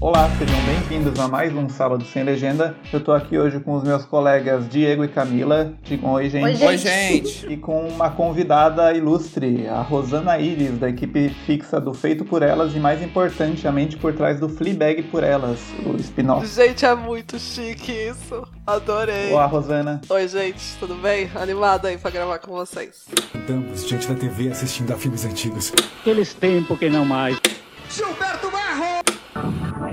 [0.00, 2.76] Olá, sejam bem-vindos a mais um Sábado Sem Legenda.
[2.92, 5.74] Eu tô aqui hoje com os meus colegas Diego e Camila.
[5.82, 6.44] Digam oi, gente.
[6.44, 6.66] Oi, gente.
[6.68, 7.52] Oi, gente.
[7.52, 12.76] E com uma convidada ilustre, a Rosana Iris, da equipe fixa do Feito por Elas
[12.76, 16.46] e, mais importantemente, por trás do Fleabag por Elas, o spin-off.
[16.46, 18.46] Gente, é muito chique isso.
[18.64, 19.32] Adorei.
[19.32, 20.00] Olá, Rosana.
[20.08, 21.28] Oi, gente, tudo bem?
[21.34, 23.04] Animada aí pra gravar com vocês.
[23.34, 25.72] Estamos diante da TV assistindo a filmes antigos.
[26.00, 27.36] Aqueles tempos que não mais.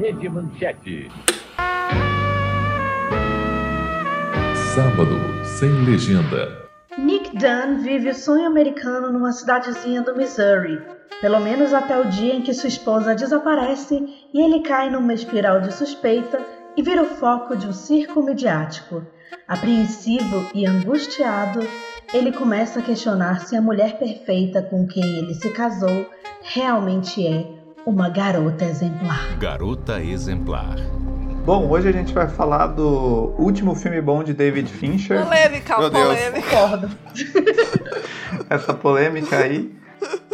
[0.05, 1.09] Rede Manchete.
[4.75, 6.69] Sábado sem legenda.
[6.95, 10.79] Nick Dunn vive o sonho americano numa cidadezinha do Missouri,
[11.21, 13.95] pelo menos até o dia em que sua esposa desaparece
[14.31, 16.39] e ele cai numa espiral de suspeita
[16.77, 19.03] e vira o foco de um circo midiático.
[19.47, 21.61] Apreensivo e angustiado,
[22.13, 26.05] ele começa a questionar se a mulher perfeita com quem ele se casou
[26.43, 29.37] realmente é uma garota exemplar.
[29.37, 30.75] Garota exemplar.
[31.45, 35.23] Bom, hoje a gente vai falar do último filme bom de David Fincher.
[35.23, 36.07] Polêmica, Meu Deus.
[36.07, 36.49] polêmica.
[36.49, 36.89] Concordo.
[38.49, 39.71] essa polêmica aí.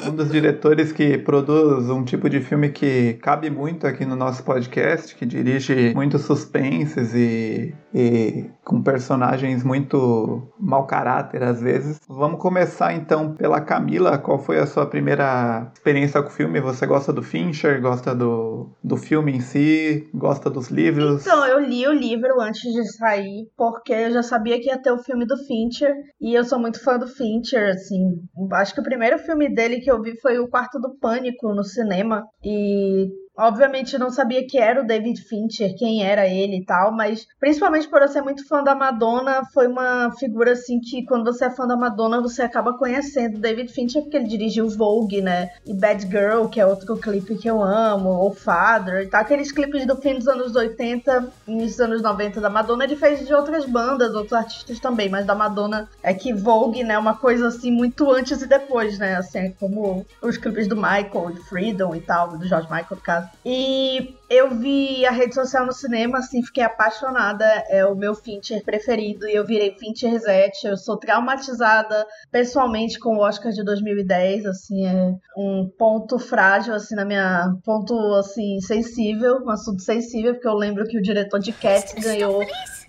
[0.03, 4.43] Um dos diretores que produz um tipo de filme que cabe muito aqui no nosso
[4.43, 11.99] podcast, que dirige muitos suspenses e, e com personagens muito mau caráter às vezes.
[12.07, 14.17] Vamos começar então pela Camila.
[14.17, 16.59] Qual foi a sua primeira experiência com o filme?
[16.61, 17.81] Você gosta do Fincher?
[17.81, 20.09] Gosta do, do filme em si?
[20.13, 21.21] Gosta dos livros?
[21.21, 24.91] Então, eu li o livro antes de sair, porque eu já sabia que ia ter
[24.91, 28.21] o filme do Fincher, e eu sou muito fã do Fincher, assim.
[28.53, 31.63] Acho que o primeiro filme dele que eu vi foi O Quarto do Pânico no
[31.63, 36.91] cinema, e obviamente não sabia que era o David Fincher, quem era ele e tal,
[36.91, 41.25] mas principalmente por eu ser muito fã da Madonna, foi uma figura assim que quando
[41.25, 45.21] você é fã da Madonna, você acaba conhecendo o David Fincher, porque ele dirigiu Vogue,
[45.21, 45.49] né?
[45.65, 49.21] E Bad Girl, que é outro clipe que eu amo, ou Father, e tal.
[49.21, 53.25] Aqueles clipes do fim dos anos 80, início dos anos 90 da Madonna, ele fez
[53.25, 57.15] de outras bandas, outros artistas também, mas da Madonna é que Vogue, né, é uma
[57.15, 59.15] coisa assim muito antes e depois, né?
[59.15, 63.20] Assim, como os clipes do Michael, de Freedom e tal, do George Michael, caso.
[63.45, 67.45] E eu vi a rede social no cinema, assim, fiquei apaixonada.
[67.69, 70.67] É o meu Fincher preferido e eu virei Fincher Zete.
[70.67, 76.95] Eu sou traumatizada pessoalmente com o Oscar de 2010, assim, é um ponto frágil, assim,
[76.95, 77.53] na minha.
[77.63, 82.41] ponto, assim, sensível, um assunto sensível, porque eu lembro que o diretor de Cats ganhou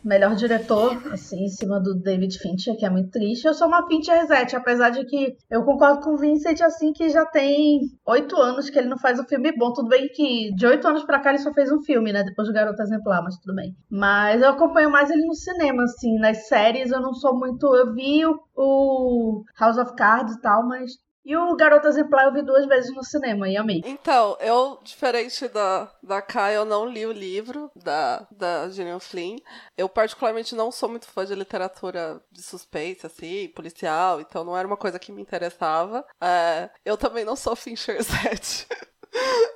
[0.05, 3.47] melhor diretor, assim, em cima do David Fincher, que é muito triste.
[3.47, 7.09] Eu sou uma Fincher Reset, apesar de que eu concordo com o Vincent, assim, que
[7.09, 9.73] já tem oito anos que ele não faz um filme bom.
[9.73, 12.23] Tudo bem que de oito anos pra cá ele só fez um filme, né?
[12.23, 13.75] Depois do Garoto Exemplar, mas tudo bem.
[13.91, 16.19] Mas eu acompanho mais ele no cinema, assim.
[16.19, 17.75] Nas séries eu não sou muito.
[17.75, 20.93] Eu vi o, o House of Cards e tal, mas.
[21.25, 23.81] E o Garoto Exemplar eu vi duas vezes no cinema e amei.
[23.85, 29.37] Então, eu, diferente da, da Kai, eu não li o livro da, da Gillian Flynn.
[29.77, 34.67] Eu, particularmente, não sou muito fã de literatura de suspense, assim, policial, então não era
[34.67, 36.05] uma coisa que me interessava.
[36.21, 38.67] É, eu também não sou Fincher 7.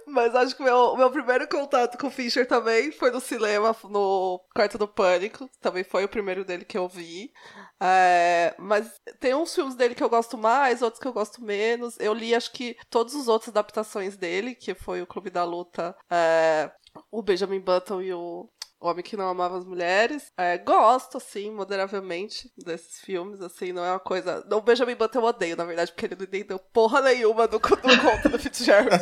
[0.06, 3.74] Mas acho que o meu, meu primeiro contato com o Fincher também foi no cinema,
[3.84, 5.48] no Quarto do Pânico.
[5.60, 7.32] Também foi o primeiro dele que eu vi.
[7.80, 11.98] É, mas tem uns filmes dele que eu gosto mais, outros que eu gosto menos.
[11.98, 15.96] Eu li, acho que, todas as outras adaptações dele, que foi o Clube da Luta,
[16.10, 16.70] é,
[17.10, 18.48] o Benjamin Button e o
[18.80, 20.30] Homem que Não Amava as Mulheres.
[20.36, 24.44] É, gosto, assim, moderavelmente desses filmes, assim, não é uma coisa.
[24.50, 27.60] O Benjamin Button eu odeio, na verdade, porque ele não entendeu porra nenhuma do, do
[27.60, 28.90] conto do Fitzgerald.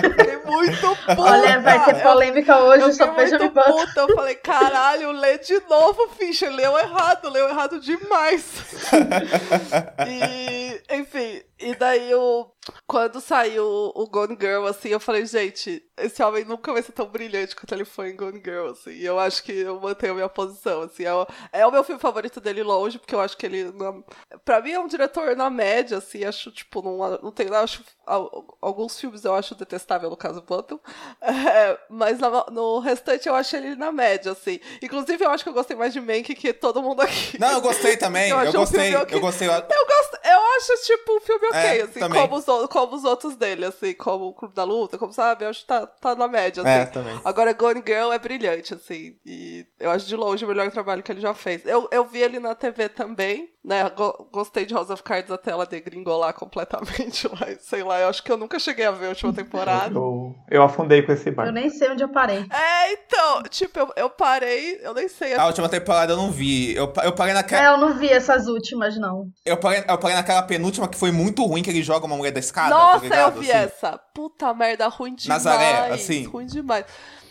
[0.00, 1.20] Fiquei muito puta.
[1.20, 3.86] Olha, vai ter polêmica hoje eu sobre fiquei Benjamin muito Button.
[3.86, 4.00] puta.
[4.00, 6.50] Eu falei, caralho, lê de novo, Fischer.
[6.50, 8.44] Leu errado, leu errado demais.
[10.06, 12.50] e, enfim, e daí o.
[12.86, 17.06] Quando saiu o Gone Girl, assim, eu falei, gente, esse homem nunca vai ser tão
[17.06, 18.90] brilhante quanto ele foi em Gone Girl, assim.
[18.90, 21.04] E eu acho que eu mantenho a minha posição, assim.
[21.04, 23.72] É o, é o meu filme favorito dele longe, porque eu acho que ele.
[23.72, 24.04] Não,
[24.44, 26.24] pra mim é um diretor na média, assim.
[26.24, 27.48] Acho, tipo, não, não tem.
[27.54, 30.78] Acho, al- alguns filmes eu acho detestável, no caso Button.
[31.22, 34.60] É, mas na- no restante eu acho ele na média, assim.
[34.82, 37.40] Inclusive, eu acho que eu gostei mais de Mank que todo mundo aqui.
[37.40, 38.28] Não, eu gostei também.
[38.30, 38.94] Eu Eu, um gostei.
[38.94, 39.16] ok.
[39.16, 39.48] Eu gostei.
[39.48, 39.54] Eu
[39.86, 42.20] gosto, eu acho, tipo, um filme ok, É, assim, também.
[42.20, 45.50] como os, como os outros dele, assim, como o Clube da Luta, como sabe, eu
[45.50, 46.70] acho que tá, tá na média, assim.
[46.70, 47.20] É, também.
[47.24, 51.12] Agora, Gone Girl é brilhante, assim, e eu acho de longe o melhor trabalho que
[51.12, 51.64] ele já fez.
[51.66, 55.50] Eu, eu vi ele na TV também, né, go- gostei de House of Cards até
[55.50, 59.10] ela degringolar completamente, mas sei lá, eu acho que eu nunca cheguei a ver a
[59.10, 59.94] última temporada.
[59.94, 61.52] Eu, eu afundei com esse Eu barco.
[61.52, 62.38] nem sei onde eu parei.
[62.50, 65.34] É, então, tipo, eu, eu parei, eu nem sei.
[65.34, 66.74] A última temporada eu não vi.
[66.74, 67.64] Eu, eu parei É, naquela.
[67.66, 69.28] eu não vi essas últimas, não.
[69.44, 72.32] Eu parei, eu parei naquela penúltima que foi muito ruim, que ele joga uma mulher
[72.32, 72.70] da escada.
[72.70, 73.64] Nossa, tá eu vi Assim.
[73.64, 73.98] essa.
[74.14, 75.44] Puta merda, ruim demais.
[75.44, 76.24] Nazaré, assim.
[76.24, 76.84] Ruim demais.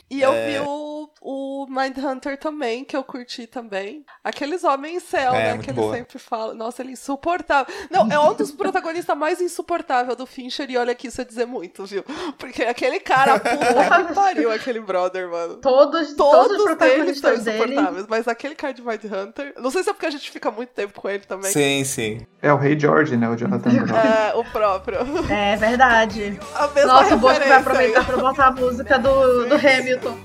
[0.10, 0.97] E eu vi o,
[1.30, 4.06] o Mindhunter também, que eu curti também.
[4.24, 5.58] Aqueles homens céu, É, né?
[5.58, 5.94] Que ele boa.
[5.94, 6.54] sempre fala.
[6.54, 7.74] Nossa, ele é insuportável.
[7.92, 10.72] Não, é um dos protagonistas mais insuportáveis do Fincher.
[10.72, 12.06] E olha aqui, isso é dizer muito, viu?
[12.38, 15.58] Porque aquele cara, puta que pariu, aquele brother, mano.
[15.58, 17.58] Todos, todos, Todos, os são protagonistas dele.
[17.66, 19.54] insuportáveis, mas aquele cara de Mindhunter.
[19.58, 21.52] Não sei se é porque a gente fica muito tempo com ele também.
[21.52, 22.26] Sim, sim.
[22.42, 23.28] É o Rei George, né?
[23.28, 23.70] O Jonathan.
[23.98, 25.00] É, o próprio.
[25.30, 26.40] É verdade.
[26.56, 28.06] A mesma Nossa, o Bosco vai aproveitar aí.
[28.06, 30.18] pra botar a música do, do Hamilton.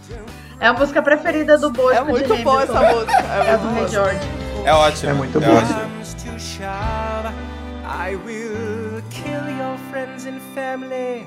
[0.62, 3.12] É a música preferida do Bosco É muito boa essa música.
[3.12, 3.88] É É do muito Rei boa.
[3.88, 4.29] George.
[4.64, 5.11] É ótimo.
[5.11, 7.35] É muito é shove,
[7.85, 11.26] I will kill your friends and family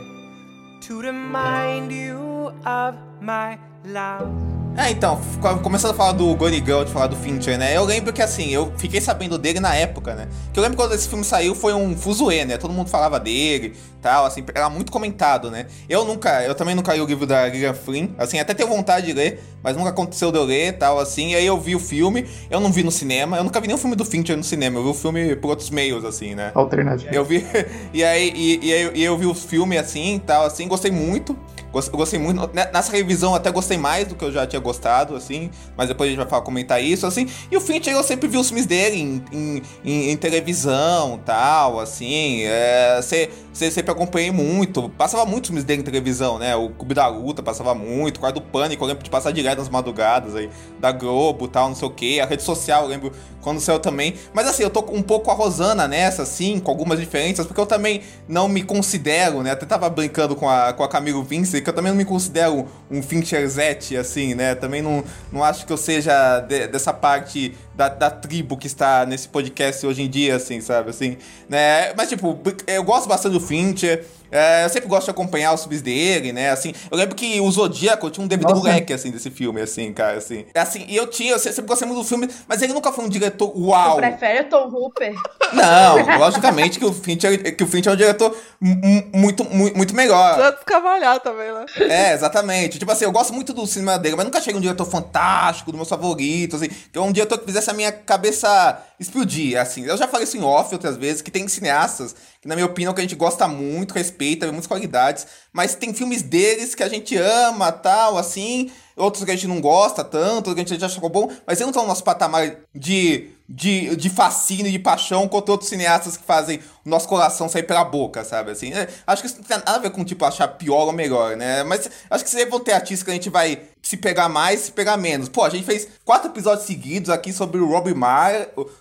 [0.87, 4.64] to remind you of my love.
[4.77, 7.75] É, então, co- começando a falar do Gone Girl, de falar do Fincher, né?
[7.77, 10.27] Eu lembro que, assim, eu fiquei sabendo dele na época, né?
[10.51, 12.57] Que eu lembro quando esse filme saiu, foi um fuzuê, né?
[12.57, 15.67] Todo mundo falava dele, tal, assim, era muito comentado, né?
[15.87, 19.05] Eu nunca, eu também nunca li o livro da Gillian Flynn, assim, até tenho vontade
[19.05, 21.29] de ler, mas nunca aconteceu de eu ler, tal, assim.
[21.31, 23.79] E aí eu vi o filme, eu não vi no cinema, eu nunca vi nenhum
[23.79, 26.51] filme do Fincher no cinema, eu vi o filme por outros meios, assim, né?
[26.53, 27.13] Alternativo.
[27.15, 27.45] Eu vi.
[27.93, 31.35] E aí, e, e aí- e eu vi o filme assim tal, assim, gostei muito.
[31.71, 32.49] Gos- Gostei muito.
[32.53, 35.49] Ne- Nessa revisão até gostei mais do que eu já tinha gostado, assim.
[35.77, 37.27] Mas depois a gente vai falar, comentar isso, assim.
[37.49, 41.79] E o Fincher eu sempre vi os filmes dele em, em, em- em televisão tal,
[41.79, 42.41] assim.
[42.43, 44.89] É, cê- cê- sempre acompanhei muito.
[44.89, 46.55] Passava muitos filmes dele em televisão, né?
[46.55, 48.17] O Clube da Luta passava muito.
[48.17, 50.49] O Quarto do Pânico, eu lembro de passar direto nas madrugadas aí.
[50.79, 52.19] Da Globo tal, não sei o quê.
[52.21, 54.15] A rede social, eu lembro quando saiu também.
[54.33, 57.65] Mas assim, eu tô um pouco a Rosana nessa, assim, com algumas diferenças, porque eu
[57.65, 59.51] também não me considero, né?
[59.51, 62.65] Até tava brincando com a, com a Camilo Vince, que eu também não me considero
[62.89, 64.54] um Fincherzete, assim, né?
[64.55, 69.05] Também não, não acho que eu seja de- dessa parte da, da tribo que está
[69.05, 70.89] nesse podcast hoje em dia, assim, sabe?
[70.89, 71.17] Assim,
[71.49, 71.93] né?
[71.95, 74.05] Mas, tipo, eu gosto bastante do Fincher.
[74.31, 76.49] é, eu sempre gosto de acompanhar os filmes dele, né?
[76.51, 78.65] Assim, eu lembro que o Zodíaco tinha um DVD Nossa.
[78.67, 80.45] moleque, assim, desse filme, assim, cara, assim.
[80.55, 83.09] Assim, e eu tinha, eu sempre gostei muito do filme, mas ele nunca foi um
[83.09, 83.95] diretor uau.
[83.95, 85.13] Tu prefere o Tom Hooper?
[85.53, 89.77] Não, logicamente que o Fincher, que o Fincher é um diretor mu- mu- muito, muito,
[89.77, 90.35] muito melhor.
[90.57, 91.65] De cavalhar também, né?
[91.77, 92.79] É, exatamente.
[92.79, 95.77] Tipo assim, eu gosto muito do cinema dele, mas nunca achei um diretor fantástico, dos
[95.77, 96.73] meus favoritos, assim.
[96.91, 99.85] Que é um diretor que fizesse a minha cabeça explodir, assim.
[99.85, 102.93] Eu já falei isso em off outras vezes, que tem cineastas que, na minha opinião,
[102.93, 106.87] que a gente gosta muito, respeita, vê muitas qualidades, mas tem filmes deles que a
[106.87, 110.85] gente ama, tal, assim, outros que a gente não gosta tanto, que a gente já
[110.85, 115.27] achou bom, mas eles não estão no nosso patamar de, de, de fascínio, de paixão,
[115.27, 118.71] contra outros cineastas que fazem o nosso coração sair pela boca, sabe, assim.
[118.73, 121.35] É, acho que isso não tem nada a ver com, tipo, achar pior ou melhor,
[121.35, 124.61] né, mas acho que sempre vão ter artistas que a gente vai se pegar mais,
[124.61, 125.29] se pegar menos.
[125.29, 128.33] Pô, a gente fez quatro episódios seguidos aqui sobre o Robbie Mar,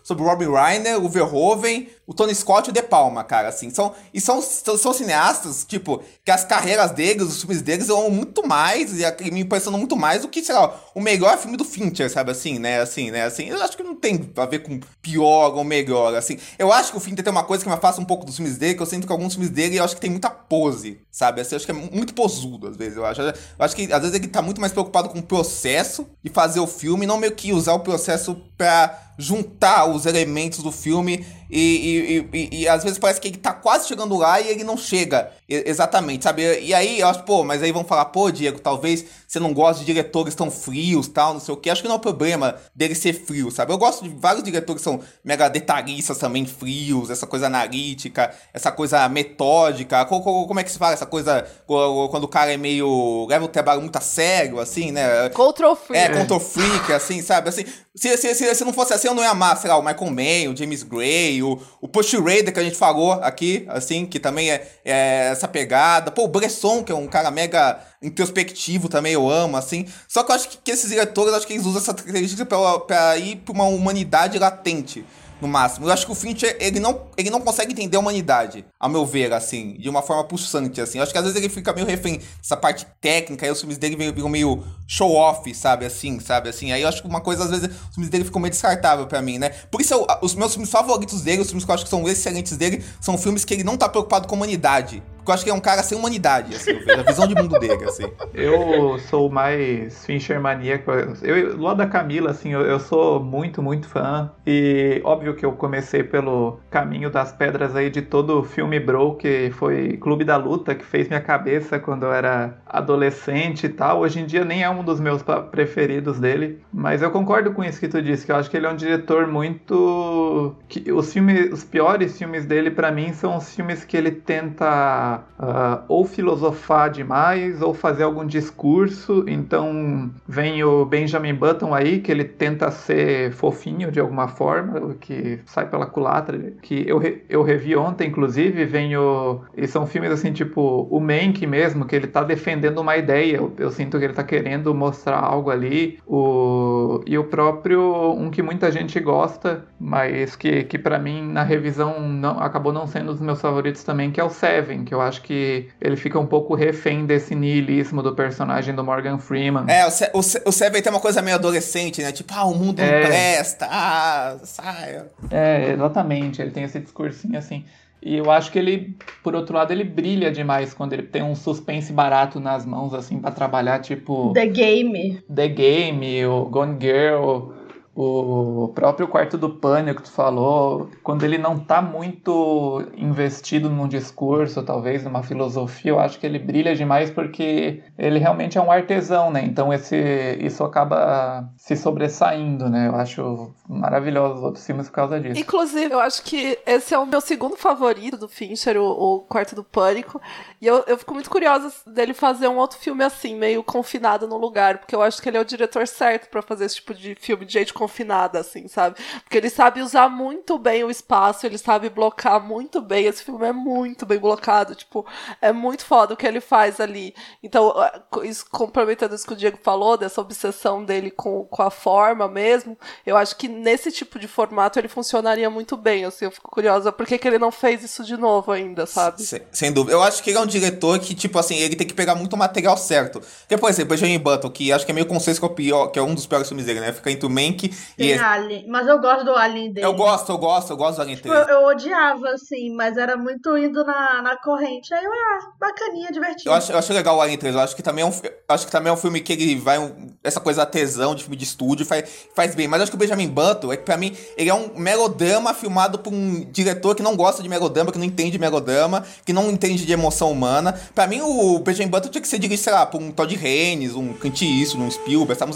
[0.02, 3.70] sobre o Robbie Reiner, o Verhoeven, o Tony Scott e o De Palma, cara, assim.
[3.70, 8.10] São, e são, são, são cineastas, tipo, que as carreiras deles, os filmes deles, são
[8.10, 11.56] muito mais, e, e me impressionam muito mais do que, sei lá, o melhor filme
[11.56, 13.48] do Fincher, sabe, assim, né, assim, né, assim.
[13.48, 16.38] Eu acho que não tem a ver com pior ou melhor, assim.
[16.58, 18.58] Eu acho que o Fincher tem uma coisa que me afasta um pouco dos filmes
[18.58, 21.40] dele, que eu sinto que alguns filmes dele, eu acho que tem muita pose, sabe,
[21.40, 23.20] assim, eu acho que é muito posudo, às vezes, eu acho.
[23.22, 26.60] Eu acho que, às vezes, ele tá muito mais preocupado com o processo de fazer
[26.60, 31.24] o filme, não meio que usar o processo pra juntar os elementos do filme
[31.56, 34.64] e, e, e, e- às vezes parece que ele tá quase chegando lá e ele
[34.64, 36.60] não chega exatamente, sabe?
[36.60, 39.80] E aí eu acho, pô, mas aí vão falar, pô, Diego, talvez você não goste
[39.80, 41.68] de diretores tão frios, tal, não sei o que.
[41.68, 43.72] Acho que não é o problema dele ser frio, sabe?
[43.72, 48.70] Eu gosto de vários diretores que são mega detalhistas também, frios, essa coisa analítica, essa
[48.72, 50.04] coisa metódica.
[50.06, 53.26] Co- co- Como é que se fala essa coisa co- quando o cara é meio.
[53.28, 55.28] leva o trabalho muito a sério, assim, né?
[55.30, 55.96] Control Free.
[55.96, 57.48] É, control freak, assim, sabe?
[57.48, 57.64] Assim,
[57.94, 60.10] se, se, se, se não fosse assim, eu não ia amar, sei lá, o Michael
[60.10, 64.18] Mann, o James Gray, o, o Push Raider que a gente falou aqui, assim, que
[64.20, 66.10] também é, é essa pegada.
[66.10, 69.86] Pô, o Bresson, que é um cara mega introspectivo também, eu amo, assim.
[70.08, 73.18] Só que eu acho que, esses diretores, acho que eles usam essa característica pra, pra
[73.18, 75.04] ir pra uma humanidade latente.
[75.40, 75.86] No máximo.
[75.86, 79.04] Eu acho que o Fincher, ele não, ele não consegue entender a humanidade, ao meu
[79.04, 80.98] ver, assim, de uma forma pulsante, assim.
[80.98, 83.76] Eu acho que às vezes ele fica meio refém dessa parte técnica, aí os filmes
[83.76, 86.70] dele viram meio show-off, sabe, assim, sabe, assim.
[86.72, 89.20] Aí eu acho que uma coisa, às vezes, os filmes dele ficam meio descartável pra
[89.20, 89.50] mim, né?
[89.70, 92.08] Por isso, eu- os meus filmes favoritos dele, os filmes que eu acho que são
[92.08, 95.02] excelentes dele, são filmes que ele não tá preocupado com a humanidade.
[95.24, 97.82] Porque eu acho que é um cara sem humanidade, assim, a visão de mundo dele,
[97.84, 98.04] assim.
[98.34, 100.90] Eu sou mais Fincher maníaco.
[101.22, 104.30] Eu, lá da Camila, assim, eu, eu sou muito, muito fã.
[104.46, 109.14] E óbvio que eu comecei pelo caminho das pedras aí de todo o filme Bro,
[109.14, 114.00] que foi Clube da Luta, que fez minha cabeça quando eu era adolescente e tal.
[114.00, 116.60] Hoje em dia nem é um dos meus preferidos dele.
[116.70, 118.76] Mas eu concordo com isso que tu disse, que eu acho que ele é um
[118.76, 120.54] diretor muito.
[120.68, 125.13] que Os filmes, os piores filmes dele, pra mim, são os filmes que ele tenta
[125.38, 129.24] uh, ou filosofar demais ou fazer algum discurso.
[129.28, 135.40] Então vem o Benjamin Button aí, que ele tenta ser fofinho de alguma forma, que
[135.46, 139.40] sai pela culatra, que eu, re, eu revi ontem, inclusive, vem o...
[139.56, 143.36] E são filmes assim, tipo, o Mank mesmo, que ele tá defendendo uma ideia.
[143.36, 145.98] Eu, eu sinto que ele tá querendo mostrar algo ali.
[146.06, 151.42] O, e o próprio, um que muita gente gosta, mas que, que para mim, na
[151.42, 155.00] revisão, não, acabou não sendo dos meus favoritos também, que é o Seven, que eu
[155.04, 159.64] acho que ele fica um pouco refém desse niilismo do personagem do Morgan Freeman.
[159.68, 162.10] É, o, Se o, Se o Seven tem uma coisa meio adolescente, né?
[162.12, 163.00] Tipo, ah, o mundo é.
[163.00, 165.06] não presta, ah, saia.
[165.30, 167.64] É, exatamente, ele tem esse discursinho assim.
[168.02, 171.34] E eu acho que ele, por outro lado, ele brilha demais quando ele tem um
[171.34, 174.34] suspense barato nas mãos, assim, para trabalhar, tipo.
[174.34, 175.24] The Game.
[175.34, 177.53] The Game, o Gone Girl
[177.96, 183.86] o próprio quarto do pânico que tu falou, quando ele não está muito investido num
[183.86, 188.70] discurso, talvez numa filosofia, eu acho que ele brilha demais porque ele realmente é um
[188.70, 189.44] artesão, né?
[189.44, 189.96] Então esse
[190.40, 192.88] isso acaba se sobressaindo, né?
[192.88, 195.40] Eu acho maravilhoso os outros filmes por causa disso.
[195.40, 199.54] Inclusive, eu acho que esse é o meu segundo favorito do Fincher, o, o quarto
[199.54, 200.20] do pânico,
[200.60, 204.36] e eu, eu fico muito curiosa dele fazer um outro filme assim, meio confinado no
[204.36, 207.14] lugar, porque eu acho que ele é o diretor certo para fazer esse tipo de
[207.14, 208.96] filme de gente confinada, assim, sabe?
[209.22, 213.04] Porque ele sabe usar muito bem o espaço, ele sabe blocar muito bem.
[213.04, 215.04] Esse filme é muito bem blocado, tipo,
[215.40, 217.14] é muito foda o que ele faz ali.
[217.42, 217.74] Então,
[218.22, 222.78] isso, complementando isso que o Diego falou, dessa obsessão dele com, com a forma mesmo,
[223.04, 226.90] eu acho que nesse tipo de formato ele funcionaria muito bem, assim, eu fico curiosa
[226.90, 229.22] por que, que ele não fez isso de novo ainda, sabe?
[229.22, 229.94] Sem, sem, dúvida.
[229.94, 232.34] Eu acho que ele é um diretor que, tipo assim, ele tem que pegar muito
[232.36, 233.20] material certo.
[233.40, 235.52] Porque, por exemplo, o Benjamin Button, que acho que é meio consenso que é, o
[235.52, 236.92] pior, que é um dos piores filmes dele, né?
[236.92, 239.86] Fica entre o Mank tem e Alien, mas eu gosto do Alien dele.
[239.86, 241.38] Eu gosto, eu gosto, eu gosto do Alien 3.
[241.38, 244.92] Tipo, eu, eu, odiava, assim, mas era muito indo na, na corrente.
[244.92, 246.50] Aí eu, ah, bacaninha, divertido.
[246.50, 248.12] Eu acho, eu acho legal o Alien 3, eu acho que também é um,
[248.48, 251.36] acho que também é um filme que ele vai, um, essa coisa tesão de filme
[251.36, 252.68] de estúdio, faz, faz bem.
[252.68, 255.98] Mas acho que o Benjamin Button, é que pra mim, ele é um melodrama filmado
[255.98, 259.84] por um diretor que não gosta de melodrama, que não entende melodrama, que não entende
[259.84, 260.78] de emoção humana.
[260.94, 263.94] Pra mim, o Benjamin Button tinha que ser dirigido, sei lá, por um Todd Haynes,
[263.94, 265.52] um Clint Eastwood, um Spielberg, sabe?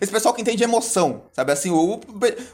[0.00, 1.52] Esse pessoal que entende emoção, sabe?
[1.62, 2.00] Assim, o,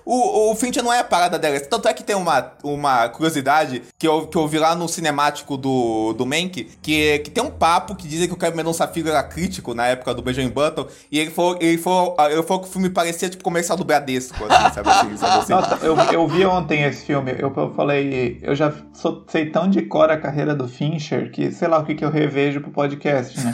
[0.05, 1.59] o, o Fincher não é a parada dela.
[1.61, 5.57] Tanto é que tem uma, uma curiosidade que eu, que eu vi lá no cinemático
[5.57, 9.09] do, do Mank, que, que tem um papo que dizem que o Kevin Mendonça Filho
[9.09, 12.69] era crítico na época do Benjamin Button, e ele falou, ele falou, ele falou que
[12.69, 15.53] o filme parecia tipo comercial do Bradesco, assim, sabe assim, sabe assim?
[15.53, 19.69] Nossa, eu, eu vi ontem esse filme, eu, eu falei, eu já sou, sei tão
[19.69, 22.71] de cor a carreira do Fincher que sei lá o que, que eu revejo pro
[22.71, 23.53] podcast, né?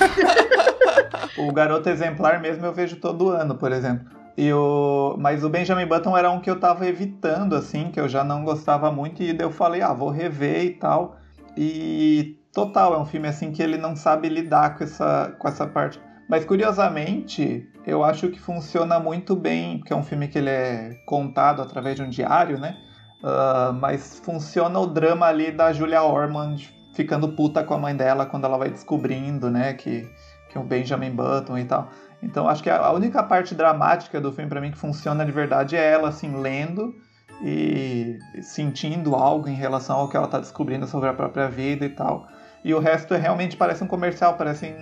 [1.39, 4.24] o Garoto Exemplar mesmo eu vejo todo ano, por exemplo.
[4.37, 5.17] E o...
[5.19, 8.45] Mas o Benjamin Button era um que eu tava evitando, assim, que eu já não
[8.45, 11.17] gostava muito, e eu falei, ah, vou rever e tal.
[11.57, 15.67] E total, é um filme assim que ele não sabe lidar com essa, com essa
[15.67, 16.01] parte.
[16.29, 20.95] Mas curiosamente, eu acho que funciona muito bem, porque é um filme que ele é
[21.07, 22.77] contado através de um diário, né?
[23.23, 28.25] Uh, mas funciona o drama ali da Julia Ormond ficando puta com a mãe dela
[28.27, 30.09] quando ela vai descobrindo, né, que,
[30.49, 31.91] que o Benjamin Button e tal.
[32.25, 35.77] Então acho que a única parte dramática do filme para mim que funciona de verdade
[35.77, 36.95] é ela assim lendo
[37.43, 41.91] e sentindo algo em relação ao que ela está descobrindo sobre a própria vida e
[41.91, 42.27] tal.
[42.65, 44.75] E o resto realmente parece um comercial, parecem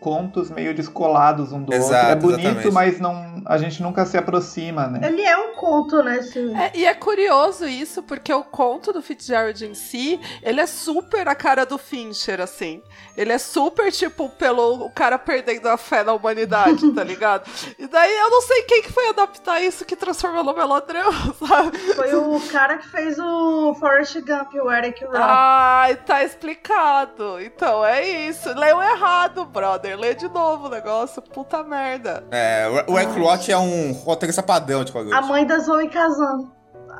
[0.00, 2.10] contos meio descolados um do Exato, outro.
[2.10, 2.72] É bonito, exatamente.
[2.72, 5.00] mas não, a gente nunca se aproxima, né?
[5.08, 6.20] Ele é um conto, né?
[6.54, 11.26] É, e é curioso isso, porque o conto do Fitzgerald em si, ele é super
[11.26, 12.82] a cara do Fincher, assim.
[13.16, 17.50] Ele é super, tipo, pelo o cara perdendo a fé na humanidade, tá ligado?
[17.78, 21.78] E daí eu não sei quem que foi adaptar isso que transformou no melodrama, sabe?
[21.78, 25.16] Foi o cara que fez o Forrest Gump, o Eric Roth.
[25.16, 27.15] Ai, tá explicado.
[27.40, 28.48] Então, é isso.
[28.54, 29.98] Leu errado, brother.
[29.98, 31.22] Lê de novo o negócio.
[31.22, 32.24] Puta merda.
[32.30, 36.50] É, o Eric Roth é um roteirista padrão de A mãe da Zoe Kazan.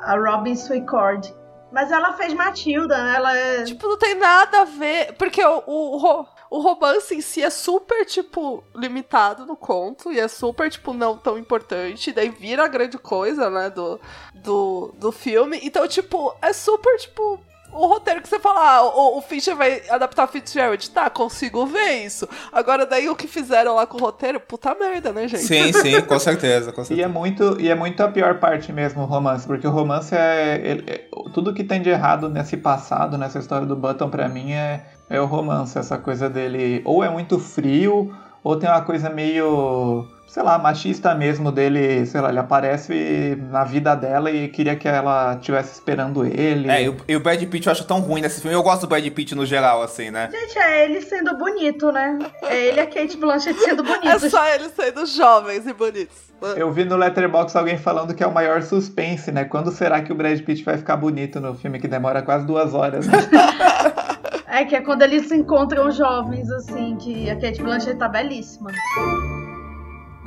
[0.03, 1.33] A Robin Swicord.
[1.71, 3.15] Mas ela fez Matilda, né?
[3.15, 3.63] Ela é.
[3.63, 5.13] Tipo, não tem nada a ver.
[5.13, 10.11] Porque o, o, o romance em si é super, tipo, limitado no conto.
[10.11, 12.13] E é super, tipo, não tão importante.
[12.13, 13.69] Daí vira a grande coisa, né?
[13.69, 13.99] Do,
[14.35, 15.59] do, do filme.
[15.61, 17.39] Então, tipo, é super, tipo
[17.77, 20.89] o roteiro que você fala, ah, o, o Fincher vai adaptar Fitzgerald.
[20.89, 22.27] Tá, consigo ver isso.
[22.51, 25.43] Agora, daí o que fizeram lá com o roteiro, puta merda, né, gente?
[25.43, 26.99] Sim, sim, com certeza, com certeza.
[26.99, 30.15] E é muito, e é muito a pior parte mesmo, o romance, porque o romance
[30.15, 34.27] é, ele, é, Tudo que tem de errado nesse passado, nessa história do Button, pra
[34.27, 36.81] mim, é, é o romance, essa coisa dele.
[36.83, 42.19] Ou é muito frio, Ou tem uma coisa meio, sei lá, machista mesmo dele, sei
[42.21, 46.69] lá, ele aparece na vida dela e queria que ela estivesse esperando ele.
[46.69, 48.55] É, e o, Brad Pitt eu acho tão ruim nesse filme.
[48.55, 50.29] Eu gosto do Brad Pitt no geral, assim, né?
[50.31, 52.19] Gente, é ele sendo bonito, né?
[52.43, 54.29] É ele e a Kate Blanchett sendo É bonitos.
[54.29, 56.27] só eles sendo jovens e bonitos.
[56.55, 59.45] Eu vi no Letterboxd alguém falando que é o maior suspense, né?
[59.45, 62.73] Quando será que o Brad Pitt vai ficar bonito no filme que demora quase duas
[62.73, 63.07] horas?
[63.07, 63.13] Né?
[64.49, 68.71] É que é quando eles se encontram jovens, assim, que a Kate Blanchett tá belíssima.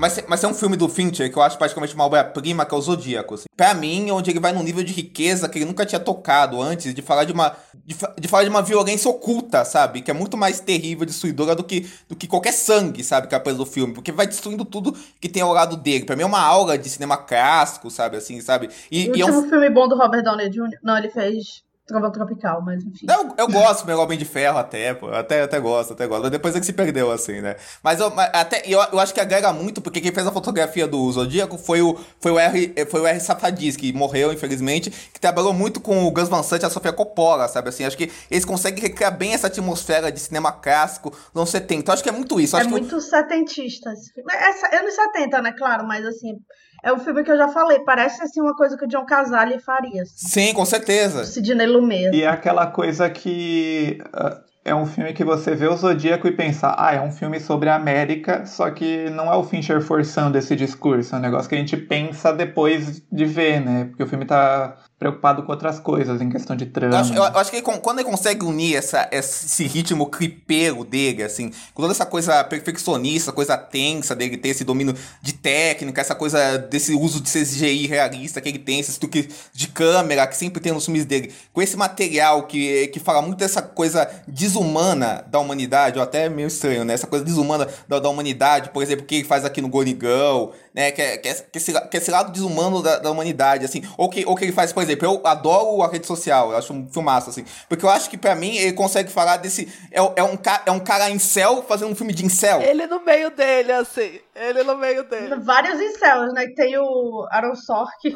[0.00, 2.78] Mas, mas é um filme do Fincher que eu acho praticamente uma obra-prima, que é
[2.78, 3.35] o Zodíaco.
[3.35, 3.45] Assim.
[3.54, 6.95] Pra mim, onde ele vai num nível de riqueza que ele nunca tinha tocado antes,
[6.95, 7.54] de falar de uma.
[7.85, 10.00] De, de falar de uma violência oculta, sabe?
[10.00, 13.26] Que é muito mais terrível, destruidora do que, do que qualquer sangue, sabe?
[13.26, 13.92] Que aparece no filme.
[13.92, 16.07] Porque vai destruindo tudo que tem ao lado dele.
[16.07, 18.16] Pra mim é uma aula de cinema clássico, sabe?
[18.16, 18.71] Assim, sabe?
[18.90, 20.78] E, o e é um último filme bom do Robert Downey Jr.
[20.83, 23.07] Não, ele fez Trovão Tropical, mas enfim.
[23.09, 25.09] Eu, eu gosto do Homem de Ferro até, pô.
[25.09, 26.23] Até, até gosto, até gosto.
[26.23, 27.57] Mas depois é que se perdeu, assim, né?
[27.83, 31.11] Mas, eu, até, eu, eu acho que agrega muito, porque quem fez a fotografia do
[31.11, 33.19] Zodíaco foi o, foi o, R, foi o R.
[33.21, 36.93] Safadis, que morreu, infelizmente, que trabalhou muito com o Gus Van Sant e a Sofia
[36.93, 37.69] Coppola, sabe?
[37.71, 41.91] Assim, acho que eles conseguem recriar bem essa atmosfera de cinema clássico dos anos 70.
[41.91, 42.57] Eu acho que é muito isso.
[42.57, 44.33] É acho que muito setentista esse filme.
[44.33, 45.53] É sa- anos 70, né?
[45.59, 46.35] Claro, mas assim,
[46.83, 47.81] é um filme que eu já falei.
[47.81, 50.03] Parece assim uma coisa que o John Casale faria.
[50.03, 50.29] Assim.
[50.29, 51.25] Sim, com certeza.
[51.25, 52.15] Sidney Lumet.
[52.17, 56.33] E é aquela coisa que ah, é um filme que você vê o Zodíaco e
[56.33, 60.37] pensa, ah, é um filme sobre a América, só que não é o Fincher forçando
[60.37, 63.87] esse discurso, é um negócio que a gente pensa depois de ver, né?
[63.87, 66.95] Porque o filme tá preocupado com outras coisas, em questão de trama.
[66.95, 71.23] Eu acho, eu acho que ele quando ele consegue unir essa, esse ritmo clipeiro dele,
[71.23, 76.14] assim, com toda essa coisa perfeccionista, coisa tensa dele, ter esse domínio de técnica, essa
[76.14, 80.61] coisa desse uso de CGI realista que ele tem, esse truque de câmera que sempre
[80.61, 85.38] tem nos filmes dele, com esse material que, que fala muito dessa coisa desumana da
[85.38, 86.92] humanidade, ou até meio estranho, né?
[86.92, 90.52] Essa coisa desumana da, da humanidade, por exemplo, o que ele faz aqui no Gorigão,
[90.75, 90.91] né?
[90.91, 93.83] Que é, que é, é esse, que é esse lado desumano da, da humanidade, assim.
[93.97, 96.73] Ou que, ou que ele faz, por exemplo, eu adoro a rede social, eu acho
[96.73, 97.45] um filmaço, assim.
[97.69, 99.69] Porque eu acho que pra mim ele consegue falar desse.
[99.91, 102.61] É, é, um, é um cara incel fazendo um filme de incel.
[102.61, 104.21] Ele no meio dele, assim.
[104.43, 105.37] Ele no meio dele.
[105.37, 106.47] Vários incels, né?
[106.47, 108.15] Que tem o Aaron Sork.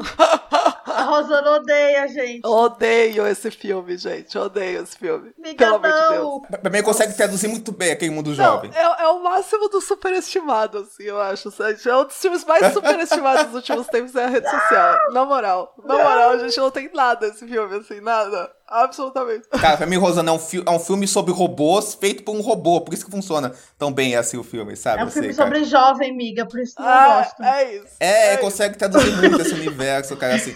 [0.87, 2.47] a Rosana odeia, gente.
[2.47, 4.37] Odeio esse filme, gente.
[4.39, 5.33] Odeio esse filme.
[5.39, 6.25] Miga, Pelo amor de Deus.
[6.25, 6.43] não.
[6.73, 8.71] Ele consegue traduzir muito bem aquele mundo Não, jovem.
[8.75, 11.51] é, é o máximo do superestimado, assim, eu acho.
[11.51, 11.77] sabe?
[11.87, 14.97] É um dos filmes mais superestimados dos últimos tempos é a rede social.
[15.13, 15.75] Na moral.
[15.85, 18.51] Na moral, a gente não tem nada esse filme, assim, nada.
[18.83, 19.49] Absolutamente.
[19.49, 22.81] Cara, pra mim, Rosana, é um, é um filme sobre robôs feito por um robô.
[22.81, 25.03] Por isso que funciona tão bem assim o filme, sabe?
[25.03, 25.49] É um filme cara.
[25.49, 27.43] sobre jovem, miga, por isso que eu Ah, gosto.
[27.43, 27.87] é isso.
[28.01, 28.41] É, isso.
[28.41, 30.55] consegue traduzir muito esse universo, cara, assim.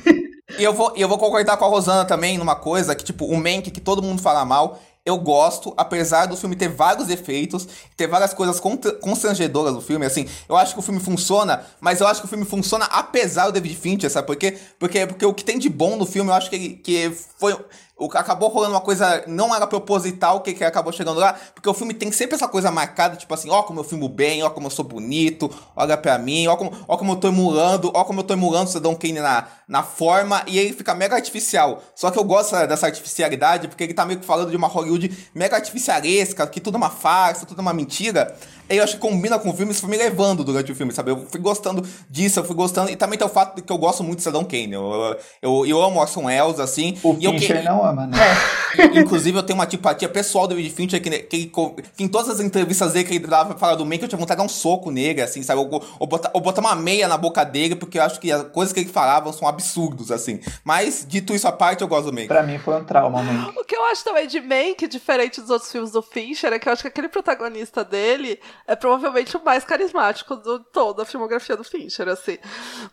[0.58, 3.36] E eu vou, eu vou concordar com a Rosana também numa coisa, que tipo, o
[3.36, 8.06] Mank, que todo mundo fala mal, eu gosto, apesar do filme ter vários efeitos, ter
[8.06, 8.60] várias coisas
[9.00, 12.28] constrangedoras no filme, assim, eu acho que o filme funciona, mas eu acho que o
[12.28, 14.58] filme funciona apesar do David Fincher, sabe por quê?
[14.78, 17.56] Porque, porque o que tem de bom no filme, eu acho que, que foi...
[17.98, 21.74] O, acabou rolando uma coisa, não era proposital que, que acabou chegando lá, porque o
[21.74, 24.68] filme tem sempre essa coisa marcada, tipo assim, ó como eu filmo bem, ó como
[24.68, 28.20] eu sou bonito, olha pra mim, ó como, ó como eu tô emulando, ó como
[28.20, 31.82] eu tô emulando o Cidadão Kane na, na forma, e ele fica mega artificial.
[31.94, 35.10] Só que eu gosto dessa artificialidade, porque ele tá meio que falando de uma Hollywood
[35.34, 38.34] mega artificialesca, que tudo é uma farsa, tudo é uma mentira.
[38.70, 40.92] E eu acho que combina com o filme, isso foi me levando durante o filme,
[40.92, 41.10] sabe?
[41.10, 43.78] Eu fui gostando disso, eu fui gostando, e também tem o fato de que eu
[43.78, 44.72] gosto muito do Cidadão Kane.
[44.74, 46.96] Eu, eu, eu amo Orson Welles, assim.
[47.02, 48.16] O e eu que- Fincher não ama, né?
[48.94, 52.28] Inclusive, eu tenho uma antipatia pessoal do David Fincher, que, que, co- que em todas
[52.28, 54.52] as entrevistas dele que ele dava pra falar do Mank, eu tinha vontade de dar
[54.52, 55.60] um soco nele, assim, sabe?
[55.60, 58.42] Ou, ou, botar, ou botar uma meia na boca dele, porque eu acho que as
[58.48, 60.40] coisas que ele falava são absurdos, assim.
[60.64, 62.28] Mas, dito isso à parte, eu gosto do Mank.
[62.28, 63.52] Pra mim foi um trauma, mano.
[63.58, 66.68] O que eu acho também de Mank, diferente dos outros filmes do Fincher, é que
[66.68, 71.56] eu acho que aquele protagonista dele é provavelmente o mais carismático de toda a filmografia
[71.56, 72.38] do Fincher, assim.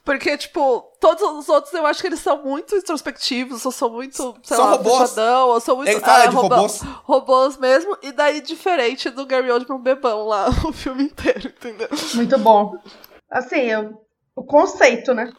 [0.04, 4.36] Porque, tipo, todos os outros eu acho que eles são muito introspectivos, ou são muito,
[4.44, 5.18] sei São lá, robôs.
[5.18, 5.90] ou são muito...
[5.90, 6.82] Ele fala é, de robô- robôs.
[7.04, 11.90] Robôs mesmo, e daí diferente do Gary Oldman bebão lá, o filme inteiro, entendeu?
[12.14, 12.74] Muito bom.
[13.30, 13.94] Assim, eu,
[14.36, 15.32] o conceito, né?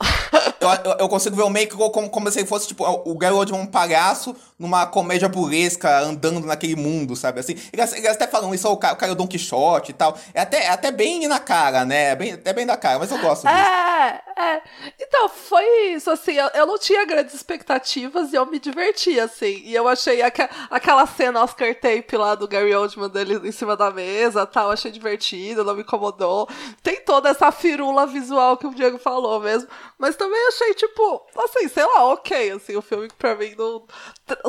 [0.61, 3.35] Eu, eu, eu consigo ver o Mank como, como se ele fosse, tipo, o Gary
[3.35, 7.41] Oldman um palhaço numa comédia burlesca, andando naquele mundo, sabe?
[7.41, 9.95] Assim, eles, eles até falam isso, o cara, o cara é o Don Quixote e
[9.95, 10.19] tal.
[10.33, 12.11] É até, é até bem na cara, né?
[12.11, 13.55] É bem, até bem da cara, mas eu gosto disso.
[13.55, 13.97] É,
[14.37, 14.63] É, é.
[15.01, 15.65] Então, foi
[15.95, 19.63] isso, assim, eu, eu não tinha grandes expectativas e eu me diverti, assim.
[19.65, 23.77] E eu achei aque, aquela cena Oscar Tape lá do Gary Oldman dele em cima
[23.77, 26.49] da mesa tal, achei divertido, não me incomodou.
[26.83, 29.69] Tem toda essa firula visual que o Diego falou mesmo.
[29.99, 33.85] Mas também achei, tipo, assim, sei lá, ok, assim, o filme pra mim não.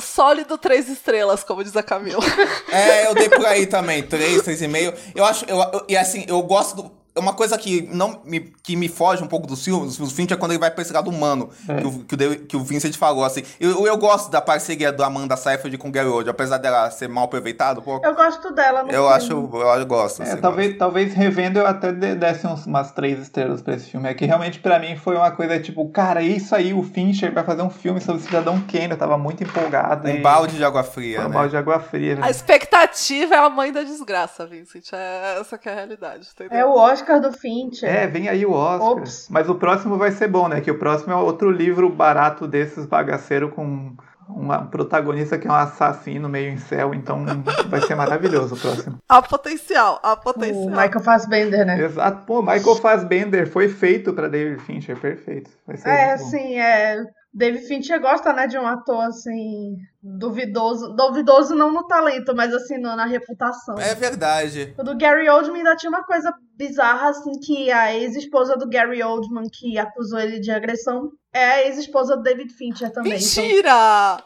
[0.02, 2.22] Sólido três estrelas, como diz a Camila.
[2.70, 4.94] É, eu dei por aí também, três, três e meio.
[5.16, 6.97] Eu acho, eu, eu- e assim, eu gosto do.
[7.18, 10.14] É uma coisa que não me, que me foge um pouco dos filmes, dos filmes
[10.14, 11.76] Fincher é quando ele vai pra esse lado humano, É.
[11.82, 13.44] que, o, que, o, que o Vincent falou, assim.
[13.60, 17.08] Eu, eu gosto da parceria do Amanda Seyfried com o Gary Oldman, apesar dela ser
[17.10, 18.06] mal aproveitada um pouco.
[18.06, 19.16] Eu gosto dela no Eu filme.
[19.16, 20.22] acho, eu, eu gosto.
[20.24, 23.90] É, assim, talvez, talvez revendo eu até de- desse uns- umas três estrelas pra esse
[23.90, 24.08] filme.
[24.10, 27.44] É que realmente pra mim foi uma coisa tipo, cara, isso aí, o Fincher vai
[27.44, 28.92] fazer um filme sobre o Cidadão Kane.
[28.92, 30.08] Eu tava muito empolgado.
[30.08, 31.34] Um e- balde de água fria, Um né?
[31.34, 32.18] balde de água fria.
[32.22, 34.92] A expectativa é a mãe da desgraça, Vincent.
[34.94, 36.58] É essa que é a realidade, entendeu?
[36.58, 37.90] É o Oscar do Fincher.
[37.90, 38.92] É, vem aí o Oscar.
[38.92, 39.28] Ops.
[39.30, 40.62] Mas o próximo vai ser bom, né?
[40.62, 43.96] Que o próximo é outro livro barato desses bagaceiro com
[44.30, 46.94] uma protagonista que é um assassino meio em céu.
[46.94, 47.26] Então
[47.70, 48.98] vai ser maravilhoso o próximo.
[49.08, 50.66] A potencial, a O potencial.
[50.70, 51.82] Michael Fassbender, né?
[51.82, 52.26] Exato.
[52.26, 55.00] Pô, Michael Fassbender foi feito pra David Fincher.
[55.00, 55.50] Perfeito.
[55.66, 56.24] Vai ser É, bom.
[56.26, 56.98] sim, é.
[57.38, 62.78] David Fincher gosta, né, de um ator assim duvidoso, duvidoso não no talento, mas assim
[62.80, 63.76] no- na reputação.
[63.78, 64.74] É verdade.
[64.78, 69.04] O do Gary Oldman ainda tinha uma coisa bizarra assim que a ex-esposa do Gary
[69.04, 73.14] Oldman que acusou ele de agressão é a ex-esposa do David Fincher também.
[73.20, 74.24] então- Mentira!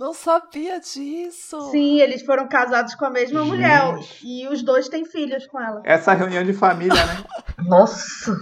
[0.00, 1.70] Não sabia disso.
[1.70, 4.18] sim, eles foram casados com a mesma mulher Gente.
[4.26, 5.82] e os dois têm filhos com ela.
[5.84, 7.22] Essa reunião de família, né?
[7.68, 8.34] Nossa.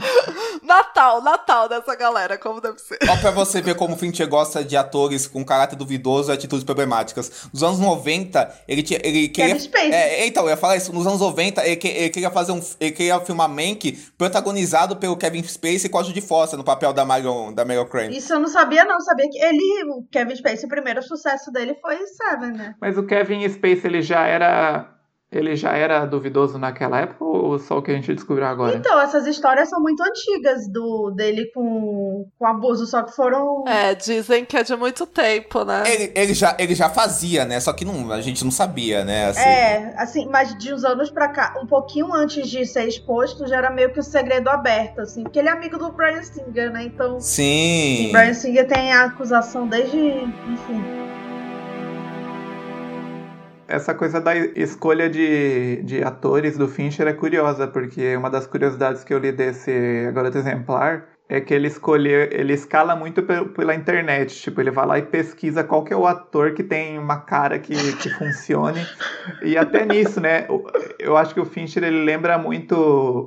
[0.62, 2.96] Natal, Natal dessa galera, como deve ser.
[3.08, 6.62] Ó, pra você ver como o Fincher gosta de atores com caráter duvidoso e atitudes
[6.64, 7.48] problemáticas.
[7.52, 9.54] Nos anos 90, ele, tinha, ele queria.
[9.54, 9.92] Kevin Spacey.
[9.92, 10.92] É, então, eu ia falar isso.
[10.92, 12.60] Nos anos 90, ele, que- ele queria fazer um.
[12.78, 17.04] Ele queria filmar Mank protagonizado pelo Kevin Spacey com a Judy Foster no papel da
[17.04, 18.16] Marion, da Meryl Crane.
[18.16, 21.74] Isso eu não sabia não, sabia que ele, o Kevin Spacey, o primeiro sucesso dele
[21.80, 22.74] foi Seven, né?
[22.80, 24.94] Mas o Kevin Space, ele já era.
[25.30, 28.76] Ele já era duvidoso naquela época ou só o que a gente descobriu agora?
[28.76, 33.64] Então, essas histórias são muito antigas do dele com, com abuso, só que foram.
[33.66, 35.82] É, dizem que é de muito tempo, né?
[35.86, 37.58] Ele, ele, já, ele já fazia, né?
[37.60, 39.26] Só que não, a gente não sabia, né?
[39.26, 39.40] Assim.
[39.40, 43.56] É, assim, mas de uns anos pra cá, um pouquinho antes de ser exposto, já
[43.56, 46.84] era meio que o segredo aberto, assim, porque ele é amigo do Brian Singer, né?
[46.84, 48.08] Então, Sim.
[48.08, 51.08] o Brian Singer tem a acusação desde, enfim.
[53.68, 59.04] Essa coisa da escolha de, de atores do Fincher é curiosa, porque uma das curiosidades
[59.04, 63.74] que eu li desse Garota Exemplar é que ele escolhe, ele escala muito pe- pela
[63.74, 67.18] internet, tipo, ele vai lá e pesquisa qual que é o ator que tem uma
[67.20, 68.80] cara que, que funcione,
[69.42, 70.46] e até nisso, né,
[70.98, 72.74] eu acho que o Fincher, ele lembra muito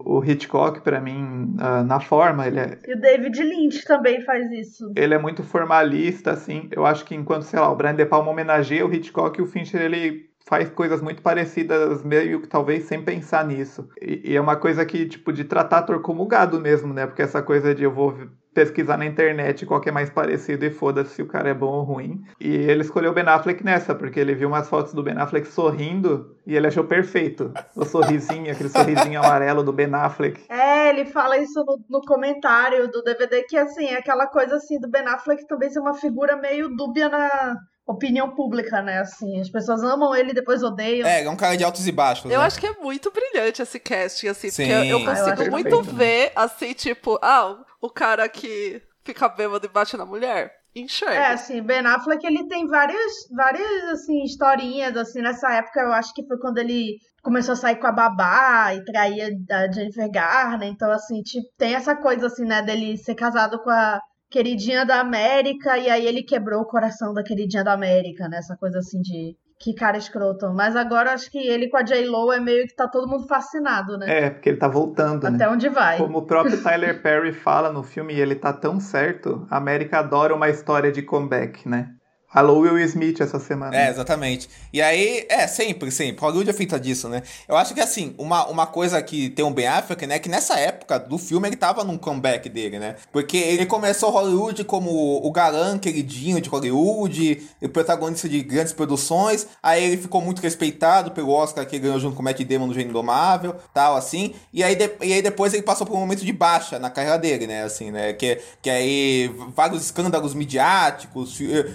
[0.03, 4.51] o Hitchcock, pra mim, ah, na forma, ele é, E o David Lynch também faz
[4.51, 4.91] isso.
[4.95, 6.69] ele é muito formalista, assim.
[6.71, 9.79] Eu acho que enquanto, sei lá, o Brian De Palma homenageia o Hitchcock, o Fincher,
[9.79, 13.87] ele faz coisas muito parecidas, meio que talvez sem pensar nisso.
[14.01, 17.07] E, e é uma coisa que, tipo, de tratar ator como gado mesmo, né?
[17.07, 18.17] Porque essa coisa de eu vou
[18.53, 21.71] pesquisar na internet qual que é mais parecido e foda-se se o cara é bom
[21.71, 22.21] ou ruim.
[22.37, 25.47] E ele escolheu o Ben Affleck nessa, porque ele viu umas fotos do Ben Affleck
[25.47, 27.53] sorrindo e ele achou perfeito.
[27.73, 30.43] O sorrisinho, aquele sorrisinho amarelo do Ben Affleck.
[30.49, 34.77] É, ele fala isso no, no comentário do DVD, que assim, é aquela coisa assim
[34.81, 37.55] do Ben Affleck também ser uma figura meio dúbia na
[37.91, 38.99] opinião pública, né?
[38.99, 41.07] Assim, as pessoas amam ele e depois odeiam.
[41.07, 42.25] É, é um cara de altos e baixos.
[42.31, 42.45] Eu né?
[42.45, 44.63] acho que é muito brilhante esse casting, assim, Sim.
[44.67, 45.97] porque eu- eu Ah, eu consigo acho muito perfeito, né?
[46.05, 50.51] ver, assim, tipo, ah, o cara que fica bêbado e bate na mulher.
[50.73, 51.15] Enxerga.
[51.15, 56.13] É, assim, Ben Affleck, ele tem várias, várias, assim, historinhas, assim, nessa época, eu acho
[56.13, 60.69] que foi quando ele começou a sair com a babá e traía a Jennifer Garner,
[60.69, 63.99] então, assim, tipo, tem essa coisa, assim, né, dele ser casado com a
[64.31, 68.55] queridinha da América, e aí ele quebrou o coração da queridinha da América, né, essa
[68.57, 70.51] coisa, assim, de que cara escroto.
[70.51, 73.27] Mas agora, eu acho que ele com a J-Lo é meio que tá todo mundo
[73.27, 75.35] fascinado, né, É, porque ele tá voltando, né?
[75.35, 75.97] até onde vai.
[75.97, 79.99] Como o próprio Tyler Perry fala no filme, e ele tá tão certo, a América
[79.99, 81.89] adora uma história de comeback, né?
[82.33, 83.75] Alô Will Smith essa semana.
[83.75, 84.49] É, exatamente.
[84.71, 86.21] E aí, é, sempre, sempre.
[86.21, 87.23] Hollywood é feita disso, né?
[87.45, 90.17] Eu acho que, assim, uma, uma coisa que tem um Ben Affleck, né?
[90.17, 92.95] Que nessa época do filme ele tava num comeback dele, né?
[93.11, 94.89] Porque ele começou Hollywood como
[95.25, 99.45] o galã queridinho de Hollywood, o protagonista de grandes produções.
[99.61, 102.67] Aí ele ficou muito respeitado pelo Oscar que ele ganhou junto com o Matt Damon
[102.67, 104.33] no Gênio Indomável, tal, assim.
[104.53, 107.17] E aí, de- e aí depois ele passou por um momento de baixa na carreira
[107.19, 107.63] dele, né?
[107.63, 108.13] Assim, né?
[108.13, 111.69] Que, que aí vários escândalos midiáticos, eh,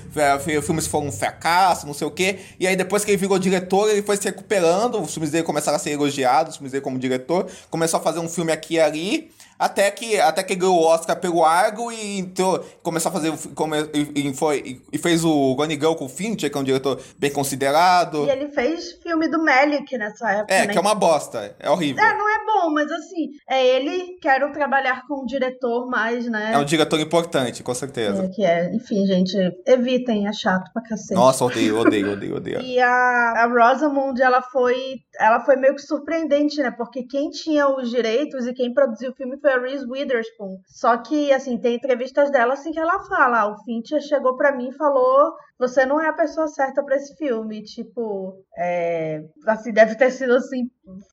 [0.63, 2.39] filmes foram um fracasso, não sei o quê.
[2.59, 5.77] E aí depois que ele virou diretor, ele foi se recuperando, os filmes dele começaram
[5.77, 7.47] a ser elogiados, os filmes dele como diretor.
[7.71, 9.31] Começou a fazer um filme aqui e ali.
[9.59, 13.33] Até que, até que ganhou o Oscar pelo Argo e entrou, começou a fazer.
[13.55, 16.61] Come, e, e foi, e- e fez o Gone Girl com o Fincher, que é
[16.61, 18.27] um diretor bem considerado.
[18.27, 20.55] E ele fez filme do Melick nessa época.
[20.55, 20.73] É, né?
[20.73, 21.55] que é uma bosta.
[21.59, 22.03] É horrível.
[22.05, 26.53] É, não é bom, mas assim, é ele, quero trabalhar com um diretor mais, né?
[26.55, 28.25] É um diretor importante, com certeza.
[28.25, 31.15] É, que é, enfim, gente, evitem, é chato pra cacete.
[31.15, 32.61] Nossa, odeio, odeio, odeio, odeio.
[32.67, 36.71] E a, a Rosamund, ela foi, ela foi meio que surpreendente, né?
[36.71, 40.59] Porque quem tinha os direitos e quem produziu o filme foi a Reese Witherspoon.
[40.67, 44.57] Só que, assim, tem entrevistas dela assim que ela fala, ah, o Fincher chegou pra
[44.57, 47.63] mim e falou, você não é a pessoa certa pra esse filme.
[47.63, 50.69] Tipo, é, assim, deve ter sido, assim,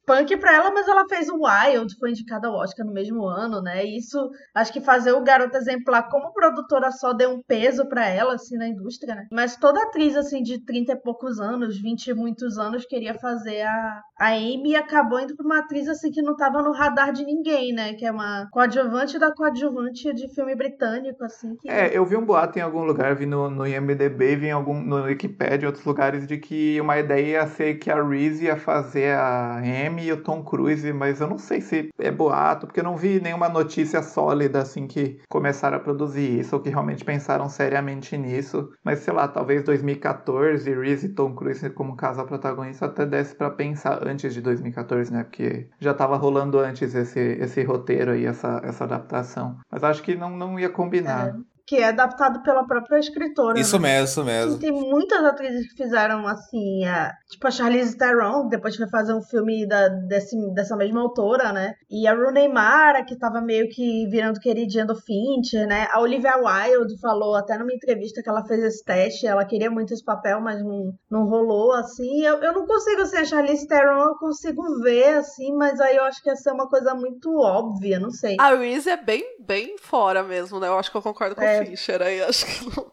[0.06, 3.62] punk pra ela, mas ela fez o Wild, foi indicada ao Oscar no mesmo ano,
[3.62, 3.84] né?
[3.84, 8.36] Isso, acho que fazer o Garoto Exemplar como produtora só deu um peso pra ela,
[8.36, 9.28] assim, na indústria, né?
[9.32, 13.62] Mas toda atriz, assim, de 30 e poucos anos, 20 e muitos anos, queria fazer
[13.62, 17.12] a, a Amy e acabou indo pra uma atriz, assim, que não tava no radar
[17.12, 17.94] de ninguém, né?
[17.94, 21.70] Que é uma coadjuvante da coadjuvante de filme britânico, assim, que...
[21.70, 24.82] É, eu vi um boato em algum lugar, vi no, no IMDB, vi em algum,
[24.82, 28.58] no Wikipedia, em outros lugares, de que uma ideia ia ser que a Reese ia
[28.58, 32.80] fazer a Amy e o Tom Cruise, mas eu não sei se é boato, porque
[32.80, 37.04] eu não vi nenhuma notícia sólida, assim, que começaram a produzir isso, ou que realmente
[37.04, 38.72] pensaram seriamente nisso.
[38.84, 43.50] Mas, sei lá, talvez 2014, Reese e Tom Cruise como casal protagonista até desse pra
[43.50, 45.24] pensar antes de 2014, né?
[45.24, 49.58] Porque já tava rolando antes esse, esse roteiro aí, essa, essa adaptação.
[49.72, 51.36] Mas acho que não, não ia combinar.
[51.66, 53.60] Que é adaptado pela própria escritora.
[53.60, 53.90] Isso né?
[53.90, 54.60] mesmo, isso mesmo.
[54.60, 59.14] Tem muitas atrizes que fizeram assim, a- tipo a Charlize Theron, que depois foi fazer
[59.14, 61.74] um filme da, desse, dessa mesma autora, né?
[61.90, 65.88] E a Rooney Mara, que tava meio que virando queridinha do Fincher, né?
[65.92, 69.94] A Olivia Wilde falou até numa entrevista que ela fez esse teste, ela queria muito
[69.94, 72.24] esse papel, mas não, não rolou, assim.
[72.24, 76.04] Eu, eu não consigo, assim, a Charlize Theron eu consigo ver, assim, mas aí eu
[76.04, 78.36] acho que ia ser uma coisa muito óbvia, não sei.
[78.40, 80.68] A Reese é bem, bem fora mesmo, né?
[80.68, 81.53] Eu acho que eu concordo com É.
[81.62, 82.22] o Fischer aí.
[82.24, 82.92] Acho que não...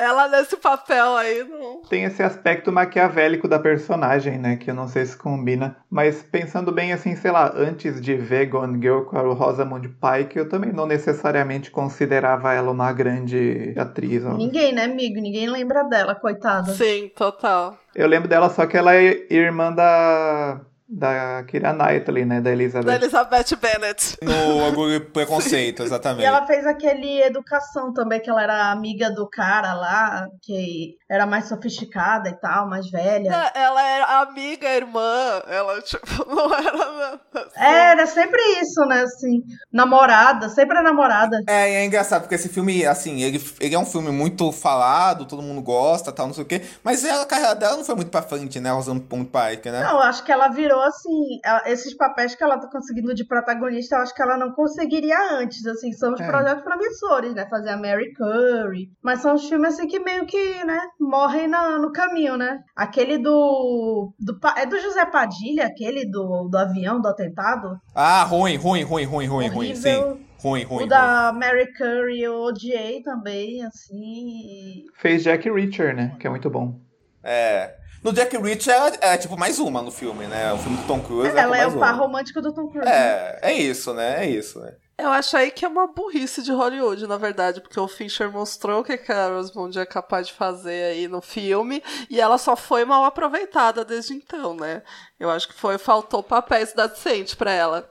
[0.00, 1.82] Ela nesse papel aí não.
[1.82, 4.56] Tem esse aspecto maquiavélico da personagem, né?
[4.56, 5.76] Que eu não sei se combina.
[5.90, 10.38] Mas pensando bem assim, sei lá, antes de ver Gone Girl com a Rosamund Pike,
[10.38, 14.24] eu também não necessariamente considerava ela uma grande atriz.
[14.24, 15.20] Ninguém, né, amigo?
[15.20, 16.72] Ninguém lembra dela, coitada.
[16.72, 17.76] Sim, total.
[17.94, 20.62] Eu lembro dela só que ela é irmã da.
[20.90, 22.40] Da Kira Knightley, né?
[22.40, 22.86] Da Elizabeth.
[22.86, 24.16] Da Elizabeth Bennet.
[24.22, 26.24] No Orgulho e Preconceito, E exatamente.
[26.24, 31.46] ela fez aquele Educação também, que ela era amiga do cara lá, que era mais
[31.48, 33.50] sofisticada e tal, mais velha.
[33.54, 35.42] É, Ela era amiga, irmã.
[35.48, 37.20] Ela, tipo, não era.
[37.56, 41.42] É, era sempre isso, né, assim, namorada, sempre a namorada.
[41.46, 45.26] É, e é engraçado, porque esse filme, assim, ele, ele é um filme muito falado,
[45.26, 46.62] todo mundo gosta, tal, não sei o quê.
[46.82, 49.82] Mas a carreira dela não foi muito pra frente, né, Rosamund Pike, né?
[49.82, 53.96] Não, acho que ela virou, assim, ela- esses papéis que ela tá conseguindo de protagonista,
[53.96, 56.26] eu acho que ela não conseguiria antes, assim, são os É.
[56.26, 60.64] projetos promissores, né, fazer a Mary Curry, mas são os filmes, assim, que meio que,
[60.64, 62.58] né, morrem na- no caminho, né.
[62.76, 64.38] Aquele do, do...
[64.56, 67.78] É do José Padilha, aquele do, do avião, do atentado?
[67.94, 69.96] Ah, ruim, ruim, ruim, ruim, ruim, ruim, sim.
[70.42, 70.88] Ruim, ruim, o ruim.
[70.88, 74.84] da Mary Curry eu odiei também, assim.
[74.94, 76.16] Fez Jack Reacher, né?
[76.18, 76.80] Que é muito bom.
[77.22, 77.74] É.
[78.02, 80.52] No Jack Reacher é, é, tipo mais uma no filme, né?
[80.54, 82.88] O filme do Tom Cruise é, Ela é o par romântico do Tom Cruise.
[82.88, 82.92] né?
[82.92, 84.24] É, é isso, né?
[84.24, 84.74] É isso, né?
[85.00, 88.80] Eu acho aí que é uma burrice de Hollywood, na verdade, porque o Fischer mostrou
[88.80, 92.84] o que a Rosamund é capaz de fazer aí no filme e ela só foi
[92.84, 94.82] mal aproveitada desde então, né?
[95.18, 97.90] Eu acho que foi faltou papéis da decente pra ela.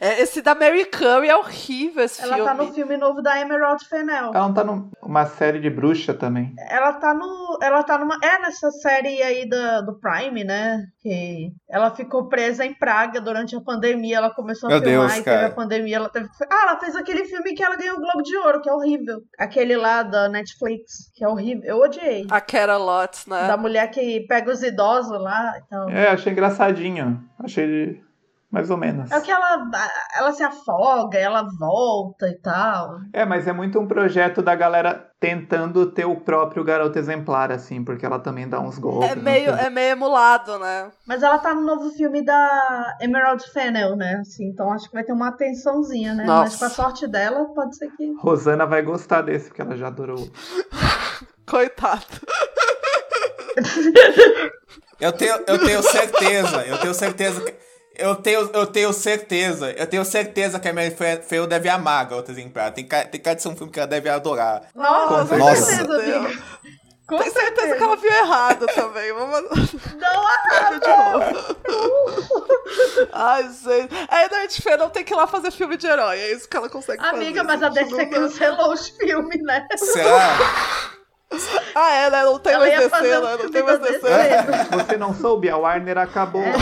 [0.00, 2.50] É, esse da Mary Curry é horrível esse Ela filme.
[2.50, 4.30] tá no filme novo da Emerald Fennell.
[4.34, 6.54] Ela não tá numa série de bruxa também.
[6.68, 7.58] Ela tá no.
[7.62, 8.16] Ela tá numa.
[8.22, 10.84] É nessa série aí da, do Prime, né?
[11.00, 14.18] Que ela ficou presa em Praga durante a pandemia.
[14.18, 15.46] Ela começou a Meu filmar Deus, e teve cara.
[15.48, 15.96] a pandemia.
[15.96, 16.28] Ela teve.
[16.50, 19.20] Ah, ela fez aquele filme que ela ganhou o Globo de Ouro, que é horrível.
[19.38, 21.64] Aquele lá da Netflix, que é horrível.
[21.64, 22.26] Eu odiei.
[22.30, 23.46] A Cara Lots, né?
[23.46, 25.88] Da mulher que pega os idosos lá e tal.
[25.90, 27.22] É, achei engraçadinho.
[27.38, 28.05] Achei.
[28.50, 29.10] Mais ou menos.
[29.10, 29.70] É o que ela,
[30.16, 33.00] ela se afoga, ela volta e tal.
[33.12, 37.84] É, mas é muito um projeto da galera tentando ter o próprio garoto exemplar, assim,
[37.84, 39.10] porque ela também dá uns golpes.
[39.10, 40.90] É não meio, é meio emulado, né?
[41.06, 44.18] Mas ela tá no novo filme da Emerald Fennell, né?
[44.20, 46.24] Assim, então acho que vai ter uma atençãozinha, né?
[46.24, 46.42] Nossa.
[46.42, 48.14] Mas com a sorte dela, pode ser que.
[48.20, 50.28] Rosana vai gostar desse, porque ela já adorou.
[51.46, 52.04] Coitado.
[55.00, 57.65] Eu tenho, eu tenho certeza, eu tenho certeza que.
[57.98, 60.94] Eu tenho, eu tenho certeza, eu tenho certeza que a Mary
[61.26, 62.70] Feio deve amar Garota Exemplar.
[62.72, 64.62] Tem cara, tem cara de ser um filme que ela deve adorar.
[64.74, 65.94] Nossa, Com com certeza.
[65.94, 66.20] amiga.
[66.20, 66.38] Deus.
[67.06, 67.76] Com Tenho certeza certeza.
[67.76, 69.12] que ela viu errado também.
[69.12, 70.24] Vamos Não
[70.70, 71.56] ver de novo.
[73.12, 73.94] Ai, gente.
[74.08, 76.18] A Edward Fê não tem que ir lá fazer filme de herói.
[76.18, 77.14] É isso que ela consegue fazer.
[77.14, 79.66] Amiga, mas a DC Não- cancelou os filmes, né?
[79.76, 80.36] Será?
[81.74, 82.22] Ah, é, né?
[82.22, 83.34] Não tem Ela mais ia DC, fazer né?
[83.34, 83.98] o Não tem mais DC.
[83.98, 84.84] DC.
[84.86, 86.52] Você não soube, a Warner acabou É.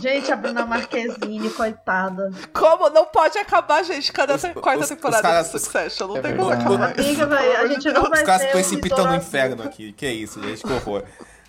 [0.00, 2.30] Gente, a Bruna Marquezine, coitada.
[2.52, 2.90] Como?
[2.90, 4.12] Não pode acabar, gente.
[4.12, 6.08] Cadê Os- a quarta os- temporada os caras- de Succession?
[6.08, 6.92] Não É tem como acabar.
[6.98, 9.92] Amiga, vai, a gente não vai Os caras um precipitando no inferno aqui.
[9.92, 11.04] Que isso, gente, que horror.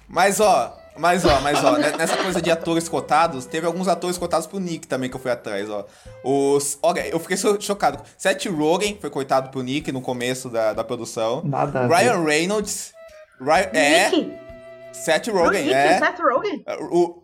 [0.07, 4.17] Mas ó, mas ó, mas ó, ne- nessa coisa de atores cotados, teve alguns atores
[4.17, 5.85] cotados pro Nick também que eu fui atrás, ó.
[6.23, 6.77] Os.
[6.81, 8.01] Olha, eu fiquei chocado.
[8.17, 11.41] Seth Rogen foi coitado pro Nick no começo da, da produção.
[11.43, 11.87] Nada a.
[11.87, 12.93] Ryan Reynolds.
[13.41, 14.37] Ryan, é, Nick?
[14.93, 15.99] Seth O Rogen, Nick, é.
[15.99, 16.63] Seth Rogen?
[16.91, 17.21] O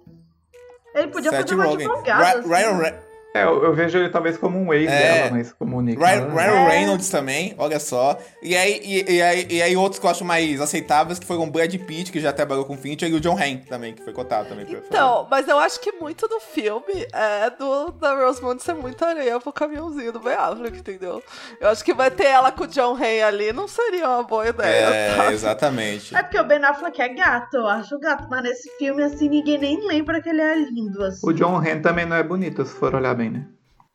[0.94, 1.88] Ele podia Seth fazer uma Rogen.
[1.88, 2.24] advogada.
[2.24, 2.50] Ra- assim.
[2.50, 3.00] Ryan,
[3.34, 4.98] É, eu, eu vejo ele talvez como um ex É.
[5.00, 5.98] dela, mas como o Nick.
[6.00, 6.70] Ryan, Ryan É.
[6.70, 8.18] Reynolds também, olha só.
[8.44, 11.44] E aí, e, e aí, e aí outros que eu acho mais aceitáveis, que foram
[11.44, 14.04] o Brad Pitt, que já trabalhou com o Fincher, e o John Hamm também, que
[14.04, 14.66] foi cotado também.
[14.66, 19.04] pra- Então, mas eu acho que muito do filme é do da Rosamund ser muito
[19.04, 21.22] areia pro caminhãozinho do Ben Affleck, entendeu?
[21.60, 24.48] Eu acho que vai ter ela com o John Hamm ali, não seria uma boa
[24.48, 25.16] ideia.
[25.18, 25.26] tá?
[25.26, 26.16] É, exatamente.
[26.16, 29.58] É porque o Ben Affleck é gato, eu acho gato, mas nesse filme, assim, ninguém
[29.58, 31.28] nem lembra que ele é lindo, assim.
[31.28, 33.46] O John Hamm também não é bonito, se for olhar bem, né?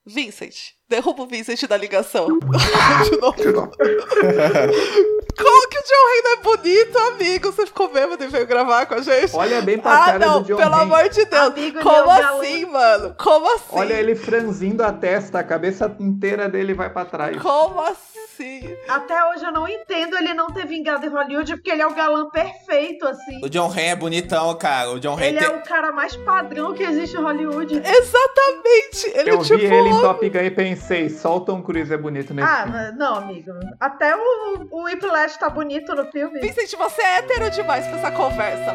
[0.07, 0.55] Vincent,
[0.89, 2.27] derruba o Vincent da ligação.
[3.37, 3.71] De novo.
[5.39, 7.53] Como que o John não é bonito, amigo?
[7.53, 9.37] Você ficou bêbado e veio gravar com a gente?
[9.37, 11.43] Olha bem pra Ah, cara não, do John pelo amor de Deus.
[11.47, 13.15] Amigo, Como assim, mano?
[13.19, 13.65] Como assim?
[13.71, 17.41] Olha ele franzindo a testa, a cabeça inteira dele vai pra trás.
[17.41, 18.18] Como assim?
[18.89, 21.95] Até hoje eu não entendo ele não ter vingado em Hollywood, porque ele é o
[21.95, 23.41] galã perfeito, assim.
[23.45, 24.91] O John Hamm é bonitão, cara.
[24.93, 25.49] O John Hamm Ele tem...
[25.49, 27.75] é o cara mais padrão que existe em Hollywood.
[27.85, 29.13] Exatamente!
[29.15, 29.59] Ele Eu tipo.
[29.59, 32.63] vi ele em Top Gun e pensei, só o Tom Cruise é bonito nesse Ah,
[32.65, 32.73] filme.
[32.73, 33.51] mas não, amigo.
[33.81, 36.41] Até o, o Whiplash tá bonito no filme.
[36.41, 38.75] Vincent, você é hétero demais pra essa conversa.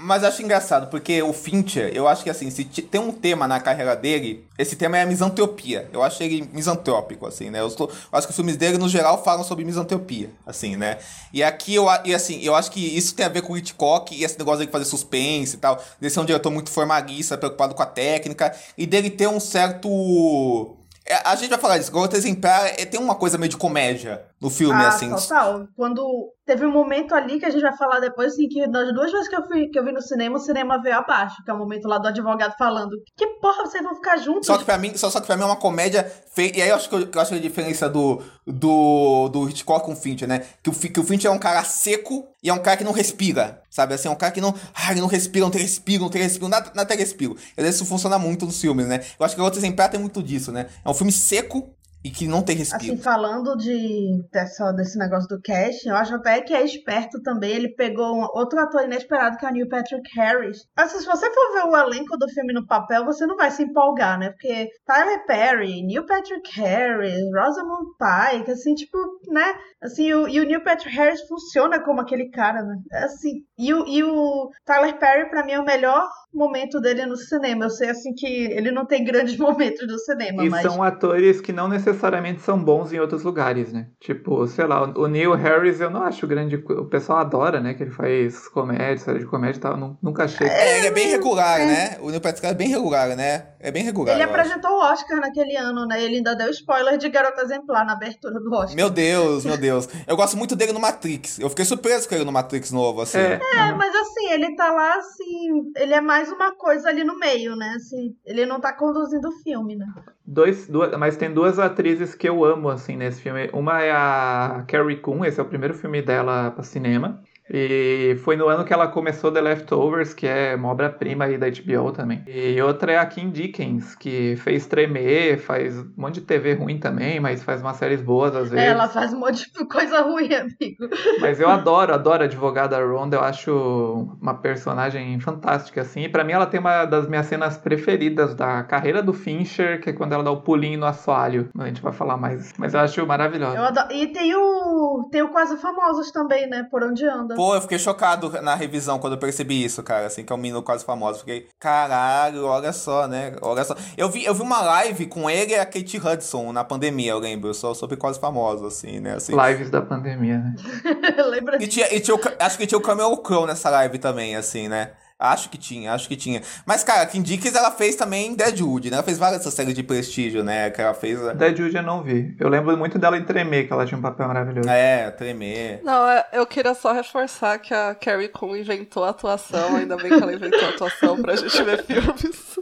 [0.00, 3.58] Mas acho engraçado, porque o Fincher, eu acho que assim, se tem um tema na
[3.58, 5.90] carreira dele, esse tema é a misantropia.
[5.92, 7.58] Eu acho ele misantrópico, assim, né?
[7.58, 10.98] Eu, eu acho que os filmes dele, no geral, falam sobre misantropia, assim, né?
[11.32, 14.14] E aqui, eu, e assim, eu acho que isso tem a ver com o Hitchcock
[14.14, 17.74] e esse negócio de fazer suspense e tal, de ser um diretor muito formalista, preocupado
[17.74, 20.76] com a técnica, e dele ter um certo...
[21.04, 24.27] é, A gente vai falar disso, Garota Exemplar é, tem uma coisa meio de comédia
[24.40, 25.10] no filme, ah, assim.
[25.10, 25.66] total.
[25.74, 29.10] Quando teve um momento ali que a gente vai falar depois, assim, que das duas
[29.10, 31.54] vezes que eu, fui, que eu vi no cinema, o cinema veio abaixo, que é
[31.54, 34.46] o momento lá do advogado falando, que porra, vocês vão ficar juntos?
[34.46, 36.58] Só que pra mim, só, só que pra mim é uma comédia feita.
[36.58, 39.92] E aí eu acho que eu, eu acho a diferença do, do, do Hitchcock com
[39.92, 40.46] o Fincher, né?
[40.62, 42.92] Que o, que o Fincher é um cara seco e é um cara que não
[42.92, 43.60] respira.
[43.68, 43.94] Sabe?
[43.94, 44.54] Assim, é um cara que não.
[44.74, 47.36] Ah, ele não respira, não tem respiro, não tem respiro, nada, nada tem respiro.
[47.56, 49.04] Às vezes isso funciona muito nos filmes, né?
[49.18, 50.66] Eu acho que o Outro Exemplar tem muito disso, né?
[50.84, 52.92] É um filme seco e que não tem respiro.
[52.92, 57.50] Assim, falando de dessa, desse negócio do casting, eu acho até que é esperto também.
[57.50, 60.64] Ele pegou um, outro ator inesperado, que é o Neil Patrick Harris.
[60.76, 63.62] Assim, se você for ver o elenco do filme no papel, você não vai se
[63.62, 64.30] empolgar, né?
[64.30, 69.54] Porque Tyler Perry, Neil Patrick Harris, Rosamund Pike, assim, tipo, né?
[69.82, 72.76] Assim, o, e o Neil Patrick Harris funciona como aquele cara, né?
[72.92, 77.16] Assim, e o, e o Tyler Perry, pra mim, é o melhor momento dele no
[77.16, 77.64] cinema.
[77.66, 80.62] Eu sei, assim, que ele não tem grandes momentos no cinema, E mas...
[80.62, 83.86] são atores que não necessariamente são bons em outros lugares, né?
[84.00, 86.56] Tipo, sei lá, o Neil Harris eu não acho grande.
[86.56, 87.74] O pessoal adora, né?
[87.74, 89.76] Que ele faz comédia, série de comédia e tal.
[89.76, 90.46] nu- Nunca achei.
[90.46, 91.96] É, ele é bem regular, né?
[92.00, 93.48] O Neil Patrick é bem regular, né?
[93.60, 94.14] É bem regular.
[94.14, 96.02] Ele apresentou o Oscar naquele ano, né?
[96.02, 98.76] Ele ainda deu spoiler de Garota Exemplar na abertura do Oscar.
[98.76, 99.88] Meu Deus, meu Deus.
[100.06, 101.38] Eu gosto muito dele no Matrix.
[101.40, 103.18] Eu fiquei surpreso com ele no Matrix novo, assim.
[103.18, 107.18] É, É, mas assim, ele tá lá, assim, ele é mais uma coisa ali no
[107.18, 107.74] meio, né?
[107.76, 109.86] Assim, ele não tá conduzindo o filme, né?
[110.24, 113.50] Dois, duas, mas tem duas atrizes que eu amo, assim, nesse filme.
[113.52, 117.22] Uma é a Carrie Coon, esse é o primeiro filme dela para cinema.
[117.50, 121.46] E foi no ano que ela começou The Leftovers, que é uma obra-prima aí da
[121.48, 122.22] HBO também.
[122.26, 126.78] E outra é a Kim Dickens, que fez Tremer, faz um monte de TV ruim
[126.78, 128.66] também, mas faz umas séries boas às vezes.
[128.66, 130.88] É, ela faz um monte de coisa ruim, amigo.
[131.20, 136.02] Mas eu adoro, adoro a advogada Ronda, eu acho uma personagem fantástica, assim.
[136.02, 139.90] E pra mim ela tem uma das minhas cenas preferidas da carreira do Fincher, que
[139.90, 141.48] é quando ela dá o pulinho no assoalho.
[141.58, 143.56] A gente vai falar mais, mas eu acho maravilhosa.
[143.56, 143.92] Eu adoro.
[143.92, 145.08] E tem o.
[145.10, 146.66] Tem o Quase Famosos também, né?
[146.70, 147.34] Por onde anda.
[147.38, 150.38] Pô, eu fiquei chocado na revisão quando eu percebi isso, cara, assim, que é um
[150.40, 151.20] menino quase famoso.
[151.20, 153.36] Fiquei, caralho, olha só, né?
[153.40, 153.76] Olha só.
[153.96, 157.20] Eu vi, eu vi uma live com ele e a Kate Hudson na pandemia, eu
[157.20, 159.14] lembro, só sobre quase famoso, assim, né?
[159.14, 159.36] Assim.
[159.40, 160.56] Lives da pandemia, né?
[161.30, 164.34] Lembra E tinha, e tinha o acho que tinha o Camel Crow nessa live também,
[164.34, 164.90] assim, né?
[165.18, 166.40] Acho que tinha, acho que tinha.
[166.64, 168.96] Mas, cara, a Kim Dickens, ela fez também Deadwood, né?
[168.96, 170.70] Ela fez várias dessas séries de prestígio, né?
[170.70, 171.18] Que ela fez...
[171.36, 172.36] Deadwood eu não vi.
[172.38, 174.68] Eu lembro muito dela em Tremer, que ela tinha um papel maravilhoso.
[174.68, 175.80] É, Tremer.
[175.82, 180.08] Não, é, eu queria só reforçar que a Carrie Coon inventou a atuação, ainda bem
[180.08, 182.58] que ela inventou a atuação pra gente ver filmes.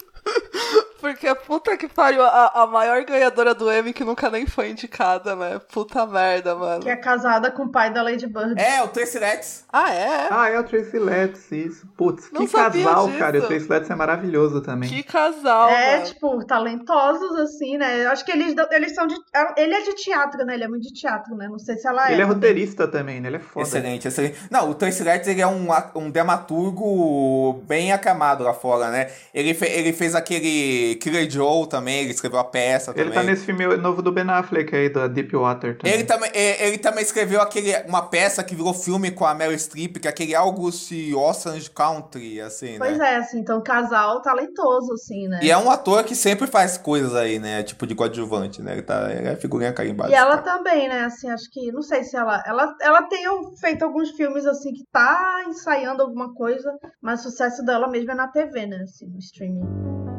[1.01, 5.37] Porque puta que pariu, a, a maior ganhadora do Emmy que nunca nem foi indicada,
[5.37, 5.61] né?
[5.73, 6.81] Puta merda, mano.
[6.83, 8.61] Que é casada com o pai da Lady Bird.
[8.61, 9.65] É, o Tracy Letts.
[9.73, 10.29] Ah, é?
[10.31, 11.87] Ah, é o Tracy Letts, isso.
[11.97, 13.19] Putz, Não que casal, disso.
[13.19, 13.39] cara.
[13.39, 14.89] O Tracy Letts é maravilhoso também.
[14.89, 16.07] Que casal, É, mano.
[16.07, 18.05] tipo, talentosos, assim, né?
[18.07, 19.15] Eu acho que eles, eles são de.
[19.57, 20.55] Ele é de teatro, né?
[20.55, 21.47] Ele é muito de teatro, né?
[21.49, 22.13] Não sei se ela é.
[22.13, 23.29] Ele é roteirista também, né?
[23.29, 23.67] Ele é foda.
[23.67, 24.39] Excelente, excelente.
[24.51, 29.11] Não, o Tracy Letts, ele é um, um dramaturgo bem aclamado lá fora, né?
[29.35, 33.15] Ele, fe- ele fez aquele Killer Joe também, ele escreveu a peça Ele também.
[33.15, 35.93] tá nesse filme novo do Ben Affleck aí, da Deep Water também.
[35.93, 39.59] Ele também, é, ele também escreveu aquele, uma peça que virou filme com a Meryl
[39.59, 43.15] Streep, que é aquele August Osage Country, assim, Pois né?
[43.15, 45.41] é, assim, então casal talentoso, assim, né?
[45.43, 47.63] E é um ator que sempre faz coisas aí, né?
[47.63, 48.73] Tipo de coadjuvante, né?
[48.73, 50.11] Ele, tá, ele é figurinha carimbada.
[50.11, 51.05] E ela também, né?
[51.05, 51.73] Assim, acho que.
[51.73, 52.43] Não sei se ela.
[52.47, 53.25] Ela, ela tem
[53.61, 58.15] feito alguns filmes, assim, que tá ensaiando alguma coisa, mas o sucesso dela mesmo é
[58.15, 58.79] na TV, né?
[58.83, 60.16] Assim, no streaming.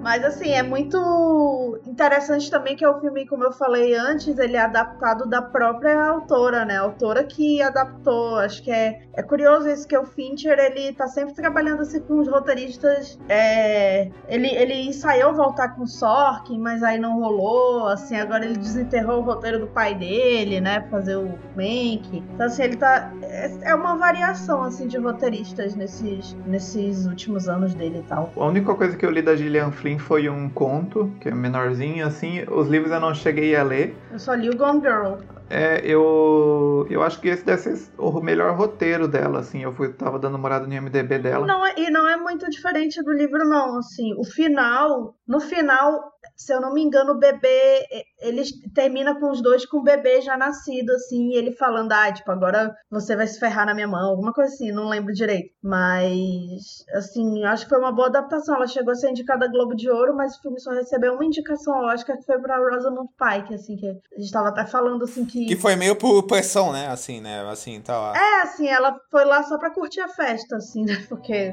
[0.00, 4.56] Mas assim, é muito interessante também que é o filme, como eu falei antes, ele
[4.56, 6.76] é adaptado da própria autora, né?
[6.76, 8.36] A autora que adaptou.
[8.36, 12.20] Acho que é, é curioso isso que o Fincher, ele tá sempre trabalhando assim com
[12.20, 13.18] os roteiristas.
[13.28, 17.88] é, ele, ele ensaiou voltar com Sorkin, mas aí não rolou.
[17.88, 20.86] Assim, agora ele desenterrou o roteiro do pai dele, né?
[20.90, 22.22] Fazer o Mank.
[22.34, 23.12] Então, assim, ele tá.
[23.22, 28.32] É, é uma variação assim de roteiristas nesses, nesses últimos anos dele e tal.
[28.36, 32.04] A única coisa que eu li da Gillian Flynn foi um conto, que é menorzinho,
[32.04, 32.42] assim.
[32.50, 33.96] Os livros eu não cheguei a ler.
[34.10, 35.14] Eu só li o Gone Girl.
[35.48, 39.62] É, eu, eu acho que esse deve ser o melhor roteiro dela, assim.
[39.62, 41.46] Eu fui, tava dando uma olhada no IMDB dela.
[41.46, 43.78] Não é- e não é muito diferente do livro, não.
[43.78, 47.84] Assim, o final, no final, se eu não me engano, o bebê,
[48.20, 52.12] ele termina com os dois com o bebê já nascido, assim, e ele falando, ah,
[52.12, 55.52] tipo, agora você vai se ferrar na minha mão, alguma coisa assim, não lembro direito.
[55.60, 58.54] Mas, assim, acho que foi uma boa adaptação.
[58.54, 61.24] Ela chegou a ser indicada a Globo de Ouro, mas o filme só recebeu uma
[61.24, 65.02] indicação ao Oscar, que foi pra Rosamund Pike, assim, que a gente tava até falando,
[65.02, 65.44] assim, que...
[65.44, 66.86] Que foi meio por pressão, né?
[66.86, 67.48] Assim, né?
[67.50, 68.16] Assim, tá lá.
[68.16, 71.04] É, assim, ela foi lá só pra curtir a festa, assim, né?
[71.08, 71.52] Porque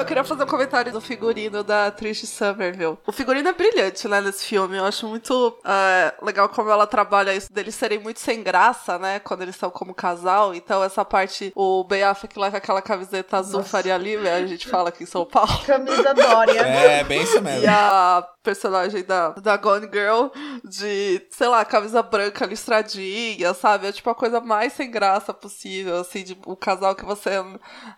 [0.00, 2.96] Eu queria fazer um comentário do figurino da Trish Somerville.
[3.06, 4.78] O figurino é brilhante, né, nesse filme.
[4.78, 9.18] Eu acho muito é, legal como ela trabalha isso deles serem muito sem graça, né,
[9.18, 10.54] quando eles estão como casal.
[10.54, 13.68] Então, essa parte, o Ben Affleck lá com aquela camiseta azul Nossa.
[13.68, 15.60] Faria Lima, a gente fala aqui em São Paulo.
[15.66, 16.60] camisa Dória.
[16.60, 17.64] É, bem isso mesmo.
[17.64, 20.28] E a personagem da, da Gone Girl
[20.64, 23.86] de, sei lá, camisa branca listradinha, sabe?
[23.86, 27.30] É tipo a coisa mais sem graça possível, assim, de o casal que você.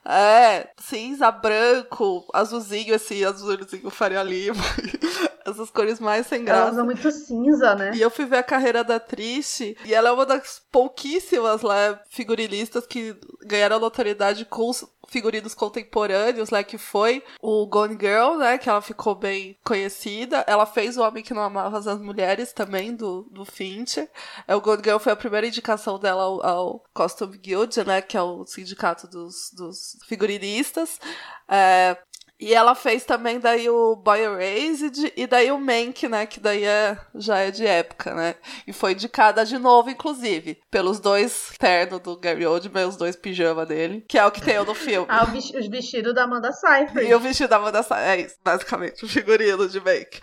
[0.05, 1.91] É, cinza, branco,
[2.32, 4.62] azulzinho, esse azulzinho Faria Lima.
[5.45, 6.70] Essas cores mais sem Ela graça.
[6.72, 7.90] usa muito cinza, né?
[7.95, 12.01] E eu fui ver a carreira da Trish, e ela é uma das pouquíssimas lá,
[12.09, 14.70] figurinistas que ganharam notoriedade com
[15.12, 16.64] figurinos contemporâneos, né?
[16.64, 18.56] Que foi o Gone Girl, né?
[18.56, 20.42] Que ela ficou bem conhecida.
[20.48, 24.10] Ela fez O Homem que Não Amava as Mulheres também, do, do Fincher.
[24.48, 28.00] É, o Gone Girl foi a primeira indicação dela ao, ao Costume Guild, né?
[28.00, 30.98] Que é o sindicato dos, dos figurinistas.
[31.46, 31.98] É,
[32.45, 36.26] e ela fez também daí o Boy Erased e daí o Mank, né?
[36.26, 38.34] Que daí é, já é de época, né?
[38.66, 43.64] E foi indicada de novo, inclusive, pelos dois ternos do Gary Oldman, os dois pijama
[43.64, 45.07] dele, que é o que tem no filme.
[45.09, 47.09] Ah, os vestidos da Amanda Seyfried.
[47.09, 50.20] E o vestido da Amanda Sa- É isso, basicamente, o figurino de Mank.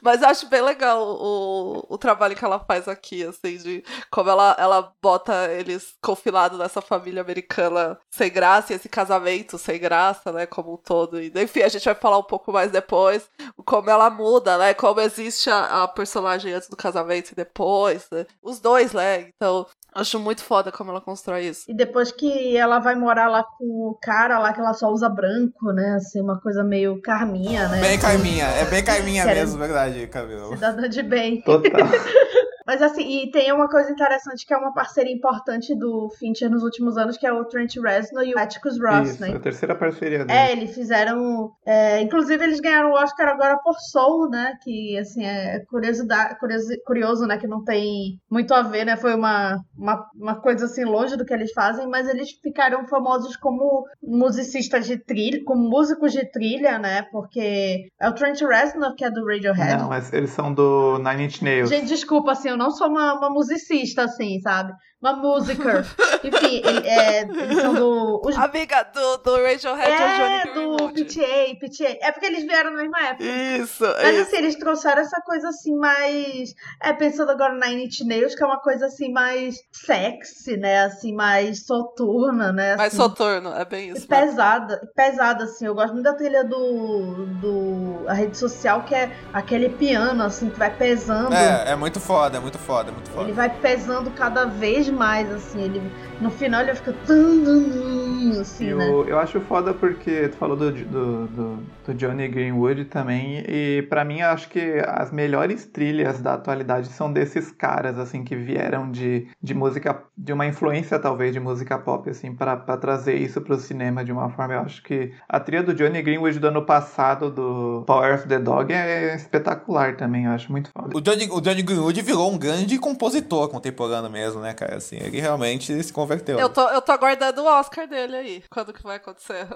[0.00, 4.56] Mas acho bem legal o, o trabalho que ela faz aqui, assim, de como ela,
[4.58, 10.46] ela bota eles confinados nessa família americana sem graça, e esse casamento sem graça, né,
[10.46, 11.20] como um todo.
[11.20, 13.28] E, enfim, a gente vai falar um pouco mais depois
[13.64, 18.26] como ela muda, né, como existe a, a personagem antes do casamento e depois, né?
[18.42, 21.70] Os dois, né, então acho muito foda como ela constrói isso.
[21.70, 25.08] E depois que ela vai morar lá com o cara lá que ela só usa
[25.08, 25.94] branco, né?
[25.96, 27.80] Assim, uma coisa meio carminha, né?
[27.80, 29.40] Bem Carminha, é bem Carminha Sério.
[29.40, 30.50] mesmo, verdade, cabelo.
[30.50, 31.42] Cidadã de bem.
[31.42, 31.80] Total.
[32.70, 36.62] Mas assim, e tem uma coisa interessante que é uma parceria importante do Fincher nos
[36.62, 39.32] últimos anos, que é o Trent Reznor e o Atticus Ross, Isso, né?
[39.34, 40.38] a terceira parceria dele.
[40.38, 41.50] É, eles fizeram.
[41.66, 44.56] é, inclusive, eles ganharam o Oscar agora por Soul, né?
[44.62, 47.38] Que, assim, é curiosidade, curioso, curioso, né?
[47.38, 48.96] Que não tem muito a ver, né?
[48.96, 53.34] Foi uma, uma, uma coisa, assim, longe do que eles fazem, mas eles ficaram famosos
[53.34, 57.02] como musicistas de trilha, como músicos de trilha, né?
[57.10, 59.76] Porque é o Trent Reznor, que é do Radiohead.
[59.76, 61.68] Não, mas eles são do Nine Inch Nails.
[61.68, 64.74] Gente, desculpa, assim, eu não sou uma, uma musicista, assim, sabe?
[65.00, 65.84] Uma musiker.
[66.22, 68.20] Enfim, ele- é, eles são do.
[68.22, 70.76] Os Amiga do, do Radiohead é o é, Johnny do.
[70.92, 71.98] PTA, PTA.
[72.02, 73.24] É porque eles vieram na mesma época.
[73.24, 74.22] Isso, Mas isso.
[74.22, 76.54] assim, eles trouxeram essa coisa assim mais.
[76.82, 80.82] É, pensando agora na Inch Nails, que é uma coisa assim mais sexy, né?
[80.84, 82.76] Assim, mais soturna, né?
[82.76, 84.06] Mais assim, soturno, é bem e isso.
[84.06, 84.26] mesmo.
[84.26, 85.64] pesada, pesada, assim.
[85.64, 88.04] Eu gosto muito da trilha do, do.
[88.06, 91.32] A rede social, que é aquele piano, assim, que vai pesando.
[91.32, 93.24] É, é muito foda, é muito foda, é muito foda.
[93.24, 95.62] Ele vai pesando cada vez mais, assim.
[95.62, 96.92] Ele, no final ele fica.
[97.06, 98.88] tum, tum, tum, Assim, E né?
[99.08, 104.04] eu acho foda porque tu falou do, do, do, do Johnny Greenwood também, e pra
[104.04, 108.90] mim eu acho que as melhores trilhas da atualidade são desses caras, assim, que vieram
[108.90, 113.40] de, de música, de uma influência talvez de música pop, assim, pra, pra trazer isso
[113.40, 114.54] pro cinema de uma forma.
[114.54, 118.38] Eu acho que a trilha do Johnny Greenwood do ano passado, do Power of the
[118.38, 120.96] Dog, é espetacular também, eu acho muito foda.
[120.96, 124.76] O Johnny, o Johnny Greenwood virou um grande compositor contemporâneo mesmo, né, cara?
[124.76, 126.09] Assim, ele realmente se converteu.
[126.40, 128.42] Eu tô, eu tô aguardando o Oscar dele aí.
[128.50, 129.46] Quando que vai acontecer?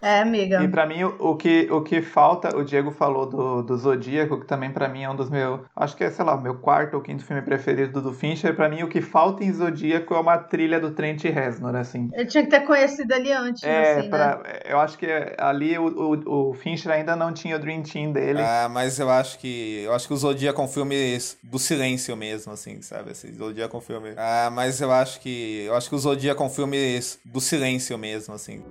[0.00, 0.62] É, amiga.
[0.62, 4.40] E pra mim, o, o que, o que falta, o Diego falou do, do Zodíaco,
[4.40, 5.60] que também pra mim é um dos meus.
[5.76, 8.54] Acho que é, sei lá, o meu quarto ou quinto filme preferido do Fincher.
[8.54, 12.10] Pra mim, o que falta em Zodíaco é uma trilha do Trent Reznor, assim.
[12.14, 14.08] Ele tinha que ter conhecido ele antes, É, assim, né?
[14.08, 15.06] pra, eu acho que
[15.38, 18.40] ali o, o, o Fincher ainda não tinha o Dream Team dele.
[18.40, 19.82] Ah, mas eu acho que.
[19.84, 23.12] Eu acho que o Zodíaco é um filme do silêncio mesmo, assim, sabe?
[23.12, 24.12] Assim, Zodíaco é um filme.
[24.16, 25.64] Ah, mas eu acho que.
[25.64, 28.62] Eu acho que o Zodíaco é um filme do silêncio mesmo, assim.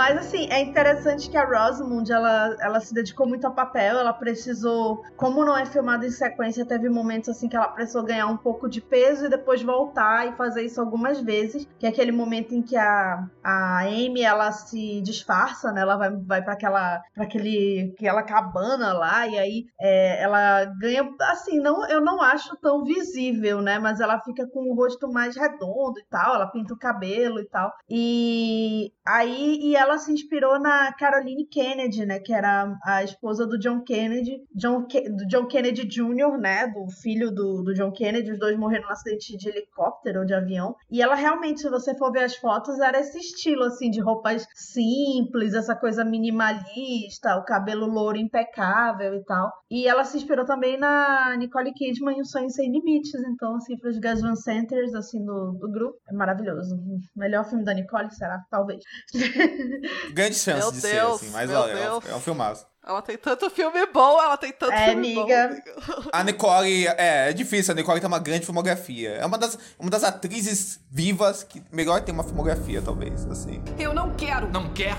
[0.00, 4.14] Mas assim, é interessante que a Rosamund, ela, ela se dedicou muito ao papel, ela
[4.14, 8.36] precisou, como não é filmado em sequência, teve momentos assim que ela precisou ganhar um
[8.38, 12.54] pouco de peso e depois voltar e fazer isso algumas vezes, que é aquele momento
[12.54, 17.24] em que a, a Amy, ela se disfarça, né, ela vai, vai para aquela, pra
[17.24, 22.84] aquele, aquela cabana lá, e aí é, ela ganha, assim, não, eu não acho tão
[22.84, 26.78] visível, né, mas ela fica com o rosto mais redondo e tal, ela pinta o
[26.78, 32.18] cabelo e tal, e aí, e ela se inspirou na Caroline Kennedy, né?
[32.18, 36.66] Que era a esposa do John Kennedy, John do John Kennedy Jr., né?
[36.66, 38.32] Do filho do, do John Kennedy.
[38.32, 40.74] Os dois morreram num acidente de helicóptero ou de avião.
[40.90, 44.46] E ela realmente, se você for ver as fotos, era esse estilo, assim, de roupas
[44.54, 49.50] simples, essa coisa minimalista, o cabelo louro impecável e tal.
[49.70, 53.14] E ela se inspirou também na Nicole Kidman em O Sonho Sem Limites.
[53.14, 56.76] Então, assim, para os Gus Van Centers, assim, do, do grupo, é maravilhoso.
[57.16, 58.40] Melhor filme da Nicole, será?
[58.50, 58.82] Talvez.
[60.12, 62.66] Grande chance Meu de Deus, ser, assim, mas olha, é um, é um filmaço.
[62.86, 65.62] Ela tem tanto filme bom, ela tem tanto É, filme amiga.
[65.86, 66.02] bom.
[66.12, 69.10] A Nicole, é, é difícil, a Nicole tem uma grande filmografia.
[69.10, 73.62] É uma das, uma das atrizes vivas que melhor tem uma filmografia, talvez, assim.
[73.78, 74.48] Eu não quero.
[74.50, 74.96] Não quer?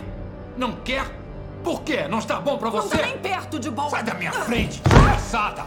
[0.55, 1.03] Não quer?
[1.63, 2.07] Por quê?
[2.07, 2.97] Não está bom pra Não você?
[2.97, 3.89] tá nem perto de bom.
[3.89, 5.63] Sai da minha frente, desgraçada!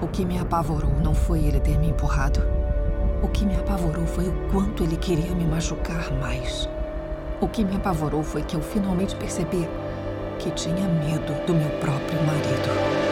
[0.00, 2.40] O que me apavorou não foi ele ter me empurrado.
[3.22, 6.68] O que me apavorou foi o quanto ele queria me machucar mais.
[7.40, 9.68] O que me apavorou foi que eu finalmente percebi
[10.40, 13.07] que tinha medo do meu próprio marido.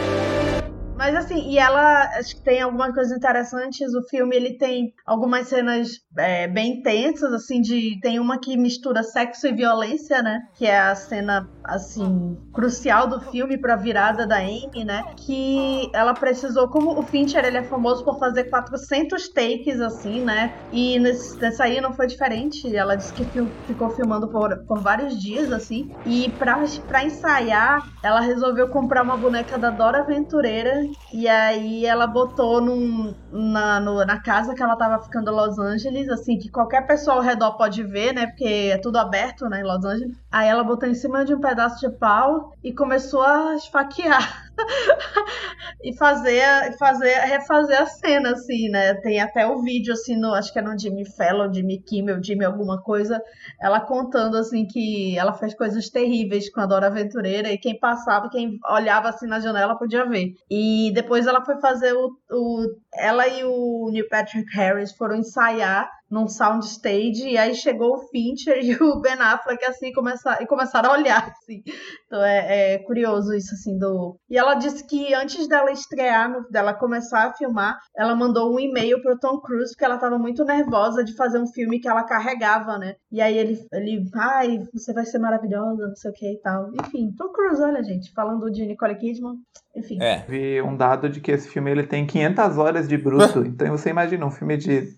[0.97, 3.93] Mas assim, e ela acho que tem algumas coisas interessantes.
[3.93, 7.99] O filme ele tem algumas cenas é, bem intensas, assim, de.
[8.01, 10.39] Tem uma que mistura sexo e violência, né?
[10.57, 15.03] Que é a cena, assim, crucial do filme pra virada da Amy, né?
[15.25, 20.49] Que ela precisou, como o Fincher ele é famoso por fazer 400 takes, assim, né?
[20.71, 22.75] E nesse, nessa aí não foi diferente.
[22.75, 23.25] Ela disse que
[23.67, 25.83] ficou filmando por, por vários dias, assim.
[26.03, 30.86] E pra, pra ensaiar, ela resolveu comprar uma boneca da Dora Aventureira.
[31.11, 35.57] E aí ela botou num, na, no- na casa que ela tava ficando em Los
[35.59, 38.27] Angeles, assim, que qualquer pessoa ao redor pode ver, né?
[38.27, 40.17] Porque é tudo aberto, né, em Los Angeles.
[40.31, 44.46] Aí ela botou em cima de um pedaço de pau e começou a esfaquear.
[45.83, 46.43] e fazer,
[46.77, 48.93] fazer, refazer a cena, assim, né?
[48.95, 52.45] Tem até o vídeo, assim, no, acho que é no Jimmy Fallon, Jimmy Kimmel, Jimmy
[52.45, 53.21] alguma coisa,
[53.61, 58.29] ela contando, assim, que ela fez coisas terríveis com a Dora Aventureira e quem passava,
[58.29, 60.33] quem olhava, assim, na janela podia ver.
[60.49, 62.17] E depois ela foi fazer o...
[62.31, 68.07] o ela e o Neil Patrick Harris foram ensaiar num soundstage e aí chegou o
[68.09, 71.61] Fincher e o Ben Affleck, assim, começar, e começaram a olhar, assim.
[72.05, 74.17] Então é, é curioso isso, assim, do...
[74.29, 78.59] E ela disse que antes dela estrear, no, dela começar a filmar, ela mandou um
[78.59, 82.03] e-mail pro Tom Cruise porque ela estava muito nervosa de fazer um filme que ela
[82.03, 82.95] carregava, né?
[83.11, 86.71] E aí ele, ele, ai, você vai ser maravilhosa, não sei o que e tal.
[86.73, 89.35] Enfim, Tom Cruise, olha, gente, falando de Nicole Kidman,
[89.75, 90.01] enfim.
[90.01, 90.25] É.
[90.27, 93.39] Vi um dado de que esse filme ele tem 500 horas de bruto.
[93.45, 94.95] então você imagina um filme de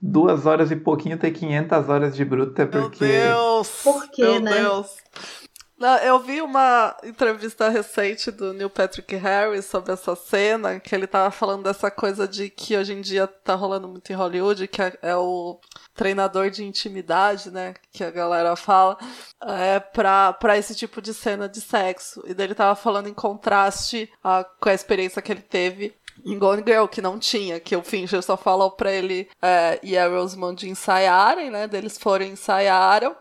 [0.00, 3.04] duas horas e pouquinho ter 500 horas de bruto é porque...
[3.04, 3.68] Meu Deus!
[3.82, 4.52] Por quê, Meu né?
[4.52, 4.96] Deus!
[5.78, 11.06] Não, eu vi uma entrevista recente do Neil Patrick Harris sobre essa cena, que ele
[11.06, 14.80] tava falando dessa coisa de que hoje em dia tá rolando muito em Hollywood, que
[14.80, 15.60] é, é o
[15.94, 17.74] treinador de intimidade, né?
[17.92, 18.96] Que a galera fala,
[19.42, 22.22] é pra, pra esse tipo de cena de sexo.
[22.26, 25.94] E daí ele tava falando em contraste a, com a experiência que ele teve
[26.24, 29.96] em Gone Girl, que não tinha, que o Fincher só falou pra ele é, e
[29.96, 31.68] a Rosamund ensaiarem, né?
[31.68, 33.14] Deles foram ensaiaram.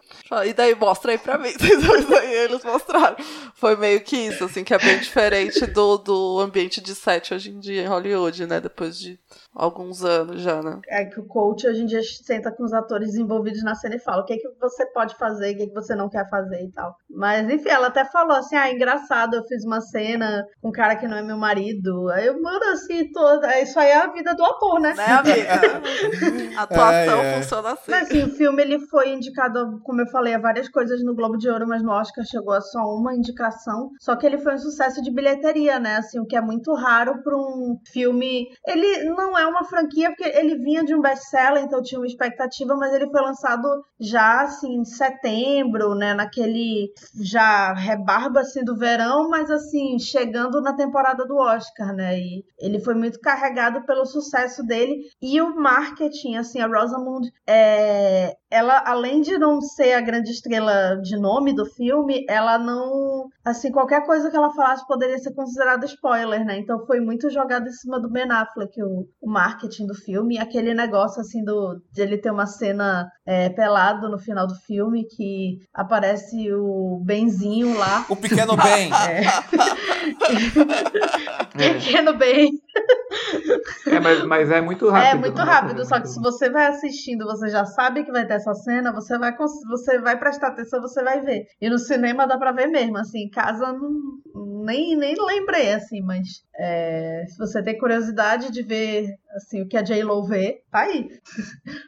[0.46, 1.54] E daí mostra aí pra mim.
[1.66, 3.16] E daí eles mostraram.
[3.56, 7.52] Foi meio que isso, assim, que é bem diferente do, do ambiente de set hoje
[7.52, 8.60] em dia em Hollywood, né?
[8.60, 9.20] Depois de
[9.56, 10.80] alguns anos já, né?
[10.88, 14.00] É que o coach hoje em dia senta com os atores envolvidos na cena e
[14.00, 16.30] fala o que, é que você pode fazer, o que, é que você não quer
[16.30, 16.96] fazer e tal.
[17.10, 20.96] Mas enfim, ela até falou assim: ah, engraçado, eu fiz uma cena com um cara
[20.96, 22.10] que não é meu marido.
[22.10, 23.60] Aí eu mando assim, toda.
[23.62, 24.94] Isso aí é a vida do ator, né?
[24.96, 26.58] Né, amiga?
[26.58, 27.42] A atuação É, é.
[27.42, 27.92] funciona assim.
[27.92, 31.38] Mas assim, o filme ele foi indicado, como eu falei, a várias coisas no Globo
[31.38, 33.90] de Ouro, mas no Oscar chegou a só uma indicação.
[34.00, 35.98] Só que ele foi um sucesso de bilheteria, né?
[35.98, 38.48] Assim, o que é muito raro para um filme.
[38.68, 42.76] Ele não é uma franquia, porque ele vinha de um best-seller, então tinha uma expectativa,
[42.76, 43.68] mas ele foi lançado
[44.00, 46.14] já assim em setembro, né?
[46.14, 46.92] Naquele
[47.22, 52.20] já rebarba assim do verão, mas assim, chegando na temporada do Oscar, né?
[52.20, 58.36] E ele foi muito carregado pelo sucesso dele e o marketing, assim, a Rosamund é,
[58.56, 63.28] ela, além de não ser a grande estrela de nome do filme, ela não.
[63.44, 66.58] Assim, qualquer coisa que ela falasse poderia ser considerada spoiler, né?
[66.58, 70.40] Então foi muito jogado em cima do Ben Affleck, o, o marketing do filme.
[70.40, 75.06] Aquele negócio, assim, do, de ele ter uma cena é, pelado no final do filme
[75.06, 78.06] que aparece o Benzinho lá.
[78.08, 78.90] O pequeno bem.
[81.58, 82.50] Pequeno Ben.
[83.88, 85.10] É, mas, mas é muito rápido.
[85.10, 85.44] É muito né?
[85.44, 88.92] rápido, só que se você vai assistindo, você já sabe que vai ter essa cena,
[88.92, 91.46] você vai, você vai prestar atenção, você vai ver.
[91.62, 96.02] E no cinema dá pra ver mesmo, assim, em casa não, nem, nem lembrei, assim,
[96.02, 100.80] mas é, se você tem curiosidade de ver, assim, o que a J-Lo vê, tá
[100.82, 101.10] aí.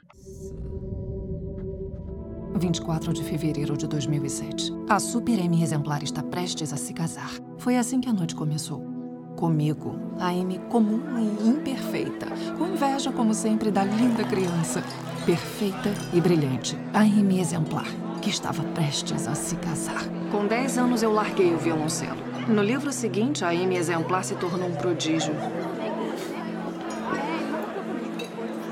[2.58, 4.74] 24 de fevereiro de 2007.
[4.90, 7.30] A Super M exemplar está prestes a se casar.
[7.60, 8.97] Foi assim que a noite começou.
[9.38, 12.26] Comigo, a M comum e imperfeita,
[12.58, 14.84] com inveja, como sempre, da linda criança.
[15.28, 16.76] Perfeita e brilhante.
[16.92, 17.86] A M exemplar,
[18.20, 20.02] que estava prestes a se casar.
[20.32, 22.18] Com 10 anos, eu larguei o violoncelo.
[22.48, 25.36] No livro seguinte, a M exemplar se tornou um prodígio.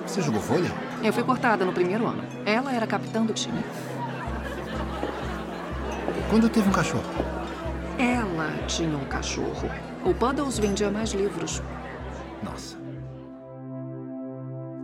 [0.07, 0.71] Você jogou vôlei?
[1.03, 2.23] Eu fui cortada no primeiro ano.
[2.43, 3.63] Ela era capitã do time.
[6.31, 7.03] Quando teve um cachorro?
[7.99, 9.69] Ela tinha um cachorro.
[10.05, 11.61] O Puddles vendia mais livros.
[12.43, 12.75] Nossa.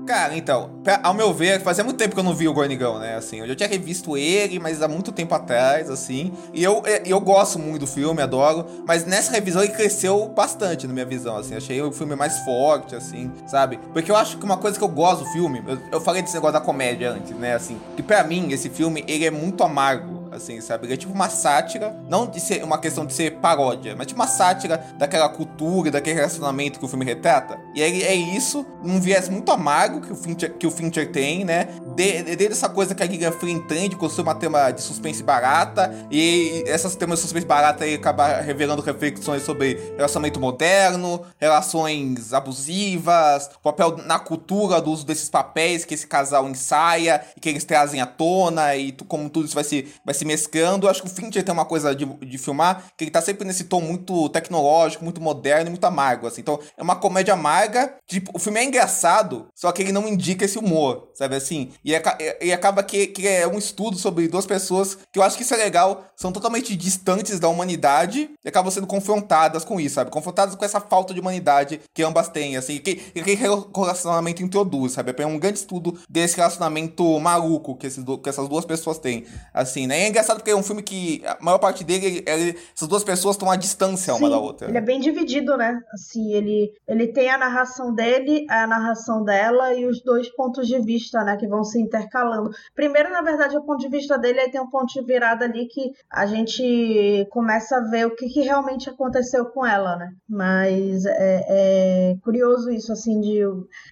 [0.07, 2.97] Cara, então, pra- ao meu ver, fazia muito tempo que eu não vi o Gornigão,
[2.99, 3.15] né?
[3.15, 6.33] Assim, eu já tinha revisto ele, mas há muito tempo atrás, assim.
[6.53, 8.65] E eu, é, eu gosto muito do filme, adoro.
[8.85, 11.55] Mas nessa revisão ele cresceu bastante na minha visão, assim.
[11.55, 13.79] Achei o filme mais forte, assim, sabe?
[13.93, 16.33] Porque eu acho que uma coisa que eu gosto do filme, eu, eu falei desse
[16.33, 17.53] negócio da comédia antes, né?
[17.53, 20.85] Assim, que pra mim, esse filme, ele é muito amargo assim, sabe?
[20.85, 24.19] Ele é tipo uma sátira, não de ser uma questão de ser paródia, mas tipo
[24.19, 27.59] uma sátira daquela cultura, daquele relacionamento que o filme retrata.
[27.75, 31.43] E aí é isso, num viés muito amargo que o Fincher, que o Fincher tem,
[31.43, 31.67] né?
[31.95, 34.81] De, de, desde essa coisa que a Gillian Flynn tem de construir uma tema de
[34.81, 41.21] suspense barata, e essas temas de suspense barata aí acaba revelando reflexões sobre relacionamento moderno,
[41.39, 47.49] relações abusivas, papel na cultura do uso desses papéis que esse casal ensaia e que
[47.49, 50.85] eles trazem à tona, e tu- como tudo isso vai se, vai se mesclando.
[50.87, 53.45] Eu acho que o Fincher tem uma coisa de, de filmar que ele tá sempre
[53.45, 56.41] nesse tom muito tecnológico, muito moderno e muito amargo, assim.
[56.41, 57.95] Então, é uma comédia amarga.
[58.07, 61.71] Tipo, o filme é engraçado, só que ele não indica esse humor, sabe assim?
[61.83, 65.37] E, aca- e acaba que, que é um estudo sobre duas pessoas que eu acho
[65.37, 69.95] que isso é legal, são totalmente distantes da humanidade e acabam sendo confrontadas com isso,
[69.95, 70.11] sabe?
[70.11, 75.13] Confrontadas com essa falta de humanidade que ambas têm, assim, que, que relacionamento introduz, sabe?
[75.17, 79.87] É um grande estudo desse relacionamento maluco que, esses que essas duas pessoas têm, assim,
[79.87, 80.07] né?
[80.11, 83.49] Engraçado porque é um filme que a maior parte dele, ele- essas duas pessoas estão
[83.49, 84.67] à distância uma Sim, da outra.
[84.69, 85.79] Ele é bem dividido, né?
[85.93, 90.79] Assim, ele, ele tem a narração dele, a narração dela e os dois pontos de
[90.79, 91.35] vista, né?
[91.37, 92.51] Que vão se intercalando.
[92.75, 95.45] Primeiro, na verdade, é o ponto de vista dele, aí tem um ponto de virada
[95.45, 100.09] ali que a gente começa a ver o que, que realmente aconteceu com ela, né?
[100.29, 103.41] Mas é, é curioso isso, assim, de.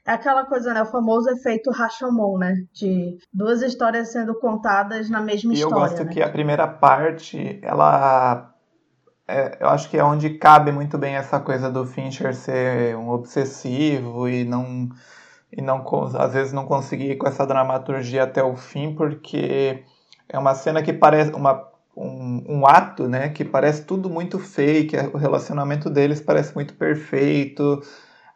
[0.06, 0.82] É aquela coisa, né?
[0.82, 2.54] O famoso efeito Rashomon, né?
[2.74, 5.90] De duas histórias sendo contadas na mesma E eu história.
[5.90, 6.09] gosto né?
[6.10, 8.54] Que a primeira parte, ela.
[9.28, 13.10] é, eu acho que é onde cabe muito bem essa coisa do Fincher ser um
[13.10, 14.90] obsessivo e não.
[15.52, 15.84] E não,
[16.18, 19.84] às vezes não conseguir ir com essa dramaturgia até o fim, porque
[20.28, 21.32] é uma cena que parece.
[21.34, 23.30] Uma, um, um ato, né?
[23.30, 27.82] Que parece tudo muito fake, o relacionamento deles parece muito perfeito,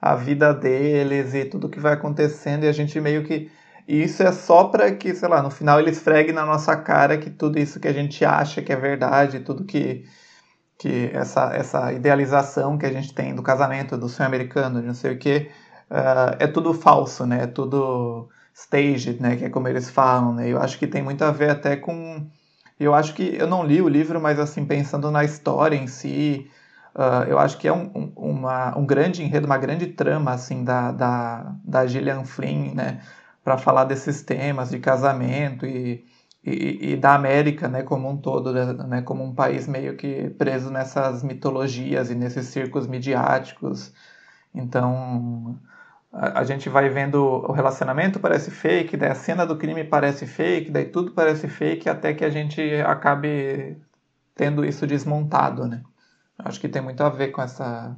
[0.01, 3.49] a vida deles e tudo que vai acontecendo, e a gente meio que.
[3.88, 7.17] E isso é só para que, sei lá, no final ele esfregue na nossa cara
[7.17, 10.05] que tudo isso que a gente acha que é verdade, tudo que,
[10.79, 14.93] que essa, essa idealização que a gente tem do casamento, do sonho americano, de não
[14.93, 15.51] sei o que,
[16.39, 17.43] é tudo falso, né?
[17.43, 19.36] É tudo staged, né?
[19.36, 20.47] Que é como eles falam, né?
[20.47, 22.27] Eu acho que tem muito a ver até com...
[22.79, 23.36] Eu acho que...
[23.38, 26.49] Eu não li o livro, mas assim, pensando na história em si,
[26.95, 30.63] uh, eu acho que é um, um, uma, um grande enredo, uma grande trama, assim,
[30.63, 33.01] da, da, da Gillian Flynn, né?
[33.43, 36.05] Para falar desses temas de casamento e,
[36.43, 40.71] e, e, da América, né, como um todo, né, como um país meio que preso
[40.71, 43.93] nessas mitologias e nesses circos midiáticos.
[44.53, 45.59] Então,
[46.11, 50.25] a, a gente vai vendo o relacionamento parece fake, daí a cena do crime parece
[50.25, 53.77] fake, daí tudo parece fake, até que a gente acabe
[54.35, 55.83] tendo isso desmontado, né?
[56.37, 57.95] Acho que tem muito a ver com essa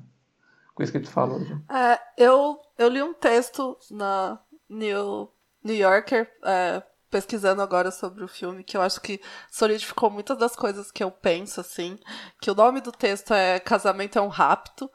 [0.74, 1.40] com isso que tu falou.
[1.72, 4.38] É, eu, eu li um texto na
[4.70, 5.30] New
[5.66, 10.56] New Yorker, é, pesquisando agora sobre o filme, que eu acho que solidificou muitas das
[10.56, 11.98] coisas que eu penso, assim.
[12.40, 14.90] Que o nome do texto é Casamento é um Rapto.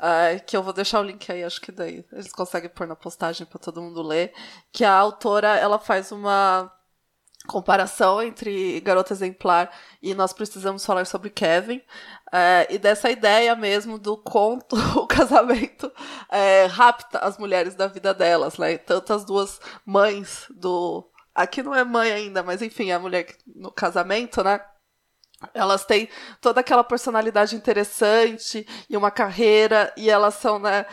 [0.00, 2.94] É, que eu vou deixar o link aí, acho que daí eles conseguem pôr na
[2.94, 4.32] postagem para todo mundo ler.
[4.72, 6.72] Que a autora ela faz uma
[7.46, 9.70] comparação entre Garota Exemplar
[10.02, 11.80] e Nós Precisamos Falar sobre Kevin.
[12.32, 15.90] É, e dessa ideia mesmo do conto, o casamento
[16.30, 18.76] é, rapta as mulheres da vida delas, né?
[18.78, 21.08] Tanto as duas mães do.
[21.34, 24.60] Aqui não é mãe ainda, mas enfim, a mulher no casamento, né?
[25.54, 26.08] Elas têm
[26.40, 30.84] toda aquela personalidade interessante e uma carreira, e elas são, né?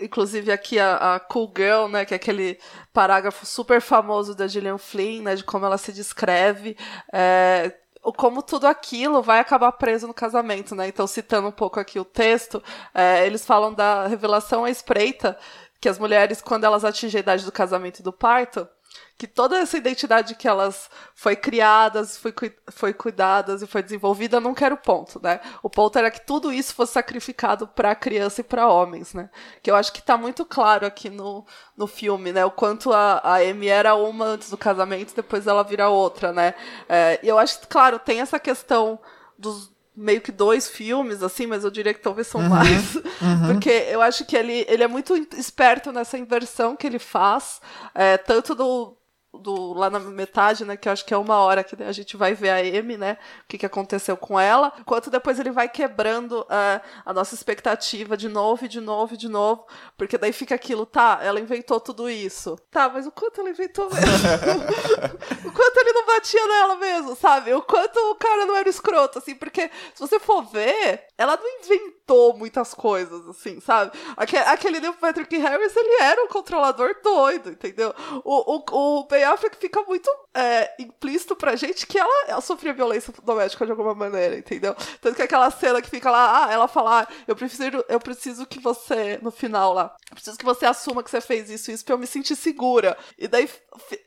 [0.00, 2.04] Inclusive aqui a, a Cool Girl, né?
[2.04, 2.58] Que é aquele
[2.92, 5.36] parágrafo super famoso da Gillian Flynn, né?
[5.36, 6.76] De como ela se descreve.
[7.12, 7.72] É,
[8.12, 10.88] como tudo aquilo vai acabar preso no casamento, né?
[10.88, 12.62] Então, citando um pouco aqui o texto,
[12.94, 15.38] é, eles falam da revelação à espreita
[15.80, 18.68] que as mulheres, quando elas atingem a idade do casamento e do parto,
[19.18, 22.34] que toda essa identidade que elas foi criadas, foi,
[22.68, 25.40] foi cuidadas e foi desenvolvida nunca era o ponto, né?
[25.62, 29.30] O ponto era que tudo isso fosse sacrificado para criança e para homens, né?
[29.62, 32.44] Que eu acho que está muito claro aqui no, no filme, né?
[32.44, 36.54] O quanto a, a Amy era uma antes do casamento, depois ela vira outra, né?
[36.88, 38.98] É, e eu acho que, claro, tem essa questão
[39.38, 42.94] dos meio que dois filmes, assim, mas eu diria que talvez são uhum, mais.
[42.96, 43.52] Uhum.
[43.52, 47.60] Porque eu acho que ele, ele é muito esperto nessa inversão que ele faz,
[47.94, 48.96] é, tanto do,
[49.38, 52.16] do, lá na metade, né, que eu acho que é uma hora que a gente
[52.16, 55.68] vai ver a Amy, né, o que, que aconteceu com ela, quanto depois ele vai
[55.68, 59.66] quebrando uh, a nossa expectativa de novo e de novo e de novo,
[59.96, 62.56] porque daí fica aquilo, tá, ela inventou tudo isso.
[62.70, 64.06] Tá, mas o quanto ela inventou mesmo?
[65.48, 67.52] o quanto ele não batia nela mesmo, sabe?
[67.54, 71.60] O quanto o cara não era escroto, assim, porque se você for ver, ela não
[71.60, 73.92] inventou muitas coisas, assim, sabe?
[74.16, 77.94] Aquele, aquele Neil Patrick Harris, ele era um controlador doido, entendeu?
[78.24, 82.72] O, o, o Ben Affleck fica muito é, implícito pra gente que ela, ela sofria
[82.72, 84.74] violência doméstica de alguma maneira, entendeu?
[85.00, 88.46] Tanto que aquela cena que fica lá, ah, ela fala, ah, eu preciso, eu preciso
[88.46, 91.84] que você, no final lá, eu preciso que você assuma que você fez isso isso
[91.84, 92.96] pra eu me sentir segura.
[93.18, 93.48] E daí,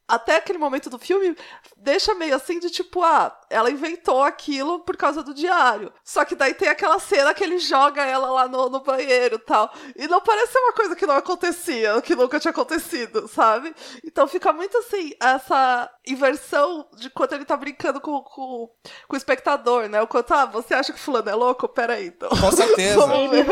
[0.07, 1.35] até aquele momento do filme,
[1.77, 5.91] deixa meio assim de tipo, ah, ela inventou aquilo por causa do diário.
[6.03, 9.39] Só que daí tem aquela cena que ele joga ela lá no, no banheiro e
[9.39, 9.71] tal.
[9.95, 13.73] E não parece uma coisa que não acontecia, que nunca tinha acontecido, sabe?
[14.03, 18.69] Então fica muito assim, essa inversão de quanto ele tá brincando com, com,
[19.07, 20.01] com o espectador, né?
[20.01, 21.67] O quanto, ah, você acha que fulano é louco?
[21.67, 22.29] Peraí, então.
[22.29, 22.99] Com certeza.
[23.05, 23.45] Vamos ver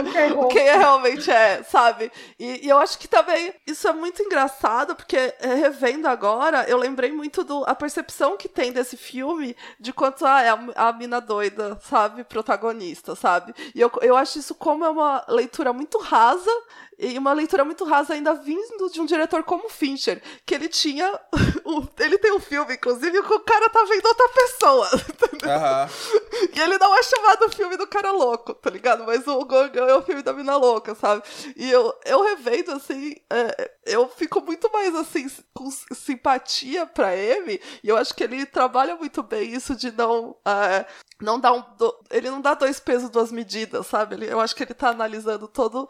[0.49, 2.11] quem é realmente é, sabe?
[2.39, 6.77] E, e, eu acho que também isso é muito engraçado, porque é, revendo agora, eu
[6.77, 10.93] lembrei muito do a percepção que tem desse filme de quanto ah, é a, a
[10.93, 12.23] mina doida, sabe?
[12.23, 13.53] Protagonista, sabe?
[13.73, 16.51] E eu, eu acho isso como é uma leitura muito rasa
[16.97, 21.19] e uma leitura muito rasa ainda vindo de um diretor como Fincher, que ele tinha.
[21.99, 24.89] ele tem um filme, inclusive, que o cara tá vendo outra pessoa.
[25.47, 26.49] Uhum.
[26.53, 29.05] E ele não é chamado filme do cara louco, tá ligado?
[29.05, 31.23] Mas o Gorgon é o filme da mina louca, sabe?
[31.55, 37.61] E eu, eu revendo, assim, é, eu fico muito mais, assim, com simpatia pra Amy,
[37.83, 40.35] e eu acho que ele trabalha muito bem isso de não.
[40.45, 40.85] É,
[41.21, 41.63] não dá um.
[42.11, 44.15] Ele não dá dois pesos, duas medidas, sabe?
[44.15, 45.89] Ele, eu acho que ele tá analisando todo.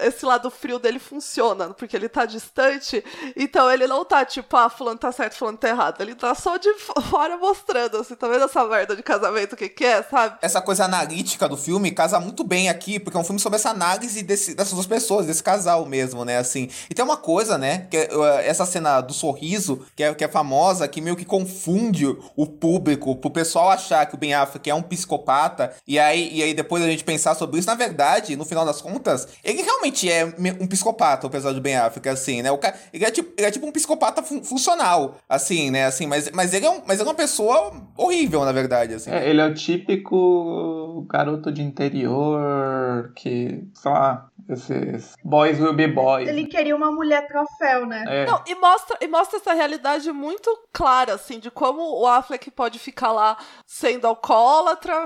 [0.00, 3.04] Esse lado frio dele funciona, porque ele tá distante.
[3.36, 6.00] Então ele não tá tipo, ah, fulano tá certo, fulano tá errado.
[6.00, 6.72] Ele tá só de
[7.08, 10.38] fora mostrando, assim, tá vendo essa merda de casamento, que, que é, sabe?
[10.42, 13.70] Essa coisa analítica do filme casa muito bem aqui, porque é um filme sobre essa
[13.70, 16.38] análise desse, dessas duas pessoas, desse casal mesmo, né?
[16.38, 16.68] Assim.
[16.90, 17.86] E tem uma coisa, né?
[17.90, 22.06] Que é, essa cena do sorriso, que é, que é famosa, que meio que confunde
[22.36, 26.30] o público, pro pessoal achar que o Ben Affleck que é um psicopata, e aí,
[26.32, 29.60] e aí depois a gente pensar sobre isso, na verdade, no final das contas, ele
[29.60, 30.24] realmente é
[30.58, 32.50] um psicopata, apesar do Ben Affleck, assim, né?
[32.50, 35.84] O cara, ele, é tipo, ele é tipo um psicopata fun funcional, assim, né?
[35.84, 39.10] Assim, mas, mas, ele é um, mas ele é uma pessoa horrível, na verdade, assim.
[39.10, 45.86] É, ele é o típico garoto de interior que, sei lá, esses boys will be
[45.86, 46.28] boys.
[46.28, 48.04] Ele queria uma mulher troféu, né?
[48.06, 48.26] É.
[48.26, 52.78] Não, e mostra, e mostra essa realidade muito clara, assim, de como o Affleck pode
[52.78, 53.36] ficar lá
[53.66, 55.04] sendo alcoólatra,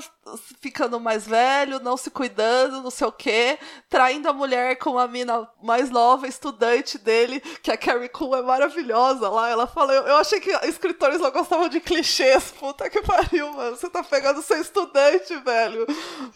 [0.60, 3.58] ficando mais velho, não se cuidando, não sei o quê,
[3.88, 8.42] traindo a mulher com a mina mais nova, estudante dele, que a Carrie Coon é
[8.42, 9.48] maravilhosa lá.
[9.48, 12.52] Ela fala, eu, eu achei que escritores não gostavam de clichês.
[12.58, 13.76] Puta que pariu, mano.
[13.76, 15.86] Você tá pegando seu estudante, velho.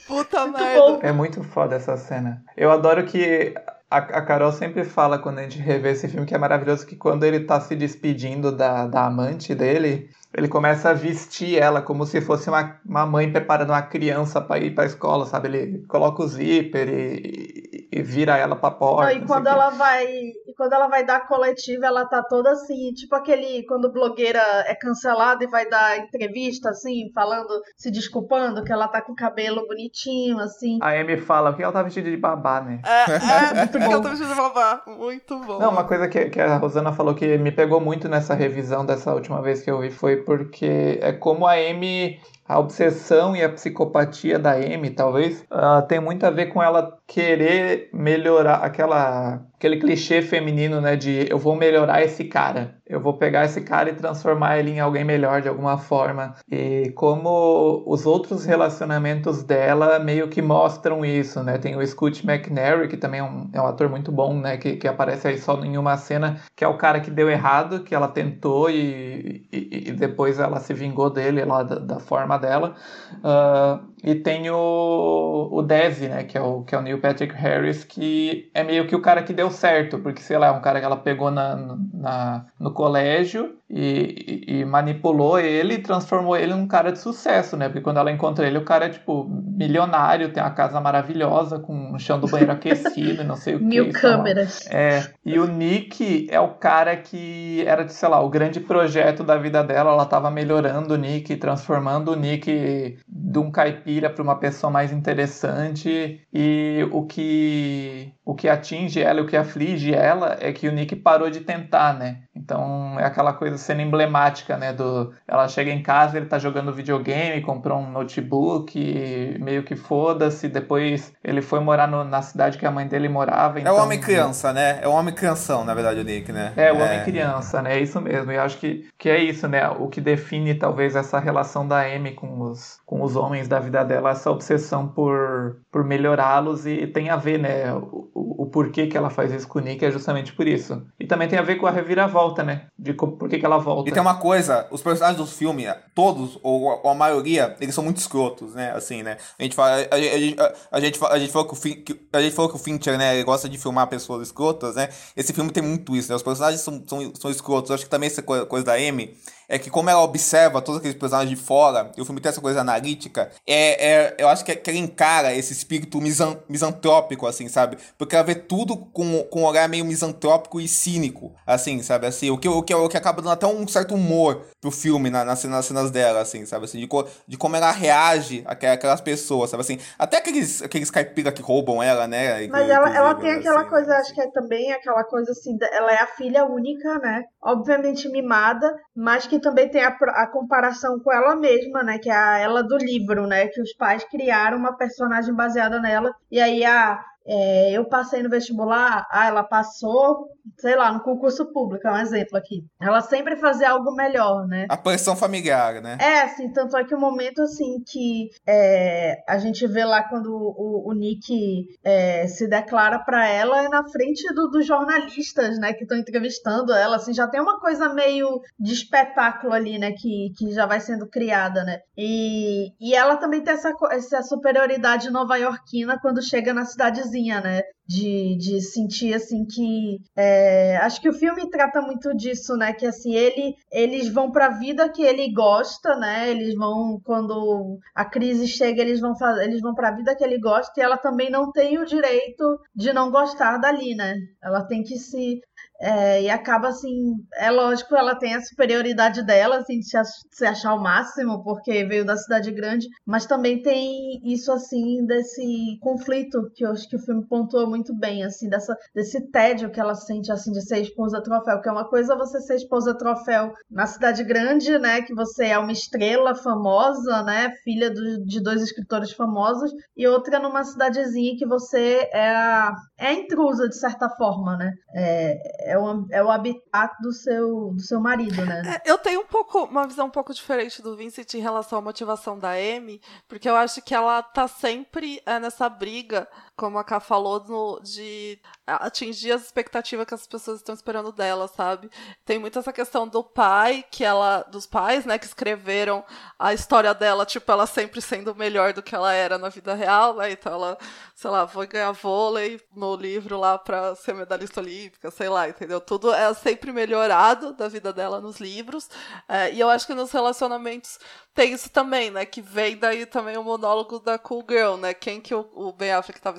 [0.06, 0.80] Puta muito merda.
[0.80, 1.00] Bom.
[1.02, 2.42] É muito foda essa cena.
[2.56, 3.54] Eu adoro que
[3.90, 6.96] a, a, Carol sempre fala quando a gente revê esse filme que é maravilhoso que
[6.96, 12.06] quando ele tá se despedindo da, da amante dele, ele começa a vestir ela como
[12.06, 15.48] se fosse uma, uma mãe preparando uma criança para ir para escola, sabe?
[15.48, 19.12] Ele coloca o zíper e, e vira ela para porta.
[19.12, 22.92] Não, e quando ela vai, e quando ela vai dar coletiva, ela tá toda assim,
[22.94, 28.72] tipo aquele quando blogueira é cancelada e vai dar entrevista assim, falando, se desculpando que
[28.72, 30.78] ela tá com o cabelo bonitinho assim.
[30.80, 32.80] A Amy fala que ela tá vestida de babá, né?
[32.86, 33.92] É, é muito bom.
[33.92, 35.58] ela tá vestida de babá, muito bom.
[35.58, 39.12] Não, uma coisa que, que a Rosana falou que me pegou muito nessa revisão dessa
[39.12, 42.18] última vez que eu vi foi porque é como a Amy
[42.52, 46.98] a obsessão e a psicopatia da Amy, talvez, uh, tem muito a ver com ela
[47.06, 53.14] querer melhorar aquela aquele clichê feminino, né, de eu vou melhorar esse cara, eu vou
[53.14, 56.34] pegar esse cara e transformar ele em alguém melhor de alguma forma.
[56.50, 61.58] E como os outros relacionamentos dela meio que mostram isso, né?
[61.58, 64.76] Tem o Scoot McNary, que também é um, é um ator muito bom, né, que,
[64.76, 67.94] que aparece aí só em uma cena, que é o cara que deu errado, que
[67.94, 72.74] ela tentou e, e, e depois ela se vingou dele lá da, da forma dela.
[73.18, 77.84] Uh, e tem o, o né, que é o, que é o Neil Patrick Harris,
[77.84, 80.80] que é meio que o cara que deu certo, porque, sei lá, é um cara
[80.80, 81.56] que ela pegou na,
[81.92, 87.68] na, no colégio e, e, manipulou ele e transformou ele num cara de sucesso, né?
[87.68, 91.92] Porque quando ela encontra ele, o cara é, tipo, milionário, tem uma casa maravilhosa, com
[91.94, 93.64] o chão do banheiro aquecido e não sei o que.
[93.64, 94.66] Mil câmeras.
[94.70, 95.10] É.
[95.24, 99.64] E o Nick é o cara que era, sei lá, o grande projeto da vida
[99.64, 99.92] dela.
[99.92, 104.92] Ela tava melhorando o Nick, transformando o Nick de um caipira para uma pessoa mais
[104.92, 106.20] interessante.
[106.30, 110.72] E o que, o que atinge ela e o que aflige ela é que o
[110.72, 112.18] Nick parou de tentar, né?
[112.34, 114.72] Então é aquela coisa cena emblemática, né?
[114.72, 120.48] Do, ela chega em casa, ele tá jogando videogame, comprou um notebook, meio que foda-se.
[120.48, 123.60] Depois ele foi morar no, na cidade que a mãe dele morava.
[123.60, 124.80] Então, é o homem criança, né?
[124.82, 126.52] É o homem crianção, na verdade, o Nick, né?
[126.56, 126.82] É, o é...
[126.82, 127.76] homem criança, né?
[127.76, 128.32] É isso mesmo.
[128.32, 129.68] E acho que, que é isso, né?
[129.68, 133.84] O que define talvez essa relação da Amy com os, com os homens da vida
[133.84, 137.72] dela, essa obsessão por, por melhorá-los e tem a ver, né?
[137.74, 140.86] O, o, o porquê que ela faz isso com o Nick é justamente por isso.
[140.98, 142.66] E também tem a ver com a reviravolta, né?
[142.78, 143.88] De por que, que ela volta.
[143.88, 147.98] E tem uma coisa, os personagens do filme, todos, ou, a maioria, eles são muito
[147.98, 148.72] escrotos, né?
[148.72, 149.16] Assim, né?
[149.38, 149.72] A gente fala.
[149.72, 152.56] A, a, a, a gente, a, gente falou que o Fin, a gente falou que
[152.56, 154.88] o Fincher, né, ele gosta de filmar pessoas escrotas, né?
[155.16, 156.16] Esse filme tem muito isso, né?
[156.16, 157.70] Os personagens são, são, são escrotos.
[157.70, 159.16] Eu acho que também essa coisa, coisa da Amy
[159.48, 162.40] é que como ela observa todos aqueles personagens de fora, e o filme tem essa
[162.40, 167.26] coisa analítica, é, é, eu acho que, é, que ela encara esse espírito misan, misantrópico,
[167.26, 167.76] assim, sabe?
[167.98, 172.06] Porque ela vê tudo com, com um olhar meio misantrópico e cínico, assim, sabe?
[172.06, 175.10] Assim, o que, o que, o que acaba dando até um certo humor pro filme
[175.10, 176.64] na, nas, nas cenas dela, assim, sabe?
[176.64, 179.62] Assim, de, co, de como ela reage àquelas pessoas, sabe?
[179.62, 182.46] Assim, até aqueles, aqueles caipira que roubam ela, né?
[182.48, 185.92] Mas ela, ela tem aquela assim, coisa, acho que é também aquela coisa assim, ela
[185.92, 187.24] é a filha única, né?
[187.42, 191.98] Obviamente mimada, mas que também tem a, a, comparação com ela mesma, né?
[191.98, 193.46] Que é a ela do livro, né?
[193.48, 196.14] Que os pais criaram uma personagem baseada nela.
[196.30, 201.52] E aí a, é, eu passei no vestibular, ah, ela passou, sei lá, no concurso
[201.52, 202.64] público, é um exemplo aqui.
[202.80, 204.66] Ela sempre fazia algo melhor, né?
[204.68, 205.96] A pressão familiar, né?
[206.00, 210.32] É, assim, tanto é que o momento, assim, que é, a gente vê lá quando
[210.32, 215.72] o, o Nick é, se declara para ela é na frente do, dos jornalistas, né,
[215.72, 220.32] que estão entrevistando ela, assim, já tem uma coisa meio de espetáculo ali, né, que,
[220.36, 221.78] que já vai sendo criada, né?
[221.96, 227.62] E, e ela também tem essa, essa superioridade nova-iorquina quando chega na cidadezinha, né?
[227.86, 232.72] De, de sentir assim que é, acho que o filme trata muito disso, né?
[232.72, 236.30] Que assim ele eles vão para a vida que ele gosta, né?
[236.30, 240.24] Eles vão quando a crise chega eles vão fazer eles vão para a vida que
[240.24, 244.14] ele gosta e ela também não tem o direito de não gostar dali, né?
[244.42, 245.40] Ela tem que se
[245.82, 249.86] é, e acaba assim, é lógico, ela tem a superioridade dela, assim, de
[250.30, 255.78] se achar o máximo, porque veio da cidade grande, mas também tem isso, assim, desse
[255.80, 259.80] conflito que eu acho que o filme pontuou muito bem, assim, dessa, desse tédio que
[259.80, 263.52] ela sente, assim, de ser esposa troféu, que é uma coisa você ser esposa troféu
[263.68, 268.62] na cidade grande, né, que você é uma estrela famosa, né, filha do, de dois
[268.62, 274.08] escritores famosos, e outra numa cidadezinha que você é a, é a intrusa, de certa
[274.10, 278.80] forma, né, é, é o, é o habitat do seu, do seu marido, né?
[278.84, 281.82] É, eu tenho um pouco, uma visão um pouco diferente do Vincent em relação à
[281.82, 286.84] motivação da Amy, porque eu acho que ela tá sempre é, nessa briga como a
[286.84, 291.90] Ká falou, no, de atingir as expectativas que as pessoas estão esperando dela, sabe?
[292.24, 294.42] Tem muito essa questão do pai, que ela.
[294.42, 296.04] dos pais, né, que escreveram
[296.38, 300.16] a história dela, tipo, ela sempre sendo melhor do que ela era na vida real,
[300.16, 300.30] né?
[300.32, 300.78] Então ela,
[301.14, 305.80] sei lá, foi ganhar vôlei no livro lá pra ser medalhista olímpica, sei lá, entendeu?
[305.80, 308.88] Tudo é sempre melhorado da vida dela nos livros.
[309.28, 310.98] É, e eu acho que nos relacionamentos
[311.34, 312.26] tem isso também, né?
[312.26, 314.92] Que vem daí também o monólogo da Cool Girl, né?
[314.92, 316.36] Quem que o, Ben Affleck tava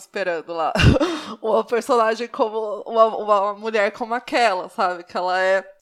[0.54, 0.72] lá?
[1.42, 2.82] uma personagem como.
[2.86, 5.04] Uma, uma mulher como aquela, sabe?
[5.04, 5.73] Que ela é.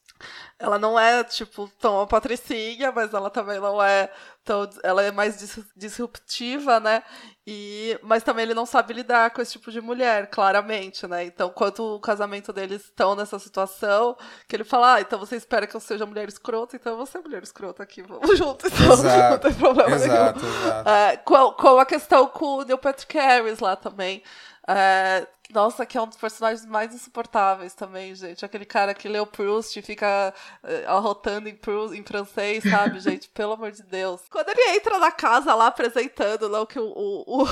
[0.58, 4.10] Ela não é, tipo, tão uma patricinha, mas ela também não é
[4.44, 4.68] tão.
[4.82, 7.02] Ela é mais disruptiva, né?
[7.46, 11.24] E, mas também ele não sabe lidar com esse tipo de mulher, claramente, né?
[11.24, 14.16] Então, quando o casamento deles estão nessa situação,
[14.46, 17.06] que ele fala, ah, então você espera que eu seja mulher escrota, então eu vou
[17.06, 20.56] ser mulher escrota aqui, vamos juntos, então exato, não tem problema exato, nenhum.
[20.56, 20.88] Exato.
[20.88, 24.22] É, com, com a questão com o Neil Patrick Harris lá também,
[24.68, 28.44] é, nossa, que é um dos personagens mais insuportáveis também, gente.
[28.44, 30.32] Aquele cara que lê o Proust e fica
[30.62, 33.28] uh, arrotando em, Proust, em francês, sabe, gente?
[33.28, 34.22] Pelo amor de Deus.
[34.30, 37.46] Quando ele entra na casa lá apresentando não, que o, o, o,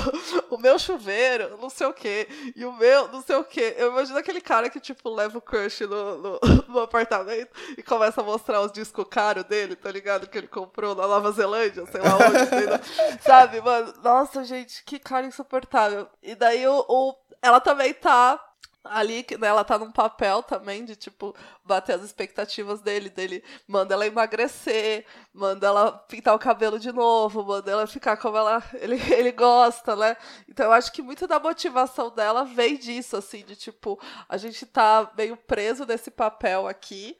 [0.55, 3.75] o meu chuveiro, não sei o quê, e o meu, não sei o quê.
[3.77, 8.21] Eu imagino aquele cara que, tipo, leva o crush no, no, no apartamento e começa
[8.21, 10.27] a mostrar os discos caros dele, tá ligado?
[10.27, 13.93] Que ele comprou na Nova Zelândia, sei lá onde, sabe, mano?
[14.03, 16.07] Nossa, gente, que cara insuportável.
[16.23, 18.39] E daí o, o ela também tá
[18.83, 23.93] ali, né, ela tá num papel também de, tipo, bater as expectativas dele, dele manda
[23.93, 28.99] ela emagrecer, manda ela pintar o cabelo de novo, manda ela ficar como ela, ele,
[29.13, 30.17] ele gosta, né?
[30.49, 34.65] Então eu acho que muito da motivação dela vem disso, assim, de, tipo, a gente
[34.65, 37.15] tá meio preso nesse papel aqui,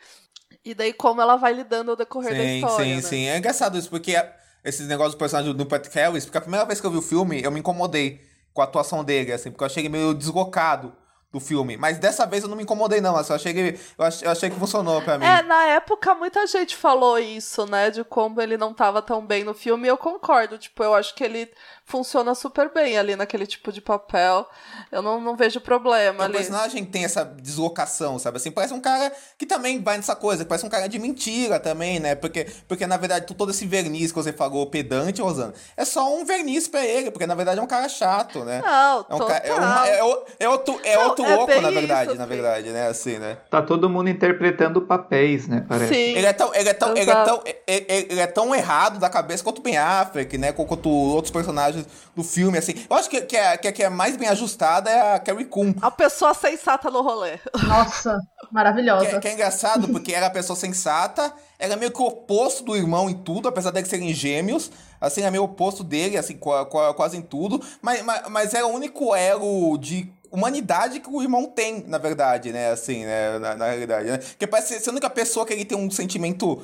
[0.66, 3.02] e daí como ela vai lidando ao decorrer sim, da história, Sim, né?
[3.02, 4.16] sim, É engraçado isso, porque
[4.64, 7.02] esses negócios do personagem do Patrick Harris, porque a primeira vez que eu vi o
[7.02, 8.20] filme, eu me incomodei
[8.54, 10.94] com a atuação dele, assim, porque eu achei meio deslocado
[11.32, 11.78] do filme.
[11.78, 13.16] Mas dessa vez eu não me incomodei, não.
[13.16, 15.26] Eu, achei que, eu, achei, eu achei que funcionou pra mim.
[15.26, 17.90] É, na época muita gente falou isso, né?
[17.90, 19.88] De como ele não tava tão bem no filme.
[19.88, 20.58] E eu concordo.
[20.58, 21.50] Tipo, eu acho que ele
[21.86, 24.48] funciona super bem ali naquele tipo de papel.
[24.92, 26.34] Eu não, não vejo problema o ali.
[26.34, 28.38] O personagem tem essa deslocação, sabe?
[28.38, 32.00] Assim, parece um cara que também vai nessa coisa, parece um cara de mentira também,
[32.00, 32.16] né?
[32.16, 36.26] Porque, porque na verdade, todo esse verniz que você falou, pedante, Rosana, é só um
[36.26, 38.62] verniz pra ele, porque na verdade é um cara chato, né?
[38.62, 40.00] Não, é, um cara, é, uma, é,
[40.40, 42.88] é, outro, é não, outro é louco, na verdade, isso, na verdade, né?
[42.88, 43.38] Assim, né?
[43.50, 45.66] Tá todo mundo interpretando papéis, né?
[45.68, 45.94] Parece.
[45.94, 46.18] Sim.
[46.18, 49.10] Ele é tão, ele é tão, ele é tão, ele, ele é tão errado da
[49.10, 50.52] cabeça quanto o Ben Affleck, né?
[50.52, 52.74] Quanto outros personagens do filme, assim.
[52.90, 55.46] Eu acho que, que, a, que a que é mais bem ajustada é a Carrie
[55.46, 55.74] Coon.
[55.82, 57.40] A pessoa sensata no rolê.
[57.68, 58.20] Nossa,
[58.52, 59.06] maravilhosa.
[59.06, 62.76] Que, que é engraçado, porque era a pessoa sensata, era meio que o oposto do
[62.76, 64.72] irmão em tudo, apesar de serem gêmeos.
[65.00, 67.60] Assim, é meio oposto dele, assim, quase em tudo.
[67.82, 72.52] Mas, mas, mas é o único elo de humanidade que o irmão tem, na verdade,
[72.52, 72.72] né?
[72.72, 73.38] Assim, né?
[73.40, 74.18] Na, na realidade, né?
[74.18, 76.64] Que parece ser a única pessoa que ele tem um sentimento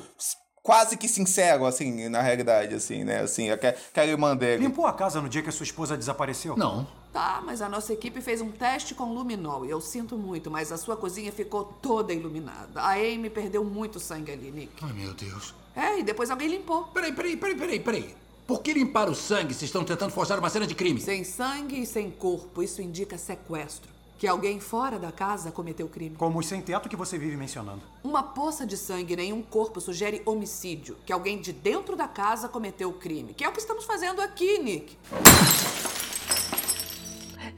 [0.62, 3.20] quase que sincero, assim, na realidade, assim, né?
[3.20, 4.64] Assim, que, que a irmã dele.
[4.64, 6.56] Limpou a casa no dia que a sua esposa desapareceu?
[6.56, 6.86] Não.
[7.12, 9.64] Tá, mas a nossa equipe fez um teste com luminol.
[9.64, 12.82] E eu sinto muito, mas a sua cozinha ficou toda iluminada.
[12.82, 14.72] A Amy perdeu muito sangue ali, Nick.
[14.82, 15.54] Ai, meu Deus.
[15.74, 16.84] É, e depois alguém limpou.
[16.84, 18.16] Peraí, peraí, peraí, peraí, peraí.
[18.48, 20.98] Por que limpar o sangue se estão tentando forjar uma cena de crime?
[21.02, 23.90] Sem sangue e sem corpo, isso indica sequestro.
[24.16, 26.16] Que alguém fora da casa cometeu o crime.
[26.16, 27.82] Como os sem-teto que você vive mencionando.
[28.02, 30.96] Uma poça de sangue e nenhum corpo sugere homicídio.
[31.04, 33.34] Que alguém de dentro da casa cometeu o crime.
[33.34, 34.96] Que é o que estamos fazendo aqui, Nick.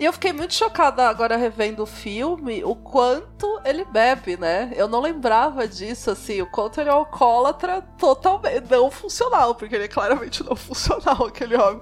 [0.00, 4.72] E eu fiquei muito chocada agora revendo o filme, o quanto ele bebe, né?
[4.74, 9.84] Eu não lembrava disso, assim, o quanto ele é alcoólatra totalmente não funcional, porque ele
[9.84, 11.80] é claramente não funcional, aquele homem.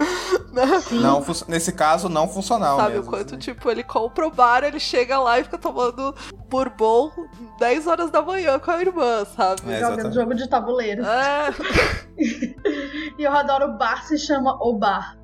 [0.53, 0.67] Né?
[0.91, 2.77] Não, nesse caso, não funcional.
[2.77, 3.39] Sabe, mesmo, o quanto, assim.
[3.39, 6.13] tipo, ele compra o bar, ele chega lá e fica tomando
[6.49, 7.13] bourbon
[7.61, 9.73] 10 horas da manhã com a irmã, sabe?
[9.73, 11.05] É, Jogando jogo de tabuleiro.
[11.07, 11.55] É.
[13.17, 15.18] E eu adoro o bar, se chama O Bar.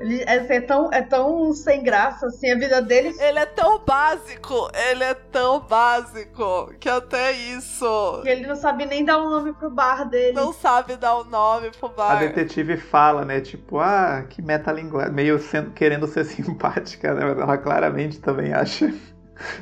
[0.00, 3.14] Ele é, é tão, é tão sem graça, assim, a vida dele.
[3.18, 8.20] Ele é tão básico, ele é tão básico, que até isso.
[8.22, 10.32] que ele não sabe nem dar um nome pro bar dele.
[10.32, 12.18] Não sabe dar o nome pro A bar.
[12.18, 13.40] detetive fala, né?
[13.40, 15.12] Tipo, ah, que metalinguagem.
[15.12, 17.24] Meio sendo, querendo ser simpática, né?
[17.24, 18.92] Mas ela claramente também acha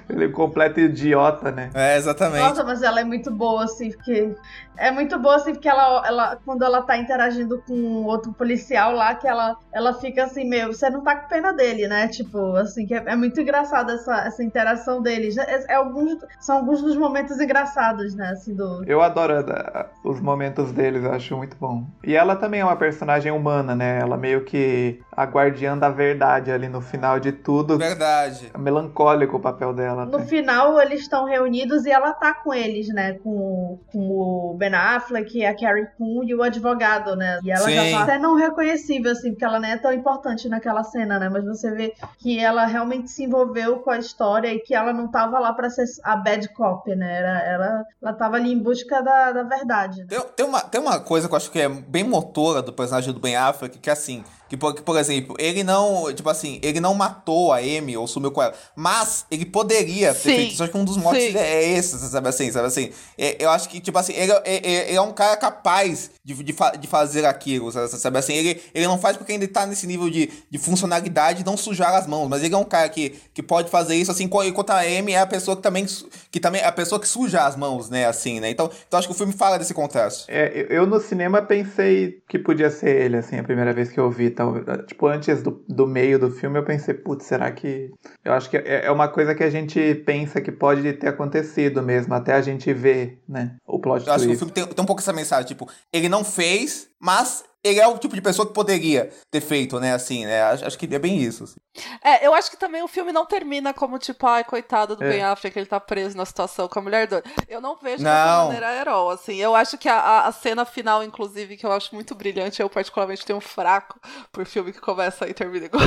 [0.09, 1.71] ele um completo idiota, né?
[1.75, 2.43] É, exatamente.
[2.43, 4.35] Nossa, mas ela é muito boa, assim, porque.
[4.81, 9.15] É muito boa, assim, porque ela, ela quando ela tá interagindo com outro policial lá,
[9.15, 12.09] que ela, ela fica assim, meu, você não tá com pena dele, né?
[12.09, 15.37] Tipo, assim, que é, é muito engraçada essa, essa interação deles.
[15.37, 18.31] É, é alguns, são alguns dos momentos engraçados, né?
[18.31, 18.83] Assim, do.
[18.87, 21.85] Eu adoro a- os momentos deles, eu acho muito bom.
[22.03, 23.99] E ela também é uma personagem humana, né?
[24.01, 27.77] Ela meio que a guardiã da verdade ali no final de tudo.
[27.77, 28.51] Verdade.
[28.55, 30.07] É melancólico o papel dela.
[30.07, 30.27] No até.
[30.27, 33.19] final, eles estão reunidos e ela tá com eles, né?
[33.23, 37.41] Com, com o Ben Affleck, a Carrie Coon e o advogado, né?
[37.43, 37.75] E ela Sim.
[37.75, 41.29] já tá até não reconhecível, assim, porque ela nem é tão importante naquela cena, né?
[41.29, 45.09] Mas você vê que ela realmente se envolveu com a história e que ela não
[45.09, 47.19] tava lá pra ser a bad cop, né?
[47.19, 50.01] Era, ela, ela tava ali em busca da, da verdade.
[50.01, 50.07] Né?
[50.09, 53.13] Tem, tem uma, tem uma coisa que eu acho que é bem motora do personagem
[53.13, 56.59] do Ben Affleck, que é assim, que por, que, por exemplo, ele não, tipo assim,
[56.61, 60.53] ele não matou a Amy ou sumiu com ela, mas ele poderia ter Sim, feito
[60.55, 60.63] isso.
[60.65, 61.39] Acho que um dos motes sim.
[61.39, 62.91] é esse, sabe assim, sabe assim.
[63.17, 66.43] É, eu acho que, tipo assim, ele, é- é- ele é um cara capaz de,
[66.45, 68.35] de, fa- de fazer aquilo, sabe, assim.
[68.35, 72.07] Ele, ele não faz porque ainda tá nesse nível de, de funcionalidade não sujar as
[72.07, 75.13] mãos, mas ele é um cara que, que pode fazer isso, assim, enquanto a Amy
[75.13, 75.87] é a pessoa que também,
[76.31, 78.51] que também é a pessoa que suja as mãos, né, assim, né.
[78.51, 80.25] Então, então acho que o filme fala desse contraste.
[80.29, 84.11] É, eu- no cinema pensei que podia ser ele, assim, a primeira vez que eu
[84.11, 84.31] vi.
[84.31, 87.91] Talvez, tipo, antes do, do meio do filme, eu pensei, putz, será que.
[88.25, 91.83] Eu acho que é, é uma coisa que a gente pensa que pode ter acontecido
[91.83, 93.57] mesmo, até a gente ver, né?
[93.67, 94.39] O plot Eu acho que o twist.
[94.39, 97.99] filme tem, tem um pouco essa mensagem, tipo, ele não fez, mas ele é o
[97.99, 101.19] tipo de pessoa que poderia ter feito, né, assim, né, acho, acho que é bem
[101.19, 101.45] isso.
[101.45, 101.57] assim.
[102.03, 105.09] É, eu acho que também o filme não termina como tipo, ai, coitado do É.
[105.11, 107.23] Ben Affleck, ele tá preso na situação com a mulher doida.
[107.47, 108.11] Eu não vejo Não.
[108.11, 109.37] dessa maneira herói, assim.
[109.37, 113.27] Eu acho que a, a- cena final, inclusive, que eu acho muito brilhante, eu particularmente
[113.27, 114.01] tenho um fraco
[114.33, 115.83] por filme que começa e termina igual.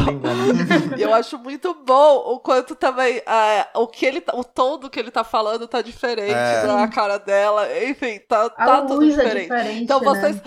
[0.97, 4.77] e eu acho muito bom o quanto também é, o que ele tá- o tom
[4.77, 6.67] do que ele tá falando tá diferente É.
[6.67, 7.67] da cara dela.
[7.83, 9.41] Enfim, tá, A tá tudo é diferente.
[9.49, 10.05] diferente, Então né?
[10.05, 10.41] vocês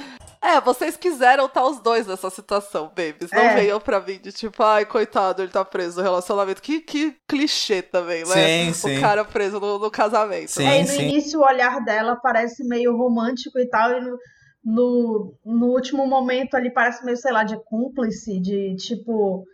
[0.47, 3.31] é, vocês quiseram estar os dois nessa situação, babies.
[3.33, 3.55] Não É.
[3.57, 6.63] venham pra mim de tipo, ai, coitado, ele tá preso no relacionamento.
[6.63, 8.67] Que, que clichê também, né?
[8.67, 8.99] Sim, sim.
[8.99, 10.61] O cara preso no, no casamento.
[10.61, 14.19] é, e no início o olhar dela parece meio romântico e tal, e no,
[14.65, 19.45] no, no último momento ali parece meio, sei lá, de cúmplice, de tipo.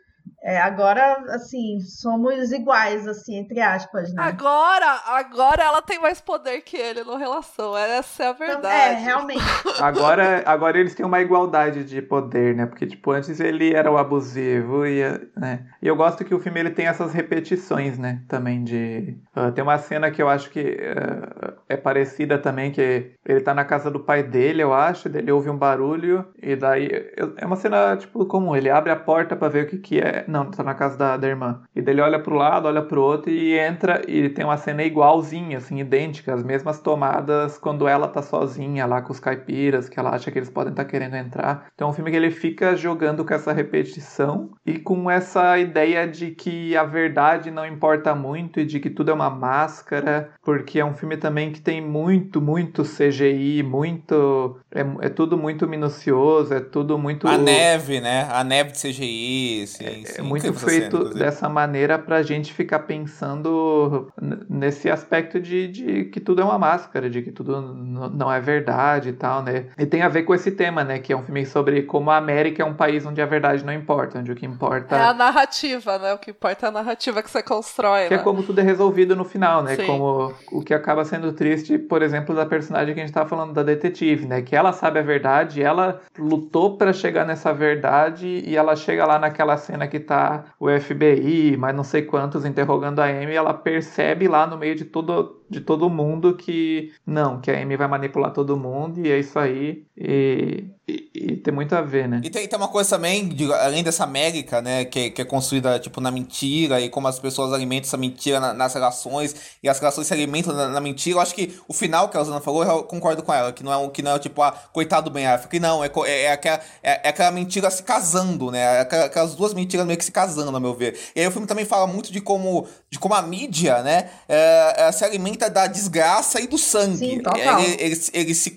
[0.44, 4.20] É, agora, assim, somos iguais, assim, entre aspas, né?
[4.20, 7.76] Agora, agora ela tem mais poder que ele no relação.
[7.78, 8.74] Essa é a verdade.
[8.74, 9.40] É, realmente.
[9.80, 12.66] Agora, agora eles têm uma igualdade de poder, né?
[12.66, 15.02] Porque, tipo, antes ele era o abusivo e,
[15.36, 15.66] né?
[15.80, 18.22] E eu gosto que o filme ele tem essas repetições, né?
[18.28, 19.16] Também de...
[19.34, 23.54] ah, tem uma cena que eu acho que ah, é parecida também, que ele tá
[23.54, 26.88] na casa do pai dele, eu acho, ele ouve um barulho e daí...
[27.36, 28.54] É uma cena, tipo, comum.
[28.54, 30.24] Ele abre a porta pra ver o que que é.
[30.32, 31.62] Não, tá na casa da, da irmã.
[31.76, 34.82] E daí ele olha pro lado, olha pro outro e entra e tem uma cena
[34.82, 36.32] igualzinha, assim, idêntica.
[36.32, 40.38] As mesmas tomadas quando ela tá sozinha lá com os caipiras, que ela acha que
[40.38, 41.66] eles podem estar querendo entrar.
[41.74, 46.08] Então é um filme que ele fica jogando com essa repetição e com essa ideia
[46.08, 50.80] de que a verdade não importa muito e de que tudo é uma máscara, porque
[50.80, 54.58] é um filme também que tem muito, muito CGI, muito.
[54.70, 57.28] É, é tudo muito minucioso, é tudo muito.
[57.28, 60.21] A neve, né, a neve de CGI, sim, sim.
[60.22, 64.10] É muito feito cena, dessa maneira pra gente ficar pensando
[64.48, 69.10] nesse aspecto de, de que tudo é uma máscara, de que tudo não é verdade
[69.10, 69.66] e tal, né?
[69.78, 70.98] E tem a ver com esse tema, né?
[70.98, 73.72] Que é um filme sobre como a América é um país onde a verdade não
[73.72, 76.14] importa, onde o que importa É a narrativa, né?
[76.14, 78.22] O que importa é a narrativa que você constrói, que é né?
[78.22, 79.76] como tudo é resolvido no final, né?
[79.76, 79.86] Sim.
[79.86, 83.52] Como o que acaba sendo triste, por exemplo, da personagem que a gente tava falando
[83.52, 84.42] da detetive, né?
[84.42, 89.18] Que ela sabe a verdade, ela lutou pra chegar nessa verdade e ela chega lá
[89.18, 90.11] naquela cena que tá
[90.58, 94.84] o FBI, mas não sei quantos interrogando a Amy, ela percebe lá no meio de
[94.84, 99.18] todo de todo mundo que não, que a Amy vai manipular todo mundo e é
[99.18, 102.20] isso aí e, e, e tem muito a ver, né?
[102.24, 105.78] E tem, tem uma coisa também, de- além dessa América, né, que, que é construída,
[105.78, 109.78] tipo, na mentira e como as pessoas alimentam essa mentira na- nas relações e as
[109.78, 111.16] relações se alimentam na, na mentira.
[111.16, 113.72] Eu acho que o final que a Rosana falou, eu concordo com ela, que não
[113.72, 115.60] é, que não é tipo, ah, coitado do Ben Affleck.
[115.60, 119.34] Não, é, é, é, aquela, é, é aquela mentira se casando, né, é aquela- aquelas
[119.34, 120.98] duas mentiras meio que se casando, a meu ver.
[121.14, 124.90] E aí o filme também fala muito de como, de como a mídia, né, é,
[124.92, 126.96] se alimenta da desgraça e do sangue.
[126.98, 127.60] Sim, total.
[127.60, 128.54] Ele- eles, eles, se,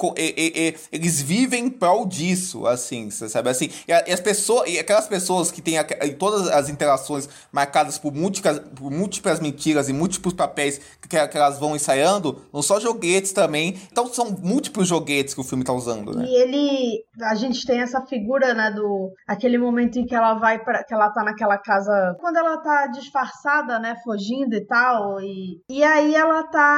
[0.92, 3.50] eles vivem em prol disso, assim, você sabe?
[3.50, 5.76] Assim, e, as pessoas, e aquelas pessoas que têm
[6.18, 11.60] todas as interações marcadas por múltiplas, por múltiplas mentiras e múltiplos papéis que, que elas
[11.60, 13.80] vão ensaiando, não só joguetes também.
[13.92, 16.26] Então são múltiplos joguetes que o filme tá usando, né?
[16.28, 20.64] E ele, a gente tem essa figura, né, do aquele momento em que ela vai
[20.64, 25.62] para que ela tá naquela casa, quando ela tá disfarçada, né, fugindo e tal, e,
[25.70, 26.75] e aí ela tá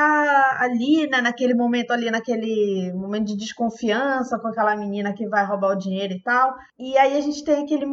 [0.59, 5.71] ali, né, naquele momento ali, naquele momento de desconfiança com aquela menina que vai roubar
[5.71, 6.53] o dinheiro e tal.
[6.79, 7.85] E aí a gente tem aquele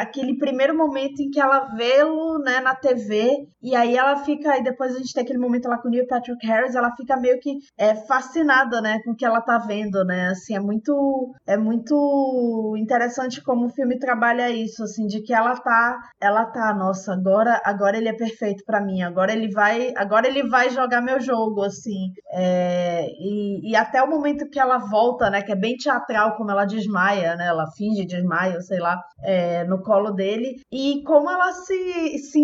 [0.00, 4.62] aquele primeiro momento em que ela vê-lo, né, na TV, e aí ela fica, e
[4.62, 7.38] depois a gente tem aquele momento lá com o Neil Patrick Harris, ela fica meio
[7.40, 11.56] que é, fascinada, né, com o que ela tá vendo, né, assim, é muito, é
[11.56, 17.12] muito interessante como o filme trabalha isso, assim, de que ela tá, ela tá, nossa,
[17.12, 21.20] agora, agora ele é perfeito pra mim, agora ele vai, agora ele vai jogar meu
[21.20, 25.76] jogo, assim, é, e, e até o momento que ela volta, né, que é bem
[25.76, 31.02] teatral, como ela desmaia, né, ela finge desmaio, sei lá, é, no colo dele, e
[31.04, 32.40] como ela se, se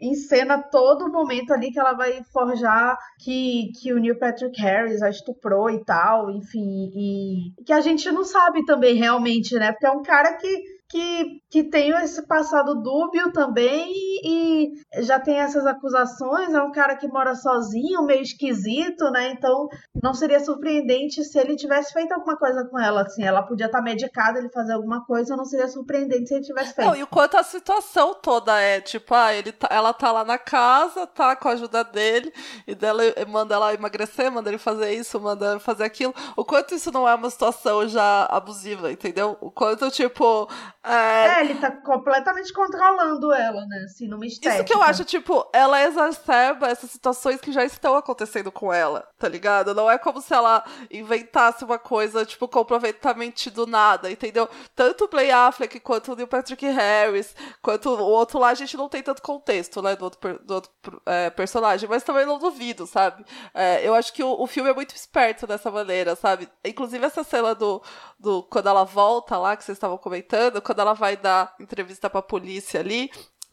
[0.00, 5.10] encena todo momento ali que ela vai forjar que, que o Neil Patrick Harris a
[5.10, 9.90] estuprou e tal, enfim, e que a gente não sabe também realmente, né, porque é
[9.90, 13.90] um cara que que, que tem esse passado dúbio também
[14.22, 16.52] e, já tem essas acusações.
[16.52, 19.30] É um cara que mora sozinho, meio esquisito, né?
[19.30, 19.68] Então
[20.02, 23.02] não seria surpreendente se ele tivesse feito alguma coisa com ela.
[23.02, 26.74] Assim, ela podia estar medicada, ele fazer alguma coisa, não seria surpreendente se ele tivesse
[26.74, 26.86] feito.
[26.86, 30.26] Não, e o quanto a situação toda é, tipo, ah, ele tá- ela tá lá
[30.26, 32.30] na casa, tá com a ajuda dele,
[32.66, 36.14] e dela manda ela emagrecer, manda ele fazer isso, manda ele fazer aquilo.
[36.36, 39.38] O quanto isso não é uma situação já abusiva, entendeu?
[39.40, 40.46] O quanto, tipo.
[40.84, 43.84] É, É, ele tá completamente controlando ela, né?
[43.84, 44.56] Assim, numa estética.
[44.56, 49.06] Isso que eu acho, tipo, ela exacerba essas situações que já estão acontecendo com ela,
[49.18, 49.74] tá ligado?
[49.74, 54.48] Não é como se ela inventasse uma coisa, tipo, completamente do nada, entendeu?
[54.74, 58.76] Tanto o Play Affleck quanto o Neil Patrick Harris, quanto o outro lá, a gente
[58.76, 60.72] não tem tanto contexto, né, do outro, do outro
[61.06, 63.24] é, personagem, mas também não duvido, sabe?
[63.54, 66.48] É, eu acho que o, o filme é muito esperto dessa maneira, sabe?
[66.64, 67.80] Inclusive essa cena do,
[68.18, 72.22] do quando ela volta lá, que vocês estavam comentando, quando ela vai dar entrevista pra
[72.22, 73.10] polícia ali,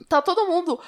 [0.07, 0.79] tá todo mundo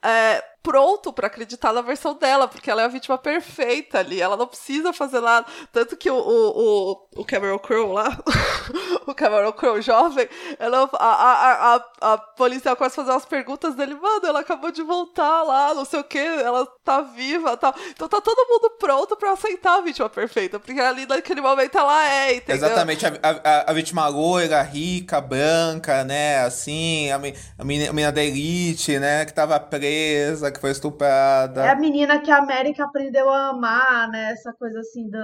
[0.00, 4.34] é, pronto pra acreditar na versão dela, porque ela é a vítima perfeita ali, ela
[4.34, 5.46] não precisa fazer nada.
[5.70, 8.18] Tanto que o, o, o, o Cameron Crowe lá,
[9.06, 10.26] o Cameron Crowe jovem,
[10.58, 14.72] ela, a, a, a, a policial começa a fazer umas perguntas dele, mano, ela acabou
[14.72, 17.74] de voltar lá, não sei o que, ela tá viva tal.
[17.90, 22.10] Então tá todo mundo pronto pra aceitar a vítima perfeita, porque ali naquele momento ela
[22.10, 22.56] é, entendeu?
[22.66, 26.38] Exatamente, a, a, a vítima loira, rica, branca, né?
[26.40, 27.16] Assim, a,
[27.58, 29.26] a menina, a menina da elite, né?
[29.26, 31.62] Que tava presa, que foi estuprada.
[31.64, 34.32] É a menina que a América aprendeu a amar, né?
[34.32, 35.18] Essa coisa assim do,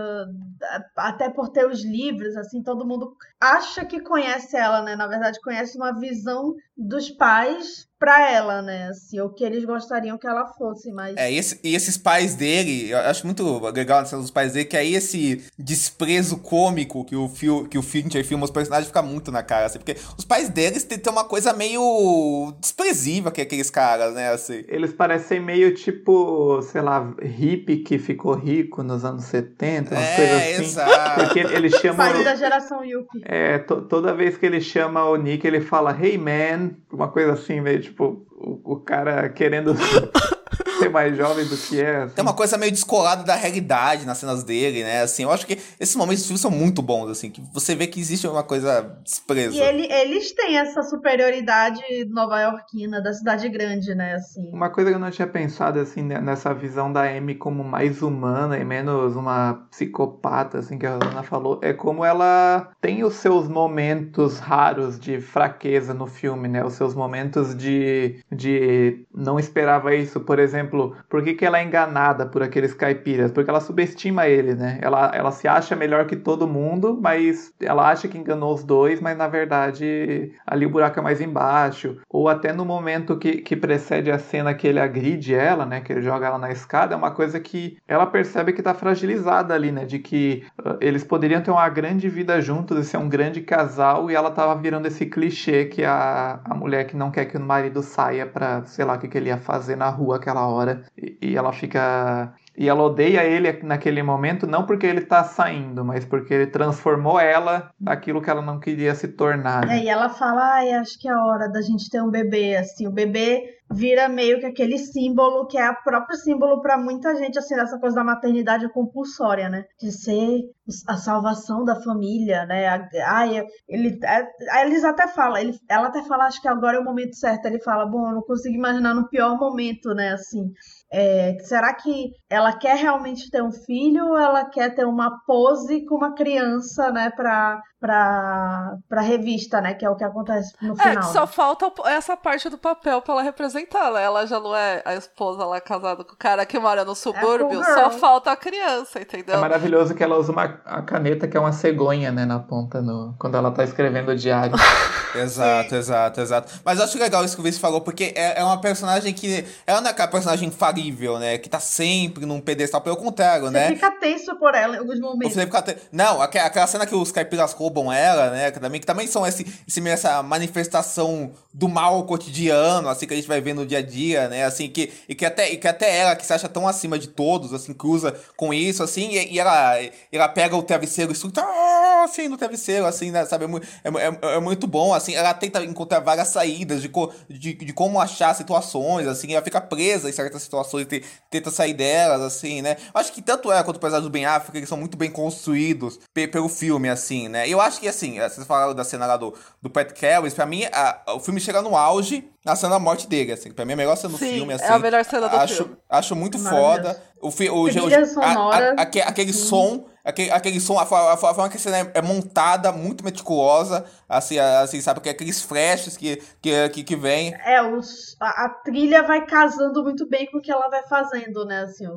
[0.97, 4.94] até por ter os livros, assim, todo mundo acha que conhece ela, né?
[4.94, 8.89] Na verdade, conhece uma visão dos pais pra ela, né?
[8.89, 12.35] Assim, o que eles gostariam que ela fosse, mas É, e, esse- e esses pais
[12.35, 17.28] dele, eu acho muito legal dos pais dele, que aí esse desprezo cômico que o,
[17.28, 20.48] fio, que o Fincher filma os personagens fica muito na cara, assim, porque os pais
[20.48, 24.65] deles têm, têm uma coisa meio desprezível que aqueles caras, né, assim.
[24.66, 30.16] Eles parecem meio tipo, sei lá, hippie que ficou rico nos anos 70, umas É,
[30.16, 30.62] coisas assim.
[30.62, 31.20] exato.
[31.20, 31.97] Porque ele chama.
[32.11, 33.20] pai da geração Yuppie.
[33.27, 37.32] É, to- toda vez que ele chama o Nick, ele fala, hey man, uma coisa
[37.32, 39.74] assim, meio tipo, o, o cara querendo
[40.81, 42.02] ser mais jovem do que é.
[42.02, 42.15] Assim.
[42.15, 45.02] Tem uma coisa meio descolada da realidade nas cenas dele, né?
[45.02, 47.86] Assim, eu acho que esses momentos do filme são muito bons, assim, que você vê
[47.86, 49.55] que existe uma coisa despresa.
[49.55, 54.15] E ele, eles têm essa superioridade nova-iorquina da cidade grande, né?
[54.15, 54.51] Assim.
[54.52, 58.59] Uma coisa que eu não tinha pensado, assim, nessa visão da Amy como mais humana
[58.59, 63.48] e menos uma psicopata, assim, que a Ana falou, é como ela tem os seus
[63.48, 66.65] momentos raros de fraqueza no filme, né?
[66.65, 70.20] Os seus momentos de, de não esperava isso.
[70.20, 70.69] Por exemplo,
[71.09, 73.30] por que, que ela é enganada por aqueles caipiras?
[73.30, 74.78] Porque ela subestima ele, né?
[74.82, 79.01] Ela, ela se acha melhor que todo mundo, mas ela acha que enganou os dois,
[79.01, 81.98] mas na verdade ali o buraco é mais embaixo.
[82.09, 85.80] Ou até no momento que, que precede a cena que ele agride ela, né?
[85.80, 89.55] Que ele joga ela na escada, é uma coisa que ela percebe que tá fragilizada
[89.55, 89.84] ali, né?
[89.84, 94.10] De que uh, eles poderiam ter uma grande vida juntos e ser um grande casal
[94.10, 97.40] e ela tava virando esse clichê que a, a mulher que não quer que o
[97.40, 100.60] marido saia pra, sei lá, o que, que ele ia fazer na rua aquela hora.
[100.97, 105.85] E, e ela fica e ela odeia ele naquele momento, não porque ele tá saindo,
[105.85, 109.66] mas porque ele transformou ela naquilo que ela não queria se tornar.
[109.66, 109.78] Né?
[109.78, 112.86] É, e ela fala, ai, acho que é hora da gente ter um bebê, assim,
[112.86, 117.39] o bebê vira meio que aquele símbolo que é o próprio símbolo para muita gente,
[117.39, 119.64] assim, dessa coisa da maternidade compulsória, né?
[119.81, 120.40] De ser
[120.89, 122.66] a salvação da família, né?
[123.06, 126.85] Ai, ele, é, eles até falam, ele, ela até fala, acho que agora é o
[126.85, 127.47] momento certo.
[127.47, 130.12] Ele fala, bom, eu não consigo imaginar no pior momento, né?
[130.14, 130.51] Assim,
[130.92, 135.84] é, será que ela quer realmente ter um filho ou ela quer ter uma pose
[135.86, 140.77] com uma criança, né, pra, pra, pra revista, né, que é o que acontece no
[140.77, 140.98] final.
[140.98, 141.27] É, só né?
[141.27, 144.02] falta essa parte do papel pra ela representar, né?
[144.02, 147.61] Ela já não é a esposa lá casada com o cara que mora no subúrbio,
[147.62, 149.35] É, só falta a criança, entendeu?
[149.36, 152.82] É maravilhoso que ela usa uma a caneta que é uma cegonha, né, na ponta,
[152.82, 154.55] no, quando ela tá escrevendo o diário.
[155.15, 156.52] Exato, exato, exato.
[156.65, 159.44] Mas eu acho legal isso que o Vinícius falou, porque é, é uma personagem que.
[159.66, 161.36] Ela não é aquela personagem infalível, né?
[161.36, 163.69] Que tá sempre num pedestal, pelo contrário, Você né?
[163.70, 165.35] fica tenso por ela em alguns momentos.
[165.35, 168.51] Você fica te- Não, aque- aquela cena que os caipiras roubam ela, né?
[168.51, 173.16] Que também, que também são esse, esse, essa manifestação do mal cotidiano, assim, que a
[173.16, 174.44] gente vai ver no dia a dia, né?
[174.44, 177.09] Assim, que, e, que até, e que até ela, que se acha tão acima de
[177.09, 179.76] todos, assim, cruza com isso, assim, e, e ela,
[180.12, 183.24] ela pega o travesseiro e escuta, "Ah", assim, no travesseiro, assim, né?
[183.27, 183.44] Sabe?
[183.44, 187.55] É, é, é, é muito bom, assim, ela tenta encontrar várias saídas de, co, de,
[187.55, 191.74] de como achar situações, assim, ela fica presa em certas situações e te- tenta sair
[191.74, 192.77] delas, assim, né?
[192.94, 195.10] Eu acho que tanto ela quanto o personagem do Ben Affleck, eles são muito bem
[195.10, 197.48] construídos pe- pelo filme, assim, né?
[197.48, 200.64] Eu acho que, assim, vocês falaram da cena lá do, do Pat Carroll, pra mim,
[200.72, 203.51] a- o filme chega no auge na cena da morte dele, assim.
[203.52, 204.64] Pra mim, é a melhor cena do Sim, filme, é assim.
[204.64, 205.77] a melhor cena do acho, filme.
[205.89, 206.77] Acho muito Maravilhoso.
[206.82, 207.02] foda.
[207.20, 207.70] O, fi- o, o-
[208.06, 211.60] sonora, a- a- aque- aquele som, aquele, aquele som, a, a, a forma que a
[211.60, 215.01] cena é, é montada, muito meticulosa, assim, assim, sabe?
[215.01, 217.35] Que aqueles flashes que, que, que, que vem.
[217.44, 221.44] É, os, a, a trilha vai casando muito bem com o que ela vai fazendo,
[221.44, 221.62] né?
[221.62, 221.97] Assim, ó,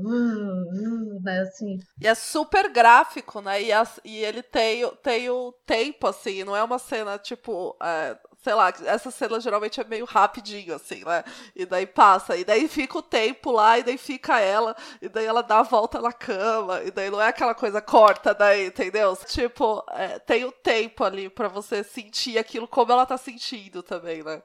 [1.22, 1.40] né?
[1.42, 1.80] Assim.
[2.00, 3.62] E é super gráfico, né?
[3.62, 7.76] E, as- e ele tem, o- tem o tempo, assim, não é uma cena tipo.
[7.82, 11.24] é, sei lá, essa cena geralmente é meio rapidinho, assim, né?
[11.56, 15.26] E daí passa, e daí fica o tempo lá, e daí fica ela, e daí
[15.26, 19.16] ela dá a volta na cama, e daí não é aquela coisa corta daí, entendeu?
[19.26, 24.22] Tipo, é, tem o tempo ali pra você sentir aquilo como ela tá sentindo também,
[24.22, 24.42] né?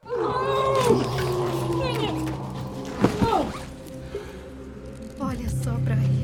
[5.21, 6.18] Olha só pra isso.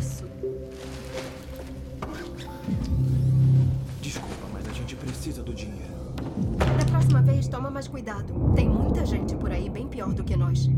[7.15, 8.53] Próxima vez, toma mais cuidado.
[8.57, 10.69] Tem muita gente por aí bem pior do que nós.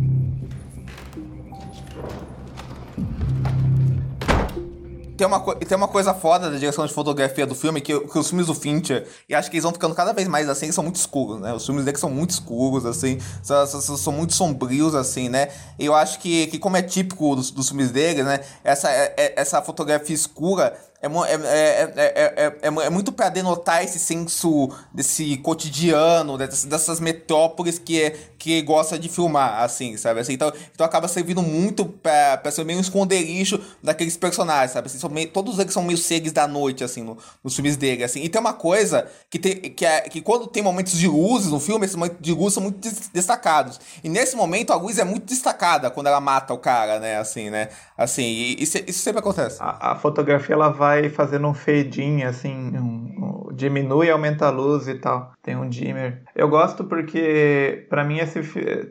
[5.17, 8.29] Tem uma, tem uma coisa foda da direção de fotografia do filme, que, que os
[8.29, 10.97] filmes do Fincher, e acho que eles vão ficando cada vez mais assim, são muito
[10.97, 11.55] escuros, né?
[11.55, 15.49] Os filmes dele são muito escuros, assim, são, são, são muito sombrios, assim, né?
[15.79, 18.41] E eu acho que, que como é típico dos, dos filmes dele, né?
[18.63, 23.29] Essa, é- é- essa fotografia escura é, é, é, é, é, é, é muito pra
[23.29, 30.21] denotar esse senso desse cotidiano, dessas, metrópoles que, é, que gosta de filmar, assim, sabe?
[30.21, 34.87] Assim, então, então acaba servindo muito pra ser meio um esconderijo daqueles personagens, sabe?
[34.87, 38.23] Assim, são todos eles são meio seres da noite, assim, no- nos filmes dele, assim.
[38.23, 41.61] E tem uma coisa que, tem, que, é, que quando tem momentos de luzes no
[41.61, 43.79] filme, esses momentos de luz são muito des- destacados.
[44.03, 47.19] E nesse momento a luz é muito destacada quando ela mata o cara, né?
[47.19, 47.69] Assim, né?
[47.97, 49.57] Assim, e isso, isso sempre acontece.
[49.61, 54.47] A, a fotografia ela vai fazendo um fade in, assim, um- um- diminui e aumenta
[54.47, 55.33] a luz e tal.
[55.43, 56.23] Tem um dimmer.
[56.35, 58.43] Eu gosto porque, pra mim, esse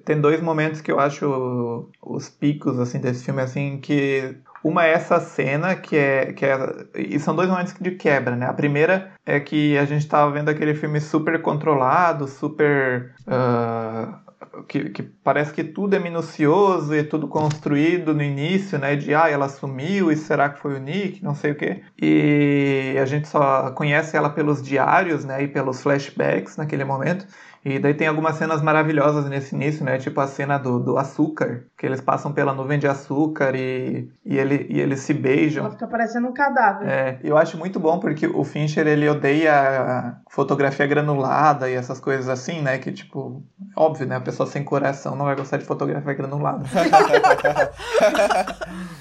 [0.05, 4.93] tem dois momentos que eu acho os picos assim desse filme, assim, que uma é
[4.93, 6.57] essa cena que é, que é.
[6.95, 8.47] E são dois momentos de quebra, né?
[8.47, 13.13] A primeira é que a gente tava vendo aquele filme super controlado, super.
[13.27, 14.19] ah,
[14.63, 18.95] que, que, parece que tudo é minucioso e tudo construído no início, né?
[18.95, 21.23] De ah, ela sumiu e será que foi o Nick?
[21.23, 21.83] Não sei o quê.
[22.01, 25.43] E a gente só conhece ela pelos diários, né?
[25.43, 27.27] E pelos flashbacks naquele momento.
[27.65, 29.97] E daí tem algumas cenas maravilhosas nesse início, né?
[29.97, 34.37] Tipo a cena do, do açúcar, que eles passam pela nuvem de açúcar e, e,
[34.37, 35.65] ele, e eles se beijam.
[35.65, 36.87] Ela fica parecendo um cadáver.
[36.87, 42.29] É, eu acho muito bom porque o Fincher, ele odeia fotografia granulada e essas coisas
[42.29, 42.77] assim, né?
[42.77, 43.43] Que, tipo,
[43.75, 44.17] óbvio, né?
[44.17, 46.63] A pessoa sem coração não vai gostar de fotografia granulada.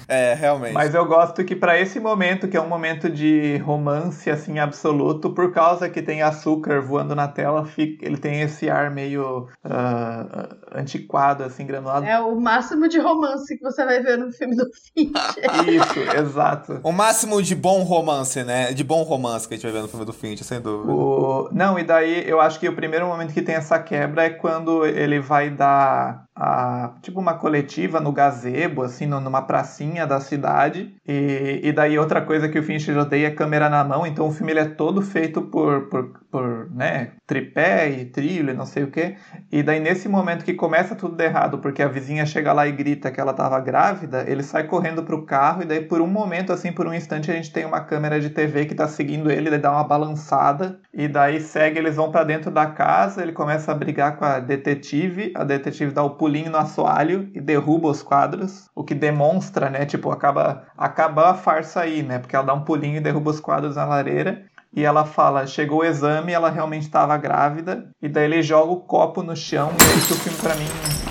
[0.09, 0.73] é, realmente.
[0.73, 5.29] Mas eu gosto que para esse momento, que é um momento de romance, assim, absoluto,
[5.29, 9.47] por causa que tem açúcar voando na tela, fica, ele tem esse esse ar meio
[9.65, 12.05] uh, antiquado, assim, granulado.
[12.05, 15.43] É o máximo de romance que você vai ver no filme do Fincher.
[15.67, 16.79] Isso, exato.
[16.83, 18.73] O máximo de bom romance, né?
[18.73, 20.91] De bom romance que a gente vai ver no filme do Fincher, sem dúvida.
[20.91, 21.49] O...
[21.51, 24.85] Não, e daí eu acho que o primeiro momento que tem essa quebra é quando
[24.85, 30.93] ele vai dar a, tipo uma coletiva no gazebo, assim, numa pracinha da cidade.
[31.07, 34.31] E, e daí outra coisa que o Fincher odeia é câmera na mão, então o
[34.31, 38.83] filme ele é todo feito por, por, por né, tripé e trilho e não sei
[38.83, 39.15] o que.
[39.51, 43.11] E daí nesse momento que começa tudo errado, porque a vizinha chega lá e grita
[43.11, 46.71] que ela tava grávida, ele sai correndo pro carro e daí por um momento, assim,
[46.71, 49.57] por um instante, a gente tem uma câmera de TV que tá seguindo ele, ele
[49.57, 53.75] dá uma balançada e daí segue, eles vão para dentro da casa, ele começa a
[53.75, 58.67] brigar com a detetive, a detetive dá o pulinho no assoalho e derruba os quadros,
[58.73, 62.63] o que demonstra, né, tipo, acaba, acaba a farsa aí, né, porque ela dá um
[62.63, 64.43] pulinho e derruba os quadros na lareira,
[64.75, 68.81] e ela fala, chegou o exame, ela realmente estava grávida, e daí ele joga o
[68.81, 70.67] copo no chão, e isso o filme pra mim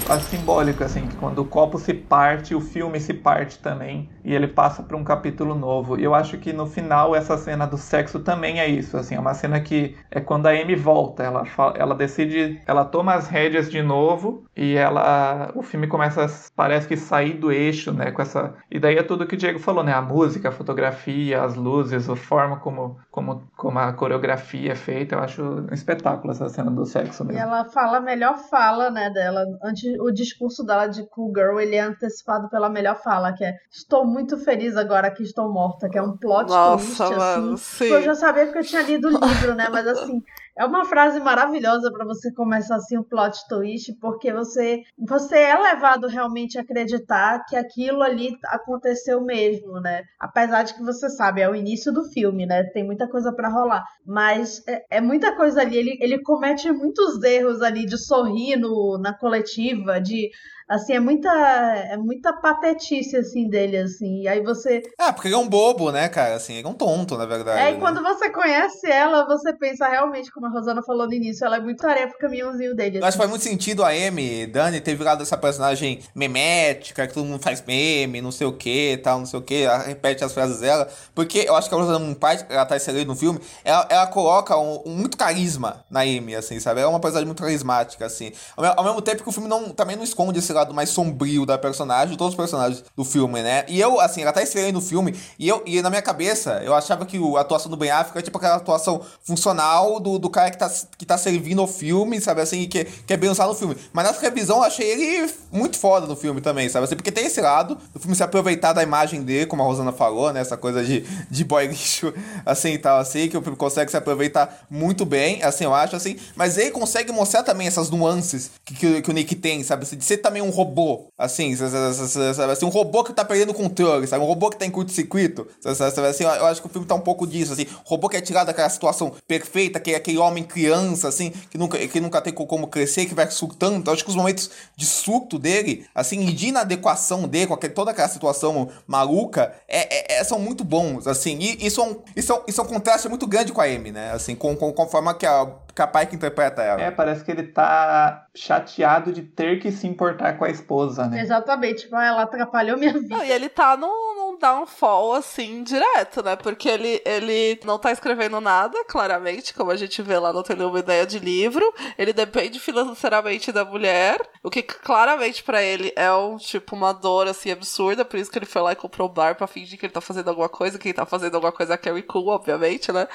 [0.06, 4.34] quase simbólico, assim, que quando o copo se parte, o filme se parte também, e
[4.34, 5.98] ele passa para um capítulo novo.
[5.98, 9.20] E eu acho que no final essa cena do sexo também é isso, assim, é
[9.20, 13.70] uma cena que é quando a Amy volta, ela, ela decide, ela toma as rédeas
[13.70, 18.54] de novo e ela, o filme começa, parece que sair do eixo, né, com essa,
[18.70, 22.08] e daí é tudo que o Diego falou, né, a música, a fotografia, as luzes,
[22.08, 26.70] a forma como, como, como a coreografia é feita, eu acho um espetáculo essa cena
[26.70, 27.38] do sexo mesmo.
[27.38, 31.60] E ela fala a melhor fala, né, dela, antes o discurso dela de Cool Girl,
[31.60, 35.88] ele é antecipado pela melhor fala, que é Estou muito feliz agora que estou morta,
[35.88, 37.84] que é um plot Nossa, twist, mano, assim.
[37.84, 37.92] sim.
[37.92, 39.68] Eu já sabia porque eu tinha lido o livro, né?
[39.70, 40.22] Mas assim,
[40.56, 45.58] é uma frase maravilhosa para você começar assim o plot twist, porque você você é
[45.58, 50.04] levado realmente a acreditar que aquilo ali aconteceu mesmo, né?
[50.18, 52.62] Apesar de que você sabe, é o início do filme, né?
[52.64, 55.76] Tem muita coisa para rolar, mas é, é, muita coisa ali.
[55.76, 60.30] Ele, ele comete muitos erros ali de sorrir no, na coletiva, de
[60.68, 64.22] Assim, é muita, é muita patetice, assim, dele, assim.
[64.22, 64.82] E aí você.
[64.98, 66.36] É, porque ele é um bobo, né, cara?
[66.36, 67.60] Assim, ele é um tonto, na verdade.
[67.60, 67.72] É, né?
[67.72, 71.56] e quando você conhece ela, você pensa realmente, como a Rosana falou no início, ela
[71.56, 72.98] é muito tarefa o caminhãozinho dele.
[72.98, 77.12] Eu acho que faz muito sentido a Amy, Dani, ter virado essa personagem memética, que
[77.12, 80.32] todo mundo faz meme, não sei o que, tal, não sei o que, repete as
[80.32, 80.88] frases dela.
[81.14, 84.06] Porque eu acho que a Rosana, um pai, ela tá excelente no filme, ela, ela
[84.06, 86.80] coloca um, um, muito carisma na Amy, assim, sabe?
[86.80, 88.32] Ela é uma personagem muito carismática, assim.
[88.56, 91.44] Ao, ao mesmo tempo que o filme não, também não esconde esse lado mais sombrio
[91.44, 93.64] da personagem, todos os personagens do filme, né?
[93.68, 96.74] E eu, assim, ela tá estreando no filme, e eu, e na minha cabeça, eu
[96.74, 100.50] achava que a atuação do Ben Affleck é tipo aquela atuação funcional do, do cara
[100.50, 103.54] que tá, que tá servindo o filme, sabe assim, que, que é bem usado no
[103.54, 103.76] filme.
[103.92, 107.26] Mas nessa revisão eu achei ele muito foda no filme também, sabe assim, porque tem
[107.26, 110.40] esse lado do filme se aproveitar da imagem dele, como a Rosana falou, né?
[110.40, 111.00] Essa coisa de,
[111.30, 112.12] de boy lixo,
[112.44, 115.96] assim e tal, assim, que o filme consegue se aproveitar muito bem, assim, eu acho,
[115.96, 116.16] assim.
[116.36, 119.82] Mas ele consegue mostrar também essas nuances que, que, que o Nick tem, sabe?
[119.84, 124.06] Assim, de ser também um robô, assim, sabe, assim, um robô que tá perdendo controle,
[124.06, 124.22] sabe?
[124.24, 127.00] Um robô que tá em curto-circuito, sabe, assim, eu acho que o filme tá um
[127.00, 130.44] pouco disso, assim, um robô que é tirado daquela situação perfeita, que é aquele homem
[130.44, 134.10] criança, assim, que nunca, que nunca tem como crescer, que vai surtando, eu acho que
[134.10, 138.68] os momentos de surto dele, assim, e de inadequação dele, com aquele, toda aquela situação
[138.86, 142.42] maluca, é, é, é, são muito bons, assim, e isso é, um, isso, é um,
[142.46, 145.26] isso é um contraste muito grande com a Amy, né, assim, com, com, forma que
[145.26, 146.80] a capaz que interpreta ela.
[146.80, 151.20] É, parece que ele tá chateado de ter que se importar com a esposa, né?
[151.20, 153.16] Exatamente, tipo, ela atrapalhou minha vida.
[153.16, 156.36] Não, e ele tá num, num downfall, assim, direto, né?
[156.36, 160.56] Porque ele, ele não tá escrevendo nada, claramente, como a gente vê lá, não tem
[160.56, 161.72] nenhuma ideia de livro.
[161.96, 167.26] Ele depende financeiramente da mulher, o que claramente para ele é um, tipo, uma dor,
[167.26, 169.86] assim, absurda, por isso que ele foi lá e comprou o bar pra fingir que
[169.86, 172.92] ele tá fazendo alguma coisa, quem tá fazendo alguma coisa é a Carrie Cool, obviamente,
[172.92, 173.08] né?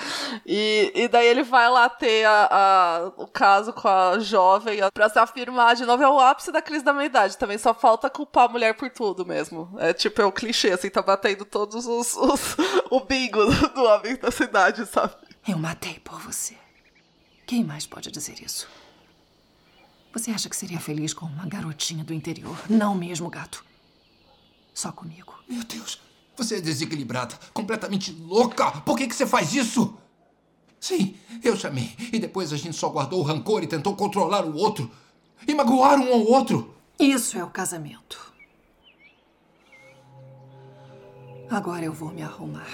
[0.46, 5.10] E, e daí ele vai lá ter a, a, o caso com a jovem pra
[5.10, 6.04] se afirmar de novo.
[6.04, 7.38] É o ápice da crise da meia-idade.
[7.38, 9.70] Também só falta culpar a mulher por tudo mesmo.
[9.80, 12.16] É tipo, é o clichê, assim, tá batendo todos os.
[12.16, 12.56] os
[12.90, 15.14] o bingo do, homem da cidade, sabe?
[15.48, 16.56] Eu matei por você.
[17.46, 18.68] Quem mais pode dizer isso?
[20.14, 22.58] Você acha que seria feliz com uma garotinha do interior?
[22.70, 23.64] Não mesmo, gato.
[24.74, 25.36] Só comigo.
[25.48, 26.02] Meu Deus,
[26.36, 28.72] você é desequilibrada, completamente louca.
[28.82, 29.98] Por que, que você faz isso?
[30.80, 31.94] Sim, eu chamei.
[32.14, 34.90] E depois a gente só guardou o rancor e tentou controlar o outro.
[35.48, 36.76] E magoar um ao outro.
[36.98, 38.29] Isso é o casamento.
[41.50, 42.68] Agora eu vou me arrumar.